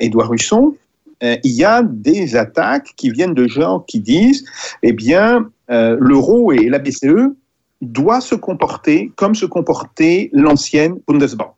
Édouard 0.01 0.35
Husson, 0.35 0.75
euh, 0.75 0.84
il 1.21 1.53
y 1.53 1.65
a 1.65 1.83
des 1.83 2.37
attaques 2.37 2.93
qui 2.97 3.11
viennent 3.11 3.35
de 3.35 3.47
gens 3.47 3.81
qui 3.81 4.01
disent, 4.01 4.45
eh 4.83 4.93
bien, 4.93 5.51
euh, 5.71 5.97
l'euro 6.01 6.53
et 6.53 6.69
la 6.69 6.79
BCE 6.79 7.33
doivent 7.81 8.23
se 8.23 8.35
comporter 8.35 9.13
comme 9.17 9.35
se 9.35 9.47
comportait 9.47 10.31
l'ancienne 10.33 11.01
Bundesbank, 11.07 11.55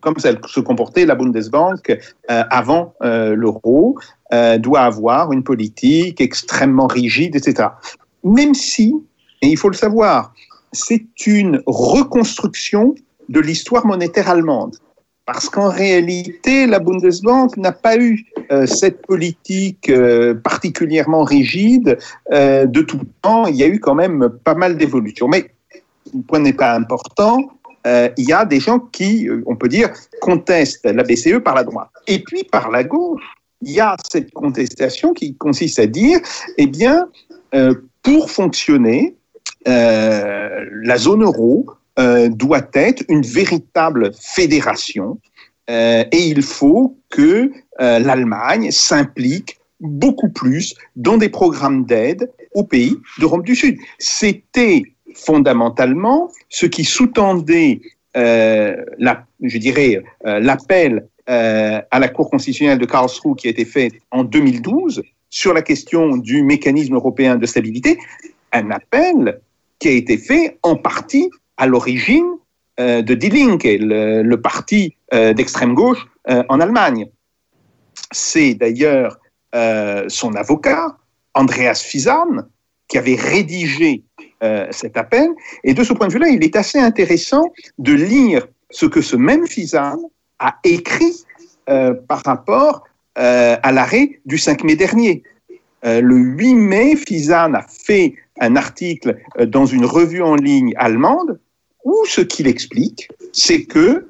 comme 0.00 0.16
se 0.18 0.60
comportait 0.60 1.06
la 1.06 1.14
Bundesbank 1.14 1.90
euh, 1.90 2.42
avant 2.50 2.94
l'euro, 3.00 3.98
doit 4.58 4.80
avoir 4.80 5.32
une 5.32 5.44
politique 5.44 6.20
extrêmement 6.20 6.88
rigide, 6.88 7.36
etc. 7.36 7.68
Même 8.24 8.54
si, 8.54 8.94
et 9.42 9.46
il 9.46 9.56
faut 9.56 9.68
le 9.68 9.76
savoir, 9.76 10.32
c'est 10.72 11.26
une 11.26 11.62
reconstruction 11.66 12.94
de 13.28 13.40
l'histoire 13.40 13.86
monétaire 13.86 14.28
allemande. 14.28 14.76
Parce 15.26 15.48
qu'en 15.48 15.70
réalité, 15.70 16.66
la 16.66 16.78
Bundesbank 16.78 17.56
n'a 17.56 17.72
pas 17.72 17.96
eu 17.98 18.24
euh, 18.52 18.64
cette 18.64 19.04
politique 19.04 19.90
euh, 19.90 20.34
particulièrement 20.34 21.24
rigide 21.24 21.98
euh, 22.32 22.64
de 22.64 22.80
tout 22.80 23.00
temps. 23.22 23.46
Il 23.48 23.56
y 23.56 23.64
a 23.64 23.66
eu 23.66 23.80
quand 23.80 23.96
même 23.96 24.30
pas 24.44 24.54
mal 24.54 24.76
d'évolutions. 24.76 25.26
Mais 25.26 25.50
le 26.14 26.22
point 26.22 26.38
n'est 26.38 26.52
pas 26.52 26.74
important. 26.74 27.50
il 27.84 28.28
y 28.28 28.32
a 28.32 28.44
des 28.44 28.60
gens 28.60 28.78
qui, 28.78 29.28
on 29.46 29.56
peut 29.56 29.68
dire, 29.68 29.90
contestent 30.20 30.86
la 30.86 31.02
BCE 31.02 31.40
par 31.44 31.56
la 31.56 31.64
droite. 31.64 31.90
Et 32.06 32.20
puis 32.20 32.44
par 32.44 32.70
la 32.70 32.84
gauche, 32.84 33.22
il 33.62 33.72
y 33.72 33.80
a 33.80 33.96
cette 34.10 34.32
contestation 34.32 35.12
qui 35.12 35.34
consiste 35.34 35.78
à 35.80 35.86
dire, 35.86 36.18
eh 36.58 36.66
bien, 36.66 37.08
pour 38.02 38.30
fonctionner, 38.30 39.14
la 39.64 40.96
zone 40.96 41.22
euro 41.22 41.66
euh, 41.98 42.28
doit 42.28 42.68
être 42.74 43.02
une 43.08 43.22
véritable 43.22 44.12
fédération 44.20 45.18
euh, 45.70 46.04
et 46.12 46.28
il 46.28 46.42
faut 46.42 46.98
que 47.08 47.50
euh, 47.80 47.98
l'Allemagne 47.98 48.70
s'implique 48.70 49.58
beaucoup 49.80 50.28
plus 50.28 50.74
dans 50.94 51.16
des 51.16 51.30
programmes 51.30 51.86
d'aide 51.86 52.30
aux 52.52 52.64
pays 52.64 52.98
d'Europe 53.18 53.46
du 53.46 53.56
Sud. 53.56 53.78
C'était 53.98 54.82
fondamentalement 55.14 56.30
ce 56.50 56.66
qui 56.66 56.84
sous-tendait, 56.84 57.80
la, 58.14 59.24
je 59.42 59.58
dirais, 59.58 60.02
l'appel 60.24 61.06
à 61.26 61.98
la 61.98 62.08
Cour 62.08 62.30
constitutionnelle 62.30 62.78
de 62.78 62.86
Karlsruhe 62.86 63.36
qui 63.36 63.46
a 63.46 63.50
été 63.50 63.64
fait 63.64 63.90
en 64.10 64.24
2012 64.24 65.02
sur 65.30 65.54
la 65.54 65.62
question 65.62 66.16
du 66.16 66.42
mécanisme 66.42 66.94
européen 66.94 67.36
de 67.36 67.46
stabilité, 67.46 67.98
un 68.52 68.70
appel 68.70 69.40
qui 69.78 69.88
a 69.88 69.92
été 69.92 70.16
fait 70.16 70.58
en 70.62 70.76
partie 70.76 71.30
à 71.56 71.66
l'origine 71.66 72.36
euh, 72.78 73.02
de 73.02 73.14
Die 73.14 73.30
Linke, 73.30 73.66
le, 73.80 74.34
parti 74.36 74.96
euh, 75.14 75.32
d'extrême 75.32 75.74
gauche 75.74 76.06
euh, 76.28 76.42
en 76.48 76.60
Allemagne. 76.60 77.08
C'est 78.12 78.54
d'ailleurs 78.54 79.18
son 80.08 80.34
avocat, 80.34 80.98
Andreas 81.32 81.82
Fisan, 81.82 82.42
qui 82.88 82.98
avait 82.98 83.14
rédigé 83.14 84.02
cet 84.70 84.98
appel. 84.98 85.30
Et 85.64 85.72
de 85.72 85.82
ce 85.82 85.94
point 85.94 86.08
de 86.08 86.12
vue-là, 86.12 86.28
il 86.28 86.44
est 86.44 86.56
assez 86.56 86.78
intéressant 86.78 87.42
de 87.78 87.94
lire 87.94 88.46
ce 88.68 88.84
que 88.84 89.00
ce 89.00 89.16
même 89.16 89.46
Fisan 89.46 89.96
a 90.40 90.56
écrit 90.62 91.24
par 91.64 92.22
rapport 92.26 92.84
à 93.14 93.72
l'arrêt 93.72 94.20
du 94.26 94.36
5 94.36 94.62
mai 94.62 94.76
dernier. 94.76 95.22
le 95.82 96.16
8 96.16 96.54
mai, 96.54 96.96
Fisan 96.96 97.54
a 97.54 97.62
fait 97.62 98.14
un 98.40 98.56
article 98.56 99.16
dans 99.46 99.64
une 99.64 99.86
revue 99.86 100.22
en 100.22 100.34
ligne 100.34 100.74
allemande 100.76 101.40
où 101.86 102.04
ce 102.06 102.20
qu'il 102.20 102.48
explique, 102.48 103.08
c'est 103.32 103.62
que 103.62 104.08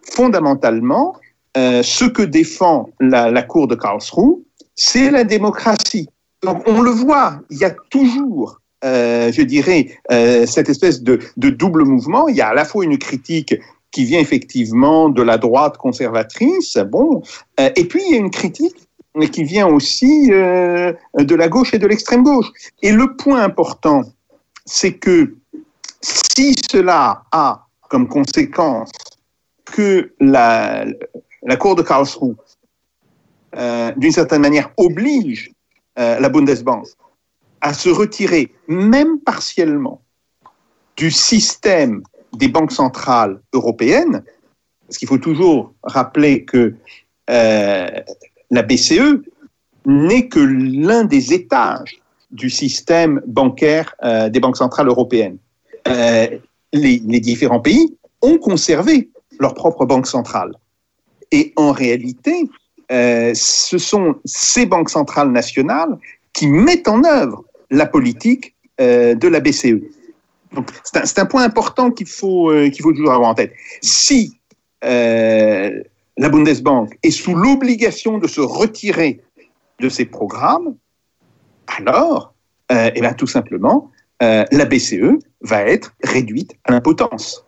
fondamentalement, 0.00 1.14
euh, 1.56 1.82
ce 1.82 2.06
que 2.06 2.22
défend 2.22 2.88
la, 3.00 3.42
Cour 3.42 3.68
de 3.68 3.74
Karlsruhe, 3.74 4.38
c'est 4.74 5.10
la 5.10 5.24
démocratie. 5.24 6.08
Donc 6.42 6.62
on 6.66 6.80
le 6.80 6.90
voit, 6.90 7.40
il 7.50 7.58
y 7.58 7.64
a 7.64 7.74
toujours, 7.90 8.60
euh, 8.82 9.30
je 9.30 9.42
dirais, 9.42 9.90
euh, 10.10 10.46
cette 10.46 10.70
espèce 10.70 11.02
de, 11.02 11.20
double 11.36 11.84
mouvement. 11.84 12.28
Il 12.28 12.36
y 12.36 12.40
a 12.40 12.48
à 12.48 12.54
la 12.54 12.64
fois 12.64 12.82
une 12.82 12.96
critique 12.96 13.54
qui 13.90 14.04
vient 14.04 14.20
effectivement 14.20 15.10
de 15.10 15.22
la 15.22 15.36
droite 15.36 15.76
conservatrice, 15.76 16.78
bon, 16.78 17.22
et 17.58 17.84
puis 17.84 18.02
il 18.06 18.12
y 18.12 18.14
a 18.14 18.18
une 18.18 18.30
critique 18.30 18.76
qui 19.32 19.44
vient 19.44 19.66
aussi 19.66 20.28
de 20.28 21.34
la 21.34 21.48
gauche 21.48 21.72
et 21.72 21.78
de 21.78 21.86
l'extrême 21.86 22.22
gauche. 22.22 22.48
Et 22.82 22.92
le 22.92 23.16
point 23.16 23.42
important, 23.42 24.02
c'est 24.66 24.92
que 24.92 25.37
si 26.00 26.54
cela 26.70 27.24
a 27.32 27.66
comme 27.88 28.08
conséquence 28.08 28.90
que 29.64 30.12
la, 30.20 30.86
Cour 31.58 31.74
de 31.74 31.82
Karlsruhe, 31.82 32.36
euh, 33.56 33.92
d'une 33.96 34.12
certaine 34.12 34.42
manière, 34.42 34.70
oblige 34.76 35.50
euh, 35.98 36.18
la 36.20 36.28
Bundesbank 36.28 36.86
à 37.60 37.74
se 37.74 37.88
retirer, 37.88 38.54
même 38.68 39.18
partiellement, 39.20 40.00
du 40.96 41.10
système 41.10 42.02
des 42.36 42.48
banques 42.48 42.72
centrales 42.72 43.40
européennes, 43.52 44.22
parce 44.86 44.98
qu'il 44.98 45.08
faut 45.08 45.18
toujours 45.18 45.74
rappeler 45.82 46.44
que 46.44 46.74
la 47.28 48.62
BCE 48.62 49.22
n'est 49.86 50.28
que 50.28 50.40
l'un 50.40 51.04
des 51.04 51.32
étages 51.34 52.00
du 52.30 52.48
système 52.48 53.20
bancaire 53.26 53.94
des 54.30 54.40
banques 54.40 54.56
centrales 54.56 54.88
européennes. 54.88 55.38
Les, 55.88 57.00
les, 57.04 57.20
différents 57.20 57.60
pays 57.60 57.96
ont 58.20 58.36
conservé 58.36 59.08
leur 59.40 59.54
propre 59.54 59.86
banque 59.86 60.06
centrale. 60.06 60.52
Et 61.32 61.52
en 61.56 61.72
réalité, 61.72 62.48
euh, 62.92 63.32
ce 63.34 63.78
sont 63.78 64.16
ces 64.24 64.66
banques 64.66 64.90
centrales 64.90 65.30
nationales 65.30 65.96
qui 66.34 66.46
mettent 66.46 66.88
en 66.88 67.04
œuvre 67.04 67.44
la 67.70 67.86
politique 67.86 68.54
euh, 68.80 69.14
de 69.14 69.28
la 69.28 69.40
BCE. 69.40 69.80
C'est 70.84 71.18
un, 71.18 71.26
point 71.26 71.44
important 71.44 71.90
qu'il 71.90 72.06
faut, 72.06 72.50
euh, 72.50 72.70
qu'il 72.70 72.82
faut 72.82 72.92
toujours 72.92 73.12
avoir 73.12 73.30
en 73.30 73.34
tête. 73.34 73.52
Si 73.82 74.38
euh, 74.84 75.82
la 76.16 76.28
Bundesbank 76.28 76.98
est 77.02 77.10
sous 77.10 77.34
l'obligation 77.34 78.18
de 78.18 78.26
se 78.26 78.40
retirer 78.40 79.20
de 79.80 79.88
ces 79.88 80.04
programmes, 80.04 80.74
alors, 81.76 82.34
euh, 82.72 82.90
eh 82.94 83.00
bien, 83.00 83.12
tout 83.12 83.26
simplement, 83.26 83.90
euh, 84.22 84.44
la 84.50 84.64
BCE 84.64 85.18
va 85.42 85.62
être 85.62 85.94
réduite 86.02 86.54
à 86.64 86.72
l'impotence. 86.72 87.47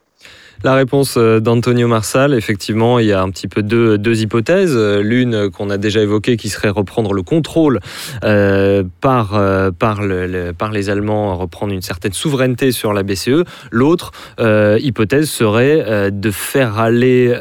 La 0.62 0.74
réponse 0.74 1.14
euh, 1.16 1.40
d'Antonio 1.40 1.88
Marsal, 1.88 2.34
effectivement, 2.34 2.98
il 2.98 3.06
y 3.06 3.12
a 3.12 3.22
un 3.22 3.30
petit 3.30 3.48
peu 3.48 3.62
deux, 3.62 4.20
hypothèses. 4.20 4.76
L'une 4.76 5.48
qu'on 5.50 5.70
a 5.70 5.78
déjà 5.78 6.02
évoquée 6.02 6.36
qui 6.36 6.50
serait 6.50 6.68
reprendre 6.68 7.14
le 7.14 7.22
contrôle 7.22 7.80
euh, 8.24 8.84
par, 9.00 9.34
euh, 9.34 9.70
par, 9.70 10.02
le, 10.02 10.26
le, 10.26 10.52
par 10.52 10.70
les 10.70 10.90
Allemands, 10.90 11.34
reprendre 11.36 11.72
une 11.72 11.80
certaine 11.80 12.12
souveraineté 12.12 12.72
sur 12.72 12.92
la 12.92 13.02
BCE. 13.02 13.44
L'autre 13.70 14.12
hypothèse 14.38 15.30
serait 15.30 16.10
de 16.10 16.30
faire 16.30 16.78
aller 16.78 17.34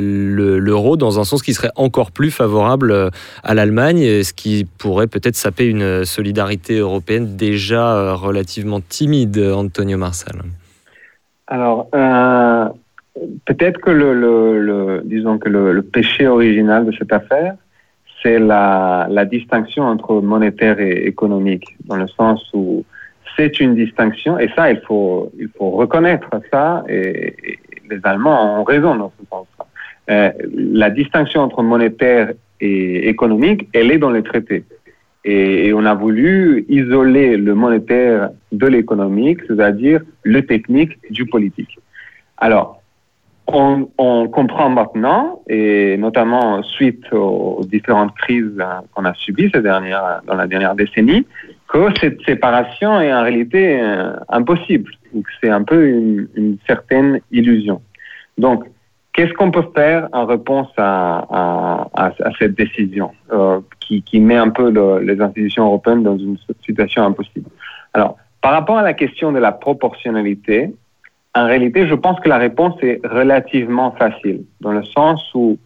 l'euro 0.00 0.96
dans 0.96 1.20
un 1.20 1.24
sens 1.24 1.42
qui 1.42 1.54
serait 1.54 1.70
encore 1.76 2.10
plus 2.10 2.30
favorable 2.30 3.10
à 3.42 3.54
l'Allemagne, 3.54 4.22
ce 4.22 4.32
qui 4.32 4.66
pourrait 4.78 5.06
peut-être 5.06 5.36
saper 5.36 5.66
une 5.66 6.04
solidarité 6.04 6.78
européenne 6.78 7.36
déjà 7.36 8.14
relativement 8.14 8.80
timide, 8.80 9.38
Antonio 9.38 9.98
Marsal. 9.98 10.42
Alors, 11.48 11.88
euh, 11.94 12.68
peut-être 13.46 13.80
que 13.80 13.90
le, 13.90 14.12
le, 14.12 14.60
le, 14.60 15.02
disons 15.04 15.38
que 15.38 15.48
le, 15.48 15.72
le, 15.72 15.82
péché 15.82 16.26
original 16.26 16.84
de 16.84 16.92
cette 16.92 17.12
affaire, 17.12 17.54
c'est 18.22 18.38
la, 18.38 19.06
la, 19.10 19.24
distinction 19.24 19.84
entre 19.84 20.20
monétaire 20.20 20.78
et 20.78 21.06
économique, 21.06 21.74
dans 21.86 21.96
le 21.96 22.06
sens 22.06 22.44
où 22.52 22.84
c'est 23.36 23.60
une 23.60 23.74
distinction, 23.74 24.38
et 24.38 24.50
ça, 24.54 24.70
il 24.70 24.80
faut, 24.80 25.32
il 25.38 25.48
faut 25.56 25.70
reconnaître 25.70 26.28
ça, 26.52 26.84
et, 26.88 27.58
les 27.90 28.00
Allemands 28.04 28.60
ont 28.60 28.64
raison 28.64 28.96
dans 28.96 29.10
ce 29.18 29.26
sens-là. 29.30 29.66
Euh, 30.10 30.32
la 30.54 30.90
distinction 30.90 31.40
entre 31.40 31.62
monétaire 31.62 32.32
et 32.60 33.08
économique, 33.08 33.66
elle 33.72 33.90
est 33.90 33.98
dans 33.98 34.10
les 34.10 34.22
traités. 34.22 34.64
Et, 35.24 35.72
on 35.72 35.84
a 35.84 35.94
voulu 35.94 36.64
isoler 36.68 37.36
le 37.36 37.54
monétaire 37.54 38.30
de 38.52 38.66
l'économique, 38.66 39.40
c'est-à-dire 39.46 40.00
le 40.22 40.46
technique 40.46 40.98
du 41.10 41.26
politique. 41.26 41.78
Alors, 42.36 42.80
on, 43.46 44.28
comprend 44.28 44.68
maintenant, 44.68 45.42
et 45.48 45.96
notamment 45.96 46.62
suite 46.62 47.10
aux, 47.12 47.60
différentes 47.64 48.14
crises 48.16 48.62
qu'on 48.94 49.04
a 49.04 49.14
subies 49.14 49.50
ces 49.52 49.62
dernières, 49.62 50.20
dans 50.26 50.34
la 50.34 50.46
dernière 50.46 50.74
décennie, 50.74 51.26
que 51.66 51.88
cette 52.00 52.20
séparation 52.22 53.00
est 53.00 53.12
en 53.12 53.22
réalité 53.22 53.80
euh, 53.80 54.12
impossible, 54.28 54.90
c'est 55.40 55.50
un 55.50 55.62
peu 55.62 55.86
une, 55.88 56.28
une 56.34 56.56
certaine 56.66 57.20
illusion. 57.30 57.80
Donc, 58.36 58.64
Qu'est-ce 59.18 59.32
qu'on 59.32 59.50
peut 59.50 59.66
faire 59.74 60.08
en 60.12 60.26
réponse 60.26 60.68
à, 60.76 62.12
cette 62.38 62.54
décision 62.54 63.10
euh, 63.32 63.58
qui, 63.80 64.20
met 64.20 64.36
un 64.36 64.50
peu 64.50 64.70
le, 64.70 65.00
les 65.00 65.20
institutions 65.20 65.64
européennes 65.66 66.04
dans 66.04 66.16
une 66.16 66.36
situation 66.64 67.02
impossible? 67.02 67.50
Alors, 67.94 68.16
par 68.42 68.52
rapport 68.52 68.78
à 68.78 68.82
la 68.84 68.94
question 68.94 69.32
de 69.32 69.40
la 69.40 69.50
proportionnalité, 69.50 70.72
en 71.34 71.46
réalité, 71.46 71.88
je 71.88 71.96
pense 71.96 72.20
que 72.20 72.28
la 72.28 72.38
réponse 72.38 72.76
est 72.80 73.04
relativement 73.04 73.90
facile, 73.90 74.44
dans 74.60 74.70
le 74.70 74.84
sens 74.84 75.20
où 75.34 75.58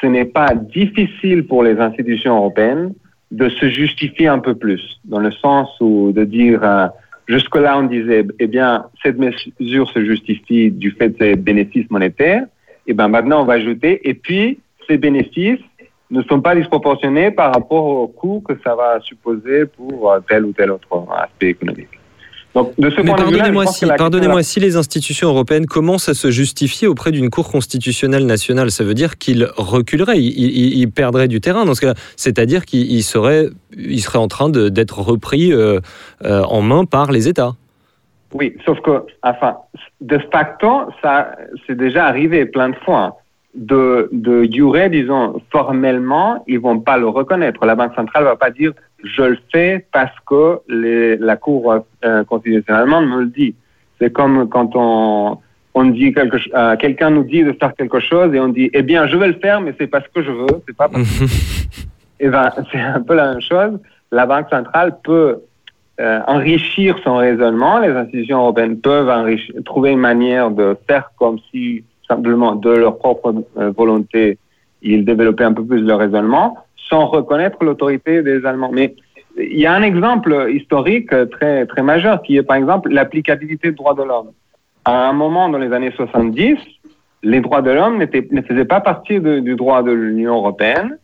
ce 0.00 0.06
n'est 0.06 0.24
pas 0.24 0.54
difficile 0.54 1.48
pour 1.48 1.64
les 1.64 1.80
institutions 1.80 2.36
européennes 2.36 2.94
de 3.32 3.48
se 3.48 3.70
justifier 3.70 4.28
un 4.28 4.38
peu 4.38 4.54
plus, 4.54 5.00
dans 5.04 5.18
le 5.18 5.32
sens 5.32 5.68
où 5.80 6.12
de 6.12 6.22
dire, 6.22 6.60
euh, 6.62 6.86
jusque-là 7.26 7.76
on 7.76 7.82
disait, 7.82 8.24
eh 8.38 8.46
bien, 8.46 8.84
cette 9.02 9.18
mesure 9.18 9.90
se 9.90 10.04
justifie 10.04 10.70
du 10.70 10.92
fait 10.92 11.08
de 11.08 11.16
ses 11.18 11.34
bénéfices 11.34 11.90
monétaires, 11.90 12.44
et 12.86 12.94
ben 12.94 13.08
maintenant 13.08 13.42
on 13.42 13.44
va 13.44 13.54
ajouter, 13.54 14.08
et 14.08 14.14
puis 14.14 14.58
ces 14.86 14.98
bénéfices 14.98 15.60
ne 16.10 16.22
sont 16.22 16.40
pas 16.40 16.54
disproportionnés 16.54 17.30
par 17.30 17.52
rapport 17.52 17.84
au 17.84 18.06
coût 18.06 18.42
que 18.46 18.54
ça 18.62 18.74
va 18.74 19.00
supposer 19.00 19.66
pour 19.66 20.14
tel 20.28 20.44
ou 20.44 20.52
tel 20.52 20.70
autre 20.70 20.88
aspect 21.16 21.48
économique. 21.48 21.88
Donc, 22.54 22.72
de 22.78 22.88
ce 22.88 23.00
Mais 23.00 23.10
pardonnez-moi 23.10 23.66
si, 23.66 23.84
pardonnez 23.84 24.42
si 24.44 24.60
les 24.60 24.76
institutions 24.76 25.28
européennes 25.28 25.66
commencent 25.66 26.08
à 26.08 26.14
se 26.14 26.30
justifier 26.30 26.86
auprès 26.86 27.10
d'une 27.10 27.28
Cour 27.28 27.50
constitutionnelle 27.50 28.26
nationale, 28.26 28.70
ça 28.70 28.84
veut 28.84 28.94
dire 28.94 29.18
qu'ils 29.18 29.48
reculeraient, 29.56 30.20
ils, 30.20 30.38
ils, 30.38 30.78
ils, 30.78 30.90
perdraient 30.90 31.26
du 31.26 31.40
terrain 31.40 31.64
dans 31.64 31.74
ce 31.74 31.80
cas 31.80 31.94
c'est-à-dire 32.16 32.64
qu'ils 32.64 33.02
seraient, 33.02 33.48
ils 33.76 34.00
seraient 34.00 34.20
en 34.20 34.28
train 34.28 34.50
d'être 34.50 35.00
repris 35.00 35.52
euh, 35.52 35.80
euh, 36.24 36.42
en 36.42 36.62
main 36.62 36.84
par 36.84 37.10
les 37.10 37.26
États. 37.26 37.56
Oui, 38.34 38.56
sauf 38.66 38.80
que, 38.80 39.04
enfin, 39.22 39.58
de 40.00 40.18
facto, 40.32 40.90
ça, 41.00 41.36
c'est 41.66 41.76
déjà 41.76 42.06
arrivé 42.06 42.44
plein 42.44 42.70
de 42.70 42.76
fois. 42.84 43.18
De, 43.54 44.08
de 44.10 44.42
jure, 44.52 44.90
disons, 44.90 45.40
formellement, 45.52 46.42
ils 46.48 46.58
vont 46.58 46.80
pas 46.80 46.98
le 46.98 47.06
reconnaître. 47.06 47.64
La 47.64 47.76
Banque 47.76 47.94
centrale 47.94 48.24
va 48.24 48.34
pas 48.34 48.50
dire 48.50 48.72
je 49.04 49.22
le 49.22 49.38
fais 49.52 49.86
parce 49.92 50.14
que 50.26 50.58
les, 50.68 51.16
la 51.16 51.36
Cour 51.36 51.84
euh, 52.04 52.24
constitutionnelle 52.24 52.82
allemande 52.82 53.06
me 53.06 53.20
le 53.20 53.26
dit. 53.26 53.54
C'est 54.00 54.12
comme 54.12 54.48
quand 54.48 54.70
on, 54.74 55.38
on 55.74 55.84
dit 55.84 56.12
quelque 56.12 56.38
euh, 56.54 56.76
quelqu'un 56.76 57.10
nous 57.10 57.24
dit 57.24 57.44
de 57.44 57.52
faire 57.52 57.74
quelque 57.74 58.00
chose 58.00 58.34
et 58.34 58.40
on 58.40 58.48
dit 58.48 58.70
eh 58.72 58.82
bien 58.82 59.06
je 59.06 59.16
vais 59.16 59.28
le 59.28 59.34
faire 59.34 59.60
mais 59.60 59.74
c'est 59.78 59.86
parce 59.86 60.08
que 60.08 60.22
je 60.22 60.30
veux, 60.30 60.46
c'est 60.66 60.76
pas 60.76 60.88
parce 60.88 61.08
que. 61.18 61.24
et 62.18 62.28
ben 62.30 62.50
c'est 62.72 62.80
un 62.80 63.00
peu 63.02 63.14
la 63.14 63.32
même 63.32 63.42
chose. 63.42 63.78
La 64.10 64.26
Banque 64.26 64.48
centrale 64.50 64.96
peut 65.04 65.40
euh, 66.00 66.20
enrichir 66.26 66.98
son 67.04 67.16
raisonnement. 67.16 67.78
Les 67.78 67.90
institutions 67.90 68.38
européennes 68.40 68.80
peuvent 68.80 69.08
enrichir, 69.08 69.54
trouver 69.64 69.92
une 69.92 70.00
manière 70.00 70.50
de 70.50 70.76
faire 70.88 71.10
comme 71.16 71.38
si 71.50 71.84
simplement 72.08 72.56
de 72.56 72.70
leur 72.70 72.98
propre 72.98 73.34
euh, 73.56 73.70
volonté 73.70 74.38
ils 74.82 75.04
développaient 75.04 75.44
un 75.44 75.52
peu 75.52 75.64
plus 75.64 75.80
leur 75.80 75.98
raisonnement 75.98 76.58
sans 76.90 77.06
reconnaître 77.06 77.64
l'autorité 77.64 78.22
des 78.22 78.44
Allemands. 78.44 78.70
Mais 78.72 78.94
il 79.38 79.58
y 79.58 79.66
a 79.66 79.72
un 79.72 79.82
exemple 79.82 80.48
historique 80.52 81.10
très, 81.30 81.64
très 81.66 81.82
majeur 81.82 82.22
qui 82.22 82.36
est 82.36 82.42
par 82.42 82.56
exemple 82.56 82.90
l'applicabilité 82.90 83.70
des 83.70 83.76
droits 83.76 83.94
de 83.94 84.02
l'homme. 84.02 84.30
À 84.84 85.08
un 85.08 85.12
moment 85.12 85.48
dans 85.48 85.58
les 85.58 85.72
années 85.72 85.92
70, 85.96 86.58
les 87.22 87.40
droits 87.40 87.62
de 87.62 87.70
l'homme 87.70 87.98
ne 87.98 88.42
faisaient 88.42 88.66
pas 88.66 88.80
partie 88.80 89.18
du 89.20 89.56
droit 89.56 89.82
de 89.82 89.92
l'Union 89.92 90.34
européenne 90.34 90.98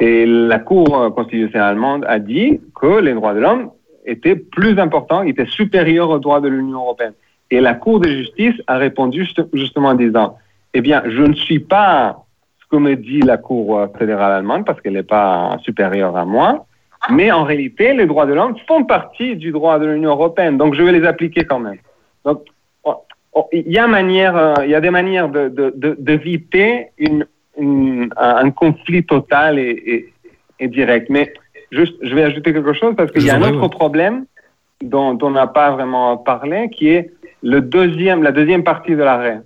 et 0.00 0.24
la 0.24 0.58
Cour 0.58 1.12
constitutionnelle 1.14 1.70
allemande 1.70 2.04
a 2.08 2.18
dit 2.18 2.60
que 2.80 3.00
les 3.00 3.12
droits 3.12 3.34
de 3.34 3.40
l'homme 3.40 3.70
était 4.08 4.36
plus 4.36 4.78
important, 4.78 5.22
était 5.22 5.46
supérieur 5.46 6.10
aux 6.10 6.18
droits 6.18 6.40
de 6.40 6.48
l'Union 6.48 6.78
européenne. 6.78 7.14
Et 7.50 7.60
la 7.60 7.74
Cour 7.74 8.00
de 8.00 8.08
justice 8.08 8.54
a 8.66 8.76
répondu 8.76 9.26
justement 9.52 9.88
en 9.88 9.94
disant, 9.94 10.36
eh 10.74 10.80
bien, 10.80 11.02
je 11.06 11.22
ne 11.22 11.34
suis 11.34 11.60
pas 11.60 12.24
ce 12.60 12.66
que 12.70 12.76
me 12.76 12.94
dit 12.96 13.20
la 13.20 13.36
Cour 13.36 13.86
fédérale 13.98 14.32
allemande 14.32 14.64
parce 14.66 14.80
qu'elle 14.80 14.94
n'est 14.94 15.02
pas 15.02 15.56
supérieure 15.62 16.16
à 16.16 16.24
moi, 16.24 16.66
mais 17.10 17.30
en 17.30 17.44
réalité, 17.44 17.94
les 17.94 18.06
droits 18.06 18.26
de 18.26 18.34
l'homme 18.34 18.56
font 18.66 18.84
partie 18.84 19.36
du 19.36 19.52
droit 19.52 19.78
de 19.78 19.86
l'Union 19.86 20.10
européenne, 20.10 20.58
donc 20.58 20.74
je 20.74 20.82
vais 20.82 20.92
les 20.92 21.06
appliquer 21.06 21.44
quand 21.44 21.60
même. 21.60 21.78
Donc, 22.24 22.42
il 23.52 23.70
y 23.70 23.78
a, 23.78 23.86
manière, 23.86 24.36
euh, 24.36 24.54
il 24.64 24.70
y 24.70 24.74
a 24.74 24.80
des 24.80 24.90
manières 24.90 25.28
d'éviter 25.28 26.88
de, 26.98 27.26
de, 27.56 28.08
un 28.16 28.50
conflit 28.50 29.04
total 29.04 29.60
et, 29.60 29.70
et, 29.86 30.12
et 30.58 30.68
direct. 30.68 31.08
Mais 31.08 31.32
Juste, 31.70 31.96
je 32.00 32.14
vais 32.14 32.22
ajouter 32.22 32.52
quelque 32.52 32.72
chose 32.72 32.94
parce 32.96 33.12
qu'il 33.12 33.24
y 33.24 33.30
a 33.30 33.36
un 33.36 33.42
autre 33.42 33.68
problème 33.68 34.24
dont, 34.82 35.18
on 35.20 35.30
n'a 35.30 35.46
pas 35.46 35.70
vraiment 35.70 36.16
parlé, 36.16 36.70
qui 36.70 36.88
est 36.88 37.12
le 37.42 37.60
deuxième, 37.60 38.22
la 38.22 38.32
deuxième 38.32 38.64
partie 38.64 38.92
de 38.92 39.02
l'arrêt, 39.02 39.40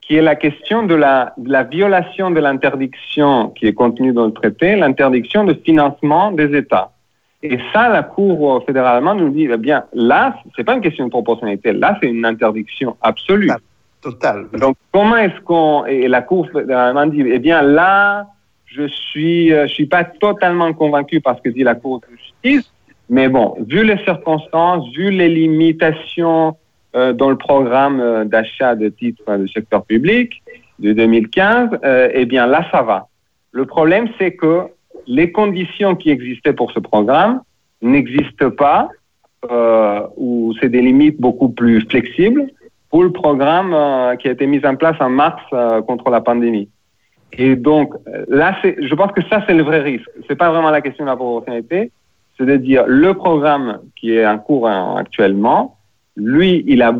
qui 0.00 0.16
est 0.16 0.22
la 0.22 0.36
question 0.36 0.84
de 0.84 0.94
la, 0.94 1.34
de 1.36 1.50
la 1.50 1.64
violation 1.64 2.30
de 2.30 2.40
l'interdiction 2.40 3.50
qui 3.50 3.66
est 3.66 3.72
contenue 3.72 4.12
dans 4.12 4.26
le 4.26 4.32
traité, 4.32 4.76
l'interdiction 4.76 5.44
de 5.44 5.54
financement 5.54 6.30
des 6.30 6.56
États. 6.56 6.92
Et 7.42 7.58
ça, 7.72 7.88
la 7.88 8.02
Cour 8.02 8.64
fédérale 8.64 8.96
allemande 8.96 9.20
nous 9.20 9.30
dit, 9.30 9.48
eh 9.50 9.56
bien, 9.56 9.84
là, 9.92 10.36
c'est 10.56 10.64
pas 10.64 10.74
une 10.74 10.80
question 10.80 11.04
de 11.04 11.10
proportionnalité, 11.10 11.72
là, 11.72 11.98
c'est 12.00 12.08
une 12.08 12.24
interdiction 12.24 12.96
absolue. 13.02 13.50
Total. 14.00 14.46
Donc, 14.58 14.76
comment 14.92 15.16
est-ce 15.16 15.40
qu'on, 15.40 15.84
et 15.84 16.08
la 16.08 16.22
Cour 16.22 16.48
fédérale 16.50 16.88
allemande 16.88 17.10
dit, 17.10 17.22
eh 17.26 17.38
bien, 17.38 17.62
là, 17.62 18.26
je 18.66 18.86
suis, 18.88 19.52
euh, 19.52 19.66
je 19.66 19.72
suis 19.72 19.86
pas 19.86 20.04
totalement 20.04 20.72
convaincu 20.72 21.20
par 21.20 21.36
ce 21.36 21.42
que 21.42 21.48
dit 21.48 21.62
la 21.62 21.74
Cour 21.74 22.00
de 22.00 22.06
justice, 22.16 22.70
mais 23.08 23.28
bon, 23.28 23.54
vu 23.66 23.84
les 23.84 23.98
circonstances, 24.04 24.88
vu 24.94 25.10
les 25.10 25.28
limitations 25.28 26.56
euh, 26.94 27.12
dans 27.12 27.30
le 27.30 27.36
programme 27.36 28.00
euh, 28.00 28.24
d'achat 28.24 28.74
de 28.74 28.88
titres 28.88 29.36
du 29.36 29.48
secteur 29.48 29.84
public 29.84 30.42
de 30.78 30.92
2015, 30.92 31.78
euh, 31.84 32.08
eh 32.12 32.26
bien 32.26 32.46
là, 32.46 32.66
ça 32.72 32.82
va. 32.82 33.08
Le 33.52 33.64
problème, 33.64 34.08
c'est 34.18 34.32
que 34.32 34.62
les 35.06 35.30
conditions 35.30 35.94
qui 35.94 36.10
existaient 36.10 36.52
pour 36.52 36.72
ce 36.72 36.80
programme 36.80 37.40
n'existent 37.80 38.50
pas 38.50 38.88
euh, 39.50 40.06
ou 40.16 40.54
c'est 40.60 40.68
des 40.68 40.82
limites 40.82 41.20
beaucoup 41.20 41.50
plus 41.50 41.82
flexibles 41.82 42.46
pour 42.90 43.04
le 43.04 43.12
programme 43.12 43.72
euh, 43.72 44.16
qui 44.16 44.28
a 44.28 44.32
été 44.32 44.46
mis 44.46 44.64
en 44.66 44.74
place 44.74 44.96
en 45.00 45.10
mars 45.10 45.42
contre 45.86 46.10
la 46.10 46.20
pandémie. 46.20 46.68
Et 47.32 47.56
donc 47.56 47.94
là, 48.28 48.56
je 48.62 48.94
pense 48.94 49.12
que 49.12 49.22
ça 49.28 49.42
c'est 49.46 49.54
le 49.54 49.62
vrai 49.62 49.80
risque. 49.80 50.08
C'est 50.28 50.36
pas 50.36 50.50
vraiment 50.50 50.70
la 50.70 50.80
question 50.80 51.04
de 51.04 51.10
la 51.10 51.16
proportionnalité, 51.16 51.90
c'est 52.36 52.46
de 52.46 52.56
dire 52.56 52.84
le 52.86 53.14
programme 53.14 53.80
qui 53.96 54.14
est 54.14 54.26
en 54.26 54.38
cours 54.38 54.68
hein, 54.68 54.96
actuellement, 54.98 55.76
lui, 56.16 56.64
il 56.66 56.82
a 56.82 56.94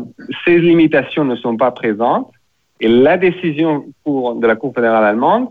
ses 0.45 0.59
limitations 0.59 1.25
ne 1.25 1.35
sont 1.35 1.57
pas 1.57 1.71
présentes 1.71 2.31
et 2.79 2.87
la 2.87 3.17
décision 3.17 3.85
de 4.05 4.45
la 4.45 4.55
Cour 4.55 4.73
fédérale 4.73 5.03
allemande 5.03 5.49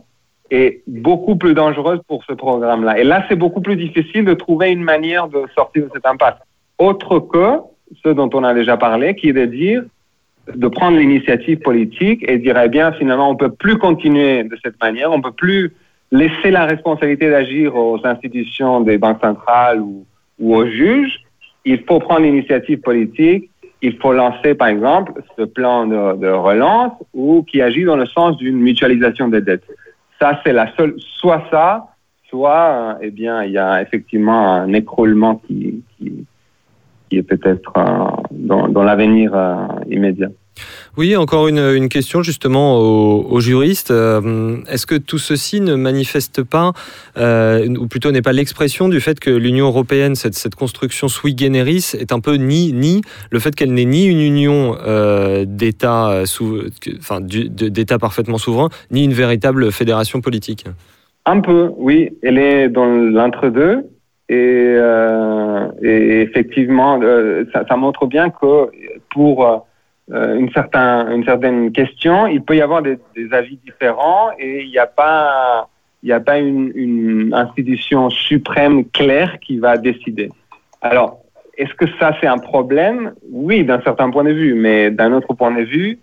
est 0.51 0.83
beaucoup 0.87 1.35
plus 1.35 1.55
dangereuse 1.55 2.01
pour 2.07 2.23
ce 2.25 2.33
programme-là. 2.33 2.99
Et 3.01 3.05
là, 3.05 3.25
c'est 3.29 3.35
beaucoup 3.35 3.61
plus 3.61 3.75
difficile 3.75 4.25
de 4.25 4.35
trouver 4.35 4.71
une 4.71 4.85
manière 4.85 5.27
de 5.27 5.45
sortir 5.57 5.85
de 5.85 5.91
cette 5.93 6.07
impasse 6.07 6.37
autre 6.79 7.19
que 7.19 7.59
ce 8.05 8.11
dont 8.11 8.31
on 8.33 8.45
a 8.45 8.55
déjà 8.55 8.77
parlé, 8.77 9.17
qui 9.17 9.31
est 9.31 9.33
de 9.33 9.47
dire, 9.47 9.83
de 10.55 10.69
prendre 10.69 10.97
l'initiative 10.99 11.59
politique 11.59 12.25
et 12.29 12.39
dire, 12.39 12.57
eh 12.63 12.69
bien, 12.69 12.93
finalement, 12.93 13.31
on 13.31 13.37
peut 13.37 13.51
plus 13.51 13.79
continuer 13.79 14.45
de 14.45 14.57
cette 14.65 14.81
manière, 14.81 15.13
on 15.13 15.21
peut 15.21 15.33
plus 15.33 15.73
laisser 16.13 16.51
la 16.51 16.67
responsabilité 16.67 17.31
d'agir 17.31 17.75
aux 17.77 18.01
institutions 18.05 18.81
des 18.81 18.99
banques 18.99 19.21
centrales 19.21 19.81
ou, 19.81 20.07
aux 20.41 20.67
juges. 20.67 21.21
Il 21.65 21.83
faut 21.83 21.99
prendre 21.99 22.21
l'initiative 22.21 22.81
politique. 22.81 23.51
Il 23.83 23.97
faut 23.99 24.13
lancer, 24.13 24.55
par 24.55 24.69
exemple, 24.69 25.13
ce 25.37 25.43
plan 25.43 25.87
de, 25.87 26.17
de 26.17 26.29
relance 26.29 26.93
ou 27.13 27.43
qui 27.43 27.61
agit 27.61 27.85
dans 27.85 27.97
le 27.97 28.07
sens 28.07 28.37
d'une 28.37 28.57
mutualisation 28.57 29.29
des 29.29 29.41
dettes. 29.41 29.65
Ça, 30.21 30.41
c'est 30.45 30.53
la 30.53 30.75
seule, 30.77 30.95
soit 30.99 31.45
ça, 31.51 31.89
soit, 32.29 32.99
eh 33.03 33.11
bien, 33.11 33.43
il 33.45 33.53
y 33.53 33.59
a 33.59 33.83
effectivement 33.83 34.55
un 34.55 34.73
écroulement 34.73 35.37
qui, 35.47 35.83
qui, 35.97 36.27
qui 37.09 37.19
est 37.19 37.23
peut-être 37.23 37.73
euh, 37.77 37.83
dans, 38.31 38.69
dans 38.69 38.83
l'avenir 38.83 39.33
euh, 39.35 39.57
immédiat. 39.91 40.29
Oui, 40.97 41.15
encore 41.17 41.49
une, 41.49 41.59
une 41.59 41.91
question 41.91 42.23
justement 42.23 42.79
aux, 42.79 43.27
aux 43.31 43.41
juristes. 43.41 43.91
Euh, 43.91 44.57
est-ce 44.71 44.87
que 44.87 44.95
tout 44.95 45.19
ceci 45.19 45.61
ne 45.61 45.75
manifeste 45.75 46.43
pas, 46.43 46.73
euh, 47.19 47.69
ou 47.69 47.87
plutôt 47.87 48.11
n'est 48.11 48.23
pas 48.23 48.33
l'expression 48.33 48.89
du 48.89 49.01
fait 49.01 49.21
que 49.21 49.29
l'Union 49.29 49.67
européenne, 49.67 50.15
cette, 50.15 50.35
cette, 50.35 50.55
construction 50.55 51.09
sui 51.09 51.37
generis, 51.37 51.93
est 51.99 52.13
un 52.13 52.21
peu 52.21 52.37
ni 52.37 52.73
ni 52.73 53.03
le 53.31 53.39
fait 53.39 53.55
qu'elle 53.55 53.75
n'est 53.75 53.85
ni 53.85 54.07
une 54.07 54.21
union 54.21 54.77
euh, 54.87 55.45
d'États, 55.47 56.23
enfin 56.99 57.21
d'États 57.21 57.99
parfaitement 57.99 58.39
souverains, 58.39 58.71
ni 58.91 59.05
une 59.05 59.13
véritable 59.13 59.71
fédération 59.73 60.23
politique? 60.23 60.65
Un 61.27 61.41
peu, 61.41 61.71
oui. 61.77 62.17
Elle 62.23 62.39
est 62.39 62.69
dans 62.69 62.87
l'entre-deux. 62.87 63.85
Et, 64.29 64.75
euh, 64.77 65.69
et 65.83 66.23
effectivement, 66.23 66.99
euh, 67.01 67.45
ça, 67.53 67.65
ça, 67.69 67.77
montre 67.77 68.07
bien 68.07 68.31
que 68.31 68.71
pour 69.11 69.65
euh, 70.13 70.37
une, 70.37 70.51
certain, 70.51 71.13
une 71.13 71.25
certaine 71.25 71.71
question, 71.71 72.27
il 72.27 72.43
peut 72.43 72.57
y 72.57 72.61
avoir 72.61 72.83
des, 72.83 72.99
des 73.15 73.33
avis 73.33 73.57
différents 73.65 74.31
et 74.39 74.63
il 74.65 74.71
n'y 74.71 74.79
a 74.79 74.87
pas, 74.87 75.69
il 76.03 76.07
n'y 76.07 76.13
a 76.13 76.19
pas 76.21 76.39
une, 76.39 76.73
une, 76.75 77.35
institution 77.35 78.11
suprême 78.11 78.85
claire 78.87 79.39
qui 79.39 79.59
va 79.59 79.77
décider. 79.77 80.31
Alors, 80.83 81.21
est-ce 81.57 81.75
que 81.75 81.87
ça 82.01 82.17
c'est 82.21 82.27
un 82.27 82.39
problème? 82.39 83.13
Oui, 83.31 83.65
d'un 83.65 83.81
certain 83.83 84.11
point 84.11 84.25
de 84.25 84.33
vue, 84.33 84.55
mais 84.55 84.91
d'un 84.91 85.13
autre 85.13 85.35
point 85.35 85.53
de 85.53 85.63
vue, 85.63 86.01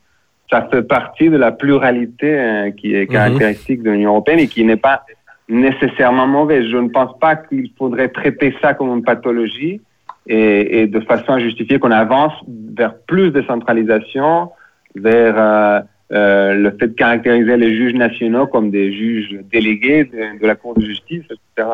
ça 0.49 0.67
fait 0.71 0.83
partie 0.83 1.29
de 1.29 1.37
la 1.37 1.51
pluralité 1.51 2.39
hein, 2.39 2.71
qui 2.71 2.95
est 2.95 3.07
caractéristique 3.07 3.79
mm 3.79 3.81
-hmm. 3.81 3.85
de 3.85 3.91
l'Union 3.91 4.09
européenne 4.11 4.39
et 4.39 4.47
qui 4.47 4.63
n'est 4.63 4.83
pas 4.89 5.03
nécessairement 5.49 6.27
mauvaise. 6.27 6.65
Je 6.71 6.77
ne 6.77 6.89
pense 6.89 7.17
pas 7.19 7.35
qu'il 7.35 7.71
faudrait 7.77 8.09
traiter 8.09 8.55
ça 8.61 8.73
comme 8.73 8.89
une 8.89 9.03
pathologie 9.03 9.81
et, 10.27 10.87
de 10.87 10.99
façon 11.01 11.33
à 11.33 11.39
justifier 11.39 11.79
qu'on 11.79 11.91
avance 11.91 12.33
vers 12.47 12.97
plus 13.07 13.31
de 13.31 13.41
centralisation, 13.43 14.51
vers 14.95 15.35
euh, 15.37 15.79
euh, 16.13 16.53
le 16.53 16.71
fait 16.71 16.87
de 16.87 16.93
caractériser 16.93 17.57
les 17.57 17.75
juges 17.75 17.93
nationaux 17.93 18.47
comme 18.47 18.71
des 18.71 18.93
juges 18.93 19.37
délégués 19.51 20.05
de, 20.05 20.39
de 20.39 20.47
la 20.47 20.55
Cour 20.55 20.75
de 20.75 20.81
justice, 20.81 21.23
etc. 21.25 21.69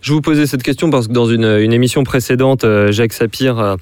Je 0.00 0.12
vous 0.12 0.20
posais 0.20 0.46
cette 0.46 0.62
question 0.62 0.90
parce 0.90 1.08
que 1.08 1.12
dans 1.12 1.26
une, 1.26 1.44
une 1.44 1.72
émission 1.72 2.02
précédente, 2.04 2.64
euh, 2.64 2.90
Jacques 2.90 3.12
Sapir 3.12 3.76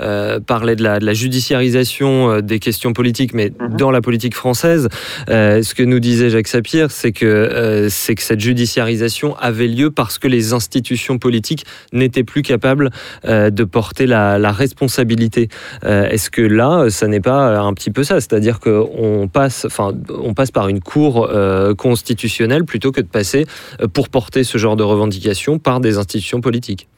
euh, 0.00 0.40
parlait 0.40 0.76
de 0.76 0.82
la, 0.82 0.98
de 0.98 1.06
la, 1.06 1.14
judiciarisation 1.14 2.30
euh, 2.30 2.40
des 2.40 2.58
questions 2.58 2.92
politiques, 2.92 3.34
mais 3.34 3.50
mmh. 3.50 3.76
dans 3.76 3.90
la 3.90 4.00
politique 4.00 4.34
française, 4.34 4.88
euh, 5.28 5.62
ce 5.62 5.74
que 5.74 5.82
nous 5.82 6.00
disait 6.00 6.30
Jacques 6.30 6.48
Sapir, 6.48 6.90
c'est 6.90 7.12
que, 7.12 7.26
euh, 7.26 7.88
c'est 7.88 8.14
que 8.14 8.22
cette 8.22 8.40
judiciarisation 8.40 9.36
avait 9.36 9.66
lieu 9.66 9.90
parce 9.90 10.18
que 10.18 10.28
les 10.28 10.52
institutions 10.52 11.18
politiques 11.18 11.64
n'étaient 11.92 12.24
plus 12.24 12.42
capables 12.42 12.90
de 13.26 13.64
porter 13.64 14.06
la, 14.06 14.38
la 14.38 14.52
responsabilité. 14.52 15.48
Est-ce 15.82 16.30
que 16.30 16.42
là, 16.42 16.88
ça 16.90 17.06
n'est 17.06 17.20
pas 17.20 17.58
un 17.58 17.72
petit 17.74 17.90
peu 17.90 18.04
ça? 18.04 18.20
C'est-à-dire 18.20 18.60
qu'on 18.60 19.28
passe, 19.32 19.64
enfin, 19.64 19.92
on 20.08 20.34
passe 20.34 20.50
par 20.50 20.68
une 20.68 20.80
cour 20.80 21.30
constitutionnelle 21.76 22.64
plutôt 22.64 22.92
que 22.92 23.00
de 23.00 23.06
passer 23.06 23.46
pour 23.92 24.08
porter 24.08 24.44
ce 24.44 24.58
genre 24.58 24.76
de 24.76 24.82
revendications 24.82 25.58
par 25.58 25.80
des 25.80 25.98
institutions 25.98 26.40
politiques 26.40 26.88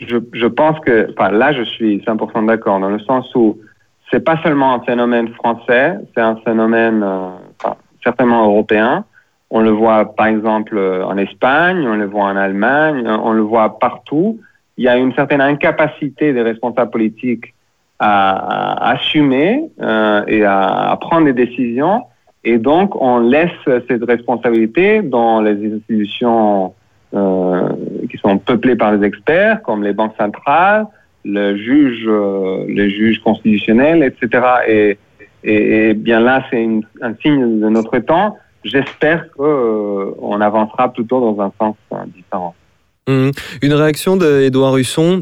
je, 0.00 0.16
je, 0.32 0.46
pense 0.46 0.78
que, 0.80 1.10
enfin, 1.12 1.30
là, 1.30 1.52
je 1.52 1.62
suis 1.62 1.98
100% 1.98 2.46
d'accord, 2.46 2.80
dans 2.80 2.90
le 2.90 3.00
sens 3.00 3.32
où 3.34 3.58
c'est 4.10 4.24
pas 4.24 4.40
seulement 4.42 4.74
un 4.74 4.80
phénomène 4.80 5.28
français, 5.34 5.96
c'est 6.14 6.20
un 6.20 6.36
phénomène 6.36 7.02
euh, 7.02 7.28
enfin, 7.60 7.76
certainement 8.02 8.46
européen. 8.46 9.04
On 9.50 9.60
le 9.60 9.70
voit, 9.70 10.14
par 10.14 10.26
exemple, 10.26 10.78
en 10.78 11.16
Espagne, 11.16 11.86
on 11.86 11.96
le 11.96 12.06
voit 12.06 12.24
en 12.24 12.36
Allemagne, 12.36 13.06
on 13.06 13.32
le 13.32 13.42
voit 13.42 13.78
partout. 13.78 14.40
Il 14.76 14.84
y 14.84 14.88
a 14.88 14.96
une 14.96 15.14
certaine 15.14 15.40
incapacité 15.40 16.32
des 16.32 16.42
responsables 16.42 16.90
politiques 16.90 17.54
à, 17.98 18.90
assumer 18.90 19.70
euh, 19.80 20.24
et 20.26 20.44
à, 20.44 20.96
prendre 21.00 21.26
des 21.26 21.32
décisions. 21.32 22.02
Et 22.42 22.58
donc, 22.58 23.00
on 23.00 23.20
laisse 23.20 23.50
cette 23.64 24.04
responsabilité 24.04 25.02
dans 25.02 25.40
les 25.40 25.74
institutions 25.74 26.66
euh, 26.66 26.68
qui 28.10 28.18
sont 28.18 28.38
peuplés 28.38 28.76
par 28.76 28.92
les 28.92 29.06
experts, 29.06 29.62
comme 29.62 29.82
les 29.84 29.92
banques 29.92 30.14
centrales, 30.18 30.86
le 31.24 31.56
juge, 31.56 32.04
euh, 32.06 32.64
les 32.68 32.90
juges 32.90 33.20
constitutionnels, 33.22 34.02
etc. 34.02 34.44
Et, 34.68 34.98
et, 35.42 35.94
bien 35.94 36.20
là, 36.20 36.44
c'est 36.50 36.66
un 37.02 37.14
signe 37.22 37.60
de 37.60 37.68
notre 37.68 37.98
temps. 37.98 38.36
J'espère 38.62 39.30
qu'on 39.32 39.44
euh, 39.44 40.40
avancera 40.40 40.92
plutôt 40.92 41.20
dans 41.20 41.42
un 41.42 41.52
sens 41.60 41.76
euh, 41.92 41.96
différent. 42.14 42.54
Mmh. 43.08 43.30
Une 43.62 43.74
réaction 43.74 44.16
d'Edouard 44.16 44.78
Husson? 44.78 45.20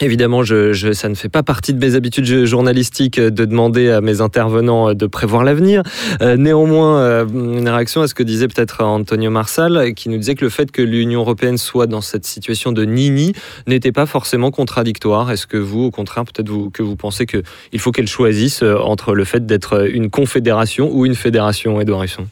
Évidemment, 0.00 0.44
je, 0.44 0.72
je, 0.72 0.92
ça 0.92 1.08
ne 1.08 1.16
fait 1.16 1.28
pas 1.28 1.42
partie 1.42 1.74
de 1.74 1.84
mes 1.84 1.96
habitudes 1.96 2.44
journalistiques 2.44 3.18
de 3.18 3.44
demander 3.44 3.90
à 3.90 4.00
mes 4.00 4.20
intervenants 4.20 4.94
de 4.94 5.06
prévoir 5.08 5.42
l'avenir. 5.42 5.82
Euh, 6.22 6.36
néanmoins, 6.36 7.00
euh, 7.00 7.26
une 7.26 7.68
réaction 7.68 8.02
à 8.02 8.06
ce 8.06 8.14
que 8.14 8.22
disait 8.22 8.46
peut-être 8.46 8.84
Antonio 8.84 9.30
Marsal, 9.30 9.94
qui 9.94 10.08
nous 10.08 10.18
disait 10.18 10.36
que 10.36 10.44
le 10.44 10.50
fait 10.50 10.70
que 10.70 10.82
l'Union 10.82 11.20
européenne 11.20 11.58
soit 11.58 11.88
dans 11.88 12.00
cette 12.00 12.24
situation 12.24 12.70
de 12.70 12.84
nini 12.84 13.32
n'était 13.66 13.90
pas 13.90 14.06
forcément 14.06 14.52
contradictoire. 14.52 15.32
Est-ce 15.32 15.48
que 15.48 15.56
vous, 15.56 15.86
au 15.86 15.90
contraire, 15.90 16.24
peut-être 16.24 16.48
vous, 16.48 16.70
que 16.70 16.84
vous 16.84 16.94
pensez 16.94 17.26
qu'il 17.26 17.80
faut 17.80 17.90
qu'elle 17.90 18.06
choisisse 18.06 18.62
euh, 18.62 18.76
entre 18.76 19.14
le 19.14 19.24
fait 19.24 19.46
d'être 19.46 19.88
une 19.90 20.10
confédération 20.10 20.90
ou 20.92 21.06
une 21.06 21.16
fédération, 21.16 21.80
Edouard 21.80 22.04
Husson? 22.04 22.26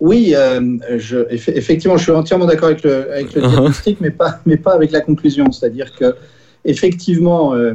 Oui, 0.00 0.32
euh, 0.34 0.78
je, 0.96 1.18
effectivement, 1.28 1.98
je 1.98 2.04
suis 2.04 2.12
entièrement 2.12 2.46
d'accord 2.46 2.68
avec 2.68 2.82
le, 2.82 3.12
avec 3.12 3.34
le 3.34 3.42
uh-huh. 3.42 3.50
diagnostic, 3.50 4.00
mais 4.00 4.10
pas, 4.10 4.40
mais 4.46 4.56
pas 4.56 4.72
avec 4.72 4.90
la 4.90 5.02
conclusion. 5.02 5.52
C'est-à-dire 5.52 5.94
que 5.94 6.14
effectivement, 6.64 7.54
euh, 7.54 7.74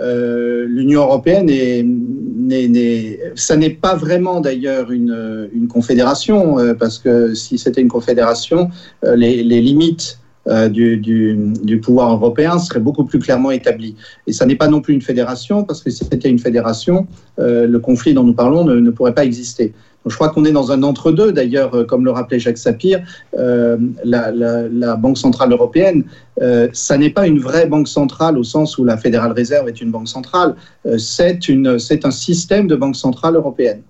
euh, 0.00 0.66
l'Union 0.68 1.02
européenne, 1.02 1.50
est, 1.50 1.82
n'est, 1.82 3.70
pas 3.70 3.94
vraiment 3.94 4.40
d'ailleurs 4.40 4.90
une, 4.90 5.68
confédération, 5.68 6.58
euh, 6.58 6.74
parce 6.74 6.98
que 6.98 7.34
si 7.34 7.58
c'était 7.58 7.80
une 7.80 7.88
confédération, 7.88 8.70
les, 9.02 9.42
limites 9.42 10.18
du, 10.70 11.80
pouvoir 11.82 12.12
européen 12.12 12.58
seraient 12.58 12.80
beaucoup 12.80 13.04
plus 13.04 13.18
clairement 13.18 13.50
établies. 13.50 13.96
Et 14.26 14.32
ça 14.32 14.46
n'est 14.46 14.56
pas 14.56 14.68
non 14.68 14.80
plus 14.80 14.94
une 14.94 15.02
fédération, 15.02 15.64
parce 15.64 15.82
que 15.82 15.90
si 15.90 16.04
c'était 16.04 16.30
une 16.30 16.38
fédération, 16.38 17.06
le 17.38 17.76
conflit 17.78 18.14
dont 18.14 18.24
nous 18.24 18.34
parlons 18.34 18.64
ne 18.64 18.90
pourrait 18.90 19.14
pas 19.14 19.24
exister. 19.24 19.74
Je 20.08 20.14
crois 20.14 20.30
qu'on 20.30 20.44
est 20.44 20.52
dans 20.52 20.72
un 20.72 20.82
entre-deux. 20.82 21.32
D'ailleurs, 21.32 21.74
euh, 21.74 21.84
comme 21.84 22.04
le 22.04 22.10
rappelait 22.10 22.38
Jacques 22.38 22.58
Sapir, 22.58 23.00
euh, 23.38 23.76
la, 24.04 24.96
Banque 24.96 25.18
centrale 25.18 25.52
européenne, 25.52 26.04
euh, 26.40 26.68
ça 26.72 26.98
n'est 26.98 27.10
pas 27.10 27.26
une 27.26 27.38
vraie 27.38 27.66
banque 27.66 27.88
centrale 27.88 28.38
au 28.38 28.44
sens 28.44 28.78
où 28.78 28.84
la 28.84 28.96
Fédérale 28.96 29.32
Réserve 29.32 29.68
est 29.68 29.80
une 29.80 29.90
banque 29.90 30.08
centrale. 30.08 30.54
C'est 30.96 32.04
un 32.04 32.10
système 32.10 32.66
de 32.66 32.76
banque 32.76 32.96
centrale 32.96 33.36
européenne, 33.36 33.82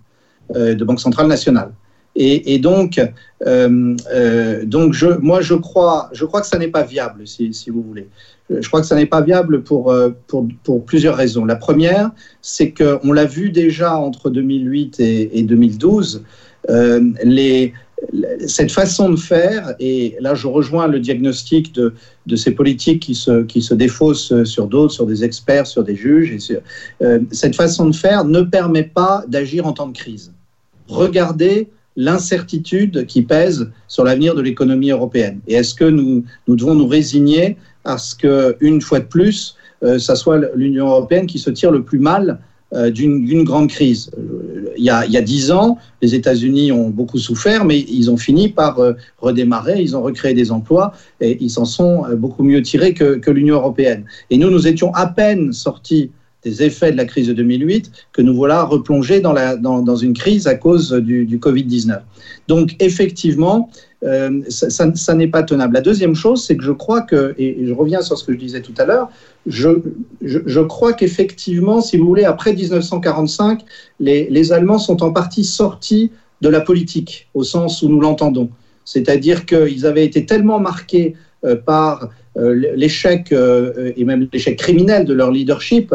de 0.54 0.84
banque 0.84 1.00
centrale 1.00 1.28
nationale. 1.28 1.70
Et, 2.16 2.58
donc, 2.58 3.00
donc 3.44 4.94
moi, 5.20 5.40
je 5.40 5.54
crois, 5.54 6.10
que 6.12 6.46
ça 6.46 6.58
n'est 6.58 6.68
pas 6.68 6.82
viable, 6.82 7.26
si 7.26 7.70
vous 7.70 7.82
voulez 7.82 8.08
je 8.50 8.66
crois 8.68 8.80
que 8.80 8.86
ça 8.86 8.96
n'est 8.96 9.06
pas 9.06 9.20
viable 9.20 9.62
pour, 9.62 9.94
pour, 10.26 10.46
pour, 10.64 10.84
plusieurs 10.84 11.16
raisons. 11.16 11.44
La 11.44 11.56
première, 11.56 12.10
c'est 12.40 12.72
qu'on 12.72 13.12
l'a 13.12 13.26
vu 13.26 13.50
déjà 13.50 13.96
entre 13.96 14.30
2008 14.30 15.00
et, 15.00 15.38
et 15.38 15.42
2012, 15.42 16.22
euh, 16.70 17.00
cette 18.46 18.70
façon 18.70 19.10
de 19.10 19.16
faire, 19.16 19.74
et 19.80 20.16
là 20.20 20.34
je 20.34 20.46
rejoins 20.46 20.86
le 20.86 21.00
diagnostic 21.00 21.74
de, 21.74 21.92
de 22.26 22.36
ces 22.36 22.52
politiques 22.52 23.02
qui 23.02 23.14
se, 23.14 23.42
qui 23.42 23.60
se 23.60 23.74
défaussent 23.74 24.44
sur 24.44 24.66
d'autres, 24.66 24.92
sur 24.92 25.06
des 25.06 25.24
experts, 25.24 25.66
sur 25.66 25.82
des 25.82 25.96
juges, 25.96 26.32
et 26.32 26.58
euh, 27.02 27.20
cette 27.32 27.56
façon 27.56 27.88
de 27.88 27.94
faire 27.94 28.24
ne 28.24 28.42
permet 28.42 28.84
pas 28.84 29.24
d'agir 29.26 29.66
en 29.66 29.72
temps 29.72 29.88
de 29.88 29.96
crise. 29.96 30.32
Regardez 30.88 31.68
l'incertitude 31.96 33.06
qui 33.06 33.22
pèse 33.22 33.68
sur 33.88 34.04
l'avenir 34.04 34.36
de 34.36 34.40
l'économie 34.40 34.90
européenne. 34.90 35.40
Et 35.48 35.54
est-ce 35.54 35.74
que 35.74 35.84
nous, 35.84 36.24
nous 36.46 36.54
devons 36.54 36.76
nous 36.76 36.86
résigner 36.86 37.56
à 37.84 37.98
ce 37.98 38.14
qu'une 38.14 38.80
fois 38.80 39.00
de 39.00 39.06
plus, 39.06 39.56
euh, 39.82 39.98
ça 39.98 40.16
soit 40.16 40.40
l'Union 40.54 40.88
européenne 40.88 41.26
qui 41.26 41.38
se 41.38 41.50
tire 41.50 41.70
le 41.70 41.82
plus 41.82 41.98
mal 41.98 42.38
euh, 42.74 42.90
d'une 42.90 43.44
grande 43.44 43.70
crise. 43.70 44.10
Il 44.76 44.84
y, 44.84 44.90
a, 44.90 45.06
il 45.06 45.10
y 45.10 45.16
a 45.16 45.22
dix 45.22 45.50
ans, 45.50 45.78
les 46.02 46.14
États-Unis 46.14 46.70
ont 46.70 46.90
beaucoup 46.90 47.16
souffert, 47.16 47.64
mais 47.64 47.80
ils 47.80 48.10
ont 48.10 48.18
fini 48.18 48.50
par 48.50 48.78
euh, 48.78 48.92
redémarrer, 49.16 49.80
ils 49.80 49.96
ont 49.96 50.02
recréé 50.02 50.34
des 50.34 50.52
emplois 50.52 50.92
et 51.22 51.38
ils 51.42 51.48
s'en 51.48 51.64
sont 51.64 52.04
euh, 52.04 52.14
beaucoup 52.14 52.42
mieux 52.42 52.60
tirés 52.60 52.92
que, 52.92 53.14
que 53.14 53.30
l'Union 53.30 53.54
européenne. 53.54 54.04
Et 54.28 54.36
nous, 54.36 54.50
nous 54.50 54.66
étions 54.66 54.92
à 54.92 55.06
peine 55.06 55.54
sortis 55.54 56.10
des 56.44 56.62
effets 56.62 56.92
de 56.92 56.98
la 56.98 57.06
crise 57.06 57.28
de 57.28 57.32
2008 57.32 57.90
que 58.12 58.20
nous 58.20 58.34
voilà 58.34 58.64
replongés 58.64 59.20
dans 59.22 59.96
une 59.96 60.12
crise 60.12 60.46
à 60.46 60.54
cause 60.54 60.92
du, 60.92 61.24
du 61.24 61.38
Covid-19. 61.38 62.00
Donc 62.48 62.76
effectivement, 62.80 63.70
euh, 64.04 64.42
ça, 64.48 65.14
n'est 65.14 65.26
pas 65.26 65.42
tenable. 65.42 65.74
La 65.74 65.80
deuxième 65.80 66.14
chose, 66.14 66.44
c'est 66.44 66.56
que 66.56 66.62
je 66.62 66.70
crois 66.70 67.02
que, 67.02 67.34
et 67.36 67.66
je 67.66 67.72
reviens 67.72 68.00
sur 68.00 68.16
ce 68.16 68.24
que 68.24 68.32
je 68.32 68.38
disais 68.38 68.60
tout 68.60 68.74
à 68.78 68.84
l'heure, 68.84 69.10
je, 69.46 70.60
crois 70.60 70.92
qu'effectivement, 70.92 71.80
si 71.80 71.96
vous 71.96 72.06
voulez, 72.06 72.24
après 72.24 72.52
1945, 72.52 73.62
les, 73.98 74.52
Allemands 74.52 74.78
sont 74.78 75.02
en 75.02 75.12
partie 75.12 75.44
sortis 75.44 76.12
de 76.42 76.48
la 76.48 76.60
politique, 76.60 77.28
au 77.34 77.42
sens 77.42 77.82
où 77.82 77.88
nous 77.88 78.00
l'entendons. 78.00 78.50
C'est-à-dire 78.84 79.44
qu'ils 79.46 79.84
avaient 79.84 80.04
été 80.04 80.24
tellement 80.24 80.60
marqués 80.60 81.14
euh, 81.44 81.56
par 81.56 82.10
euh, 82.36 82.54
l'échec, 82.76 83.32
et 83.32 84.04
même 84.04 84.28
l'échec 84.32 84.56
criminel 84.56 85.06
de 85.06 85.12
leur 85.12 85.32
leadership, 85.32 85.92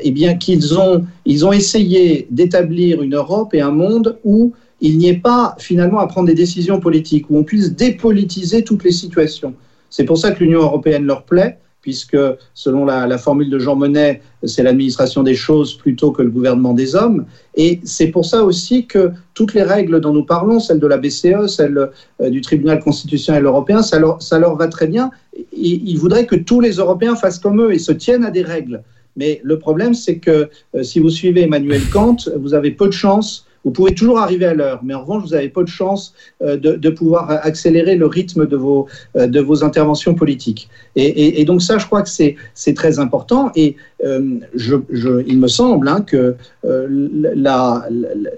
eh 0.00 0.12
bien 0.12 0.36
qu'ils 0.36 0.78
ont, 0.78 1.04
ils 1.24 1.44
ont 1.44 1.52
essayé 1.52 2.28
d'établir 2.30 3.02
une 3.02 3.16
Europe 3.16 3.54
et 3.54 3.60
un 3.60 3.72
monde 3.72 4.16
où 4.22 4.52
il 4.80 4.98
n'y 4.98 5.08
ait 5.08 5.18
pas 5.18 5.56
finalement 5.58 5.98
à 5.98 6.06
prendre 6.06 6.28
des 6.28 6.34
décisions 6.34 6.80
politiques, 6.80 7.30
où 7.30 7.36
on 7.36 7.44
puisse 7.44 7.72
dépolitiser 7.74 8.64
toutes 8.64 8.84
les 8.84 8.92
situations. 8.92 9.54
C'est 9.90 10.04
pour 10.04 10.18
ça 10.18 10.32
que 10.32 10.42
l'Union 10.44 10.60
européenne 10.60 11.04
leur 11.04 11.24
plaît, 11.24 11.58
puisque 11.80 12.18
selon 12.54 12.84
la, 12.84 13.18
formule 13.18 13.48
de 13.48 13.58
Jean 13.58 13.76
Monnet, 13.76 14.20
c'est 14.44 14.62
l'administration 14.62 15.22
des 15.22 15.34
choses 15.34 15.74
plutôt 15.74 16.10
que 16.10 16.22
le 16.22 16.30
gouvernement 16.30 16.74
des 16.74 16.94
hommes. 16.94 17.24
Et 17.54 17.80
c'est 17.84 18.08
pour 18.08 18.26
ça 18.26 18.44
aussi 18.44 18.86
que 18.86 19.12
toutes 19.34 19.54
les 19.54 19.62
règles 19.62 20.00
dont 20.00 20.12
nous 20.12 20.24
parlons, 20.24 20.60
celles 20.60 20.80
de 20.80 20.86
la 20.86 20.98
BCE, 20.98 21.46
celles 21.46 21.90
euh, 22.20 22.30
du 22.30 22.40
tribunal 22.40 22.80
constitutionnel 22.80 23.44
européen, 23.44 23.82
ça 23.82 23.98
leur, 23.98 24.56
va 24.56 24.68
très 24.68 24.86
bien. 24.86 25.10
Ils 25.52 25.96
voudraient 25.96 26.26
que 26.26 26.36
tous 26.36 26.60
les 26.60 26.72
Européens 26.72 27.16
fassent 27.16 27.38
comme 27.38 27.60
eux 27.62 27.72
et 27.72 27.78
se 27.78 27.92
tiennent 27.92 28.24
à 28.24 28.30
des 28.30 28.42
règles. 28.42 28.82
Mais 29.16 29.40
le 29.42 29.58
problème, 29.58 29.94
c'est 29.94 30.18
que 30.18 30.50
euh, 30.74 30.82
si 30.82 31.00
vous 31.00 31.10
suivez 31.10 31.42
Emmanuel 31.42 31.82
Kant, 31.92 32.16
vous 32.36 32.54
avez 32.54 32.70
peu 32.70 32.86
de 32.86 32.92
chance 32.92 33.47
vous 33.68 33.72
pouvez 33.72 33.94
toujours 33.94 34.18
arriver 34.18 34.46
à 34.46 34.54
l'heure, 34.54 34.80
mais 34.82 34.94
en 34.94 35.02
revanche, 35.02 35.24
vous 35.24 35.34
avez 35.34 35.50
peu 35.50 35.62
de 35.62 35.68
chance 35.68 36.14
euh, 36.40 36.56
de, 36.56 36.88
pouvoir 36.88 37.30
accélérer 37.30 37.96
le 37.96 38.06
rythme 38.06 38.46
de 38.46 38.56
vos, 38.56 38.86
euh, 39.14 39.26
de 39.26 39.40
vos 39.40 39.62
interventions 39.62 40.14
politiques. 40.14 40.70
Et, 40.96 41.44
donc 41.44 41.60
ça, 41.60 41.76
je 41.76 41.84
crois 41.84 42.00
que 42.00 42.08
c'est 42.08 42.74
très 42.74 42.98
important. 42.98 43.52
Et 43.54 43.76
euh, 44.06 44.38
il 44.56 45.38
me 45.38 45.48
semble 45.48 45.86
hein, 45.86 46.00
que 46.00 46.34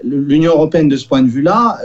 l'Union 0.03 0.51
européenne, 0.51 0.89
de 0.89 0.97
ce 0.97 1.07
point 1.07 1.21
de 1.21 1.29
vue-là, 1.29 1.79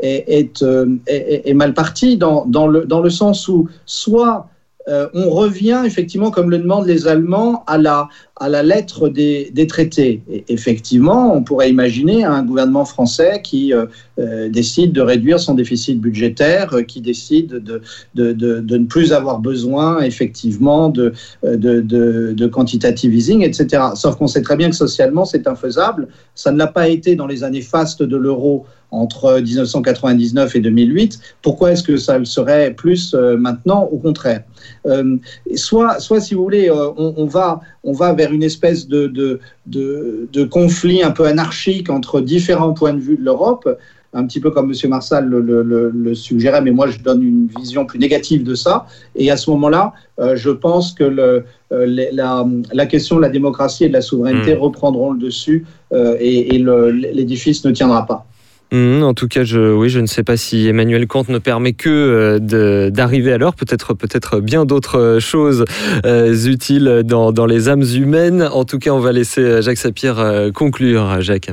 est, 0.00 1.54
mal 1.54 1.74
partie 1.74 2.16
dans, 2.16 2.46
dans, 2.46 2.66
le, 2.66 2.84
dans 2.84 3.00
le 3.00 3.10
sens 3.10 3.46
où 3.46 3.68
soit 3.86 4.50
on 4.88 5.30
revient 5.30 5.82
effectivement, 5.84 6.32
comme 6.32 6.50
le 6.50 6.58
demandent 6.58 6.86
les 6.86 7.06
Allemands, 7.06 7.62
à 7.68 7.78
la, 7.78 8.08
à 8.40 8.48
la 8.48 8.62
lettre 8.62 9.08
des, 9.08 9.66
traités. 9.68 10.22
Effectivement, 10.48 11.34
on 11.34 11.42
pourrait 11.42 11.70
imaginer 11.70 12.24
un 12.24 12.42
gouvernement 12.42 12.84
français 12.84 13.40
qui 13.42 13.72
euh, 13.72 13.86
euh, 14.18 14.48
décide 14.48 14.92
de 14.92 15.00
réduire 15.00 15.40
son 15.40 15.54
déficit 15.54 16.00
budgétaire, 16.00 16.72
euh, 16.72 16.82
qui 16.82 17.00
décide 17.00 17.62
de, 17.62 17.82
ne 18.14 18.84
plus 18.86 19.12
avoir 19.12 19.40
besoin 19.40 20.00
effectivement 20.00 20.88
de, 20.88 21.12
quantitative 22.46 23.14
easing, 23.14 23.42
etc. 23.42 23.82
Sauf 23.94 24.16
qu'on 24.16 24.28
sait 24.28 24.42
très 24.42 24.56
bien 24.56 24.70
que 24.70 24.76
socialement, 24.76 25.24
c'est 25.24 25.46
infaisable. 25.46 26.08
Ça 26.34 26.52
ne 26.52 26.58
l'a 26.58 26.68
pas 26.68 26.88
été 26.88 27.16
dans 27.16 27.26
les 27.26 27.42
années 27.42 27.62
fastes 27.62 28.02
de 28.02 28.16
l'euro 28.16 28.66
entre 28.90 29.38
1999 29.40 30.56
et 30.56 30.60
2008. 30.60 31.20
Pourquoi 31.42 31.72
est-ce 31.72 31.82
que 31.82 31.98
ça 31.98 32.16
le 32.16 32.24
serait 32.24 32.72
plus 32.72 33.14
maintenant? 33.14 33.82
Au 33.92 33.98
contraire. 33.98 34.44
Soit, 35.56 36.00
soit, 36.00 36.20
si 36.20 36.34
vous 36.34 36.42
voulez, 36.42 36.70
on, 36.70 37.26
va, 37.26 37.60
on 37.84 37.92
va 37.92 38.14
vers 38.14 38.27
une 38.32 38.42
espèce 38.42 38.88
de, 38.88 39.06
de, 39.06 39.40
de, 39.66 40.28
de, 40.32 40.44
conflit 40.44 41.02
un 41.02 41.10
peu 41.10 41.24
anarchique 41.26 41.90
entre 41.90 42.20
différents 42.20 42.72
points 42.72 42.94
de 42.94 43.00
vue 43.00 43.16
de 43.16 43.24
l'Europe, 43.24 43.68
un 44.14 44.26
petit 44.26 44.40
peu 44.40 44.50
comme 44.50 44.72
M. 44.72 44.90
Marsal 44.90 45.26
le, 45.26 45.40
le, 45.40 45.62
le, 45.62 45.90
le, 45.90 46.14
suggérait, 46.14 46.62
mais 46.62 46.70
moi 46.70 46.88
je 46.88 46.98
donne 46.98 47.22
une 47.22 47.48
vision 47.58 47.84
plus 47.84 47.98
négative 47.98 48.42
de 48.42 48.54
ça. 48.54 48.86
Et 49.16 49.30
à 49.30 49.36
ce 49.36 49.50
moment-là, 49.50 49.92
euh, 50.18 50.34
je 50.34 50.50
pense 50.50 50.92
que 50.92 51.04
le, 51.04 51.44
euh, 51.72 52.08
la, 52.12 52.46
la, 52.72 52.86
question 52.86 53.16
de 53.16 53.22
la 53.22 53.28
démocratie 53.28 53.84
et 53.84 53.88
de 53.88 53.92
la 53.92 54.00
souveraineté 54.00 54.54
mmh. 54.54 54.58
reprendront 54.58 55.12
le 55.12 55.18
dessus 55.18 55.66
euh, 55.92 56.16
et, 56.20 56.54
et 56.54 56.58
l'édifice 57.12 57.64
ne 57.64 57.70
tiendra 57.70 58.06
pas. 58.06 58.26
Mmh, 58.70 59.02
en 59.02 59.14
tout 59.14 59.28
cas, 59.28 59.44
je, 59.44 59.72
oui, 59.72 59.88
je 59.88 59.98
ne 59.98 60.06
sais 60.06 60.22
pas 60.22 60.36
si 60.36 60.68
Emmanuel 60.68 61.06
Kant 61.06 61.24
ne 61.28 61.38
permet 61.38 61.72
que 61.72 61.88
euh, 61.88 62.90
d'arriver 62.90 63.32
à 63.32 63.38
l'heure. 63.38 63.54
Peut-être, 63.54 63.94
peut-être 63.94 64.40
bien 64.40 64.66
d'autres 64.66 65.18
choses 65.20 65.64
euh, 66.04 66.34
utiles 66.34 67.02
dans, 67.04 67.32
dans, 67.32 67.46
les 67.46 67.68
âmes 67.68 67.84
humaines. 67.94 68.42
En 68.42 68.64
tout 68.64 68.78
cas, 68.78 68.90
on 68.90 69.00
va 69.00 69.12
laisser 69.12 69.62
Jacques 69.62 69.78
Sapir 69.78 70.18
euh, 70.18 70.50
conclure. 70.50 71.20
Jacques. 71.20 71.50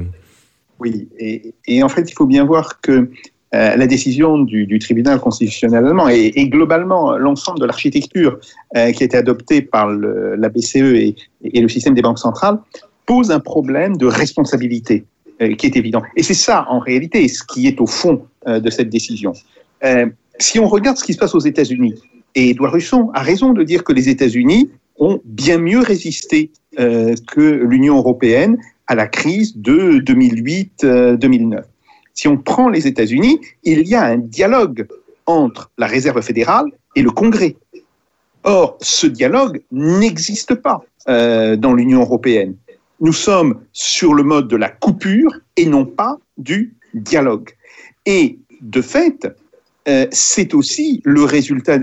Oui, 0.79 1.07
et, 1.17 1.83
en 1.83 1.89
fait, 1.89 2.09
il 2.09 2.13
faut 2.13 2.25
bien 2.25 2.43
voir 2.43 2.81
que 2.81 3.09
euh, 3.55 3.75
la 3.75 3.87
décision 3.87 4.39
du, 4.39 4.79
tribunal 4.79 5.19
constitutionnel 5.19 5.85
allemand 5.85 6.09
et, 6.09 6.49
globalement 6.49 7.17
l'ensemble 7.17 7.59
de 7.59 7.65
l'architecture 7.65 8.37
euh, 8.75 8.91
qui 8.91 9.03
a 9.03 9.05
été 9.05 9.15
adoptée 9.15 9.61
par 9.61 9.89
la 9.89 10.49
BCE 10.49 10.75
et, 10.75 11.15
le 11.43 11.69
système 11.69 11.93
des 11.93 12.01
banques 12.01 12.19
centrales 12.19 12.59
pose 13.05 13.31
un 13.31 13.39
problème 13.39 13.95
de 13.97 14.07
responsabilité 14.07 15.05
euh, 15.05 15.14
qui 15.57 15.65
est 15.65 15.75
évident. 15.75 16.01
Et 16.15 16.23
c'est 16.23 16.33
ça, 16.33 16.65
en 16.69 16.79
réalité, 16.79 17.27
ce 17.27 17.43
qui 17.43 17.67
est 17.67 17.81
au 17.81 17.87
fond 17.87 18.25
euh, 18.47 18.59
de 18.59 18.69
cette 18.69 18.89
décision. 18.89 19.33
Euh, 19.83 20.05
si 20.39 20.59
on 20.59 20.67
regarde 20.67 20.97
ce 20.97 21.03
qui 21.03 21.13
se 21.13 21.17
passe 21.17 21.35
aux 21.35 21.39
États-Unis, 21.39 21.95
et 22.35 22.49
Edouard 22.49 22.75
Husson 22.75 23.09
a 23.13 23.21
raison 23.21 23.53
de 23.53 23.63
dire 23.63 23.83
que 23.83 23.93
les 23.93 24.09
États-Unis 24.09 24.69
ont 24.97 25.19
bien 25.25 25.57
mieux 25.57 25.79
résisté 25.79 26.51
euh, 26.79 27.15
que 27.27 27.41
l'Union 27.41 27.97
européenne 27.97 28.57
à 28.87 28.95
la 28.95 29.07
crise 29.07 29.57
de 29.57 29.99
2008-2009. 29.99 31.63
Si 32.13 32.27
on 32.27 32.37
prend 32.37 32.69
les 32.69 32.87
États-Unis, 32.87 33.39
il 33.63 33.87
y 33.87 33.95
a 33.95 34.03
un 34.03 34.17
dialogue 34.17 34.87
entre 35.25 35.71
la 35.77 35.87
Réserve 35.87 36.21
fédérale 36.21 36.67
et 36.95 37.01
le 37.01 37.11
Congrès. 37.11 37.55
Or, 38.43 38.77
ce 38.81 39.07
dialogue 39.07 39.61
n'existe 39.71 40.55
pas 40.55 40.83
euh, 41.09 41.55
dans 41.55 41.73
l'Union 41.73 42.01
européenne 42.01 42.55
nous 42.99 43.13
sommes 43.13 43.61
sur 43.73 44.13
le 44.13 44.23
mode 44.23 44.47
de 44.47 44.55
la 44.55 44.69
coupure 44.69 45.33
et 45.57 45.65
non 45.65 45.85
pas 45.85 46.17
du 46.37 46.75
dialogue. 46.93 47.49
Et 48.05 48.39
de 48.61 48.81
fait, 48.81 49.27
euh, 49.87 50.07
c'est 50.11 50.53
aussi 50.53 51.01
le 51.03 51.23
résultat 51.23 51.79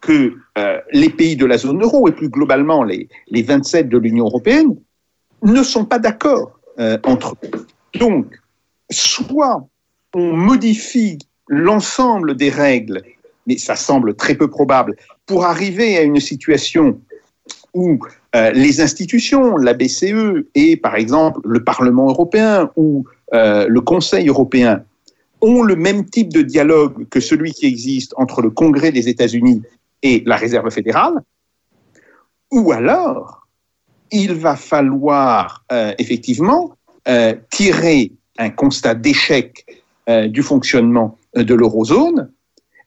que 0.00 0.34
euh, 0.58 0.80
les 0.92 1.10
pays 1.10 1.36
de 1.36 1.46
la 1.46 1.58
zone 1.58 1.82
euro 1.82 2.08
et 2.08 2.12
plus 2.12 2.28
globalement 2.28 2.82
les, 2.84 3.08
les 3.28 3.42
27 3.42 3.88
de 3.88 3.98
l'Union 3.98 4.26
européenne 4.26 4.76
ne 5.42 5.62
sont 5.62 5.84
pas 5.84 5.98
d'accord 5.98 6.58
euh, 6.78 6.98
entre 7.04 7.36
eux. 7.44 7.66
Donc, 7.98 8.34
soit 8.90 9.66
on 10.14 10.36
modifie 10.36 11.18
l'ensemble 11.48 12.36
des 12.36 12.50
règles, 12.50 13.02
mais 13.46 13.58
ça 13.58 13.76
semble 13.76 14.14
très 14.14 14.34
peu 14.34 14.48
probable, 14.48 14.96
pour 15.26 15.44
arriver 15.44 15.98
à 15.98 16.02
une 16.02 16.20
situation 16.20 17.00
où 17.72 17.98
euh, 18.34 18.50
les 18.50 18.80
institutions, 18.80 19.56
la 19.56 19.74
BCE 19.74 20.46
et 20.54 20.76
par 20.76 20.96
exemple 20.96 21.40
le 21.44 21.62
Parlement 21.62 22.08
européen 22.08 22.70
ou 22.76 23.04
euh, 23.32 23.66
le 23.68 23.80
Conseil 23.80 24.28
européen 24.28 24.82
ont 25.40 25.62
le 25.62 25.76
même 25.76 26.04
type 26.04 26.32
de 26.32 26.42
dialogue 26.42 27.06
que 27.10 27.20
celui 27.20 27.52
qui 27.52 27.66
existe 27.66 28.12
entre 28.16 28.42
le 28.42 28.50
Congrès 28.50 28.90
des 28.90 29.08
États-Unis 29.08 29.62
et 30.02 30.22
la 30.26 30.36
Réserve 30.36 30.68
fédérale, 30.70 31.14
ou 32.50 32.72
alors 32.72 33.46
il 34.10 34.34
va 34.34 34.56
falloir 34.56 35.64
euh, 35.72 35.92
effectivement 35.98 36.76
tirer 37.50 38.12
un 38.38 38.48
constat 38.48 38.94
d'échec 38.94 39.66
du 40.28 40.42
fonctionnement 40.42 41.18
de 41.36 41.54
l'eurozone 41.54 42.30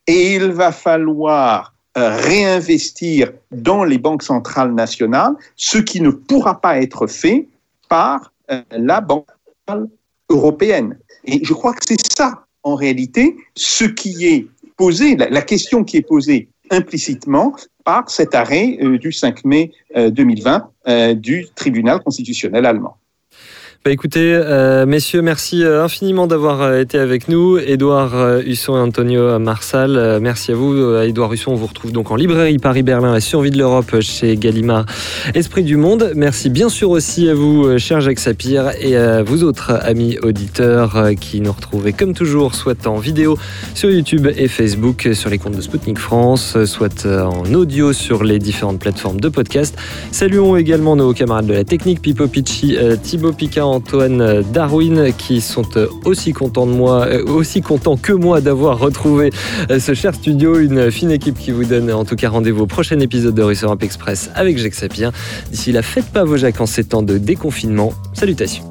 et 0.08 0.34
il 0.34 0.48
va 0.54 0.72
falloir 0.72 1.76
réinvestir 1.98 3.32
dans 3.52 3.84
les 3.84 3.98
banques 3.98 4.24
centrales 4.24 4.74
nationales, 4.74 5.34
ce 5.56 5.78
qui 5.78 6.02
ne 6.02 6.12
pourra 6.12 6.62
pas 6.62 6.80
être 6.82 7.08
fait 7.08 7.48
par 7.89 8.32
euh, 8.52 8.62
la 8.72 9.02
Banque 9.02 9.28
européenne. 10.30 10.98
Et 11.26 11.43
je 11.43 11.54
crois 11.54 11.74
que 11.74 11.84
c'est 11.86 12.00
ça, 12.16 12.45
en 12.64 12.76
réalité 12.76 13.36
ce 13.56 13.86
qui 13.86 14.26
est 14.26 14.48
posé, 14.78 15.16
la, 15.16 15.41
question 15.41 15.84
qui 15.84 15.98
est 15.98 16.08
posée 16.08 16.50
implicitement 16.70 17.56
par 17.84 18.10
cet 18.10 18.36
arrêt 18.36 18.78
euh, 18.82 18.98
du 18.98 19.12
5 19.12 19.43
mai 19.45 19.72
2020 19.95 20.70
euh, 20.88 21.14
du 21.14 21.48
tribunal 21.56 22.02
constitutionnel 22.04 22.66
allemand. 22.66 22.98
Bah, 23.88 23.94
écoutez, 23.94 24.34
euh, 24.34 24.86
messieurs, 24.86 25.22
merci 25.22 25.64
euh, 25.64 25.82
infiniment 25.82 26.28
d'avoir 26.28 26.62
euh, 26.62 26.82
été 26.82 27.00
avec 27.00 27.30
nous. 27.30 27.58
Édouard 27.58 28.42
Husson 28.46 28.76
et 28.76 28.82
Antonio 28.82 29.40
Marsal, 29.40 30.20
merci 30.22 30.52
à 30.52 30.56
vous. 30.56 30.98
Édouard 30.98 31.32
Husson, 31.32 31.52
on 31.52 31.56
vous 31.56 31.68
retrouve 31.68 31.94
donc 31.94 32.12
en 32.12 32.18
librairie 32.18 32.58
Paris-Berlin 32.58 33.16
et 33.16 33.22
Survie 33.22 33.50
de 33.50 33.58
l'Europe 33.58 34.02
chez 34.02 34.36
Gallimard 34.36 34.86
Esprit 35.36 35.64
du 35.64 35.78
Monde. 35.78 36.12
Merci 36.18 36.50
bien 36.50 36.68
sûr 36.68 36.90
aussi 36.90 37.30
à 37.30 37.34
vous, 37.34 37.80
cher 37.80 38.02
Jacques 38.02 38.20
Sapir, 38.20 38.72
et 38.82 38.98
à 38.98 39.24
vous 39.24 39.46
autres 39.46 39.72
amis 39.72 40.18
auditeurs 40.22 41.12
qui 41.18 41.40
nous 41.40 41.54
retrouvez 41.54 41.94
comme 41.94 42.14
toujours, 42.14 42.56
soit 42.56 42.88
en 42.88 42.98
vidéo 42.98 43.38
sur 43.74 43.90
YouTube 43.90 44.28
et 44.36 44.50
Facebook, 44.50 45.08
sur 45.14 45.30
les 45.30 45.38
comptes 45.38 45.56
de 45.56 45.62
Spoutnik 45.62 45.98
France, 45.98 46.62
soit 46.66 47.06
en 47.06 47.54
audio 47.54 47.94
sur 47.94 48.26
les 48.26 48.40
différentes 48.40 48.80
plateformes 48.80 49.22
de 49.22 49.30
podcast. 49.30 49.78
Saluons 50.12 50.58
également 50.58 50.98
nos 50.98 51.14
camarades 51.14 51.48
de 51.48 51.54
la 51.54 51.64
technique, 51.64 52.02
Pipo 52.02 52.28
Picci, 52.28 52.76
Thibaut 53.02 53.32
Picard, 53.32 53.76
Antoine 53.78 54.41
Darwin 54.51 55.13
qui 55.15 55.39
sont 55.39 55.69
aussi 56.03 56.34
contents 56.34 56.65
de 56.65 56.71
moi, 56.71 57.05
euh, 57.05 57.23
aussi 57.28 57.61
contents 57.61 57.95
que 57.95 58.11
moi 58.11 58.41
d'avoir 58.41 58.80
retrouvé 58.80 59.30
euh, 59.69 59.80
ce 59.80 59.93
cher 59.93 60.15
studio, 60.15 60.57
une 60.57 60.89
fine 60.89 61.11
équipe 61.11 61.38
qui 61.38 61.51
vous 61.51 61.63
donne 61.63 61.91
en 61.91 62.03
tout 62.03 62.15
cas 62.15 62.30
rendez-vous 62.30 62.63
au 62.63 62.65
prochain 62.65 62.99
épisode 62.99 63.36
de 63.36 63.43
Russe 63.43 63.63
Europe 63.63 63.84
Express 63.84 64.32
avec 64.34 64.57
Jacques 64.57 64.73
Sapien. 64.73 65.11
D'ici 65.51 65.71
là, 65.71 65.84
faites 65.84 66.07
pas 66.07 66.23
vos 66.23 66.38
Jacques 66.38 66.59
en 66.59 66.65
ces 66.65 66.86
temps 66.86 67.03
de 67.03 67.19
déconfinement. 67.19 67.93
Salutations. 68.13 68.67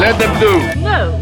Let 0.00 0.18
them 0.18 0.40
do. 0.40 0.80
No. 0.80 1.21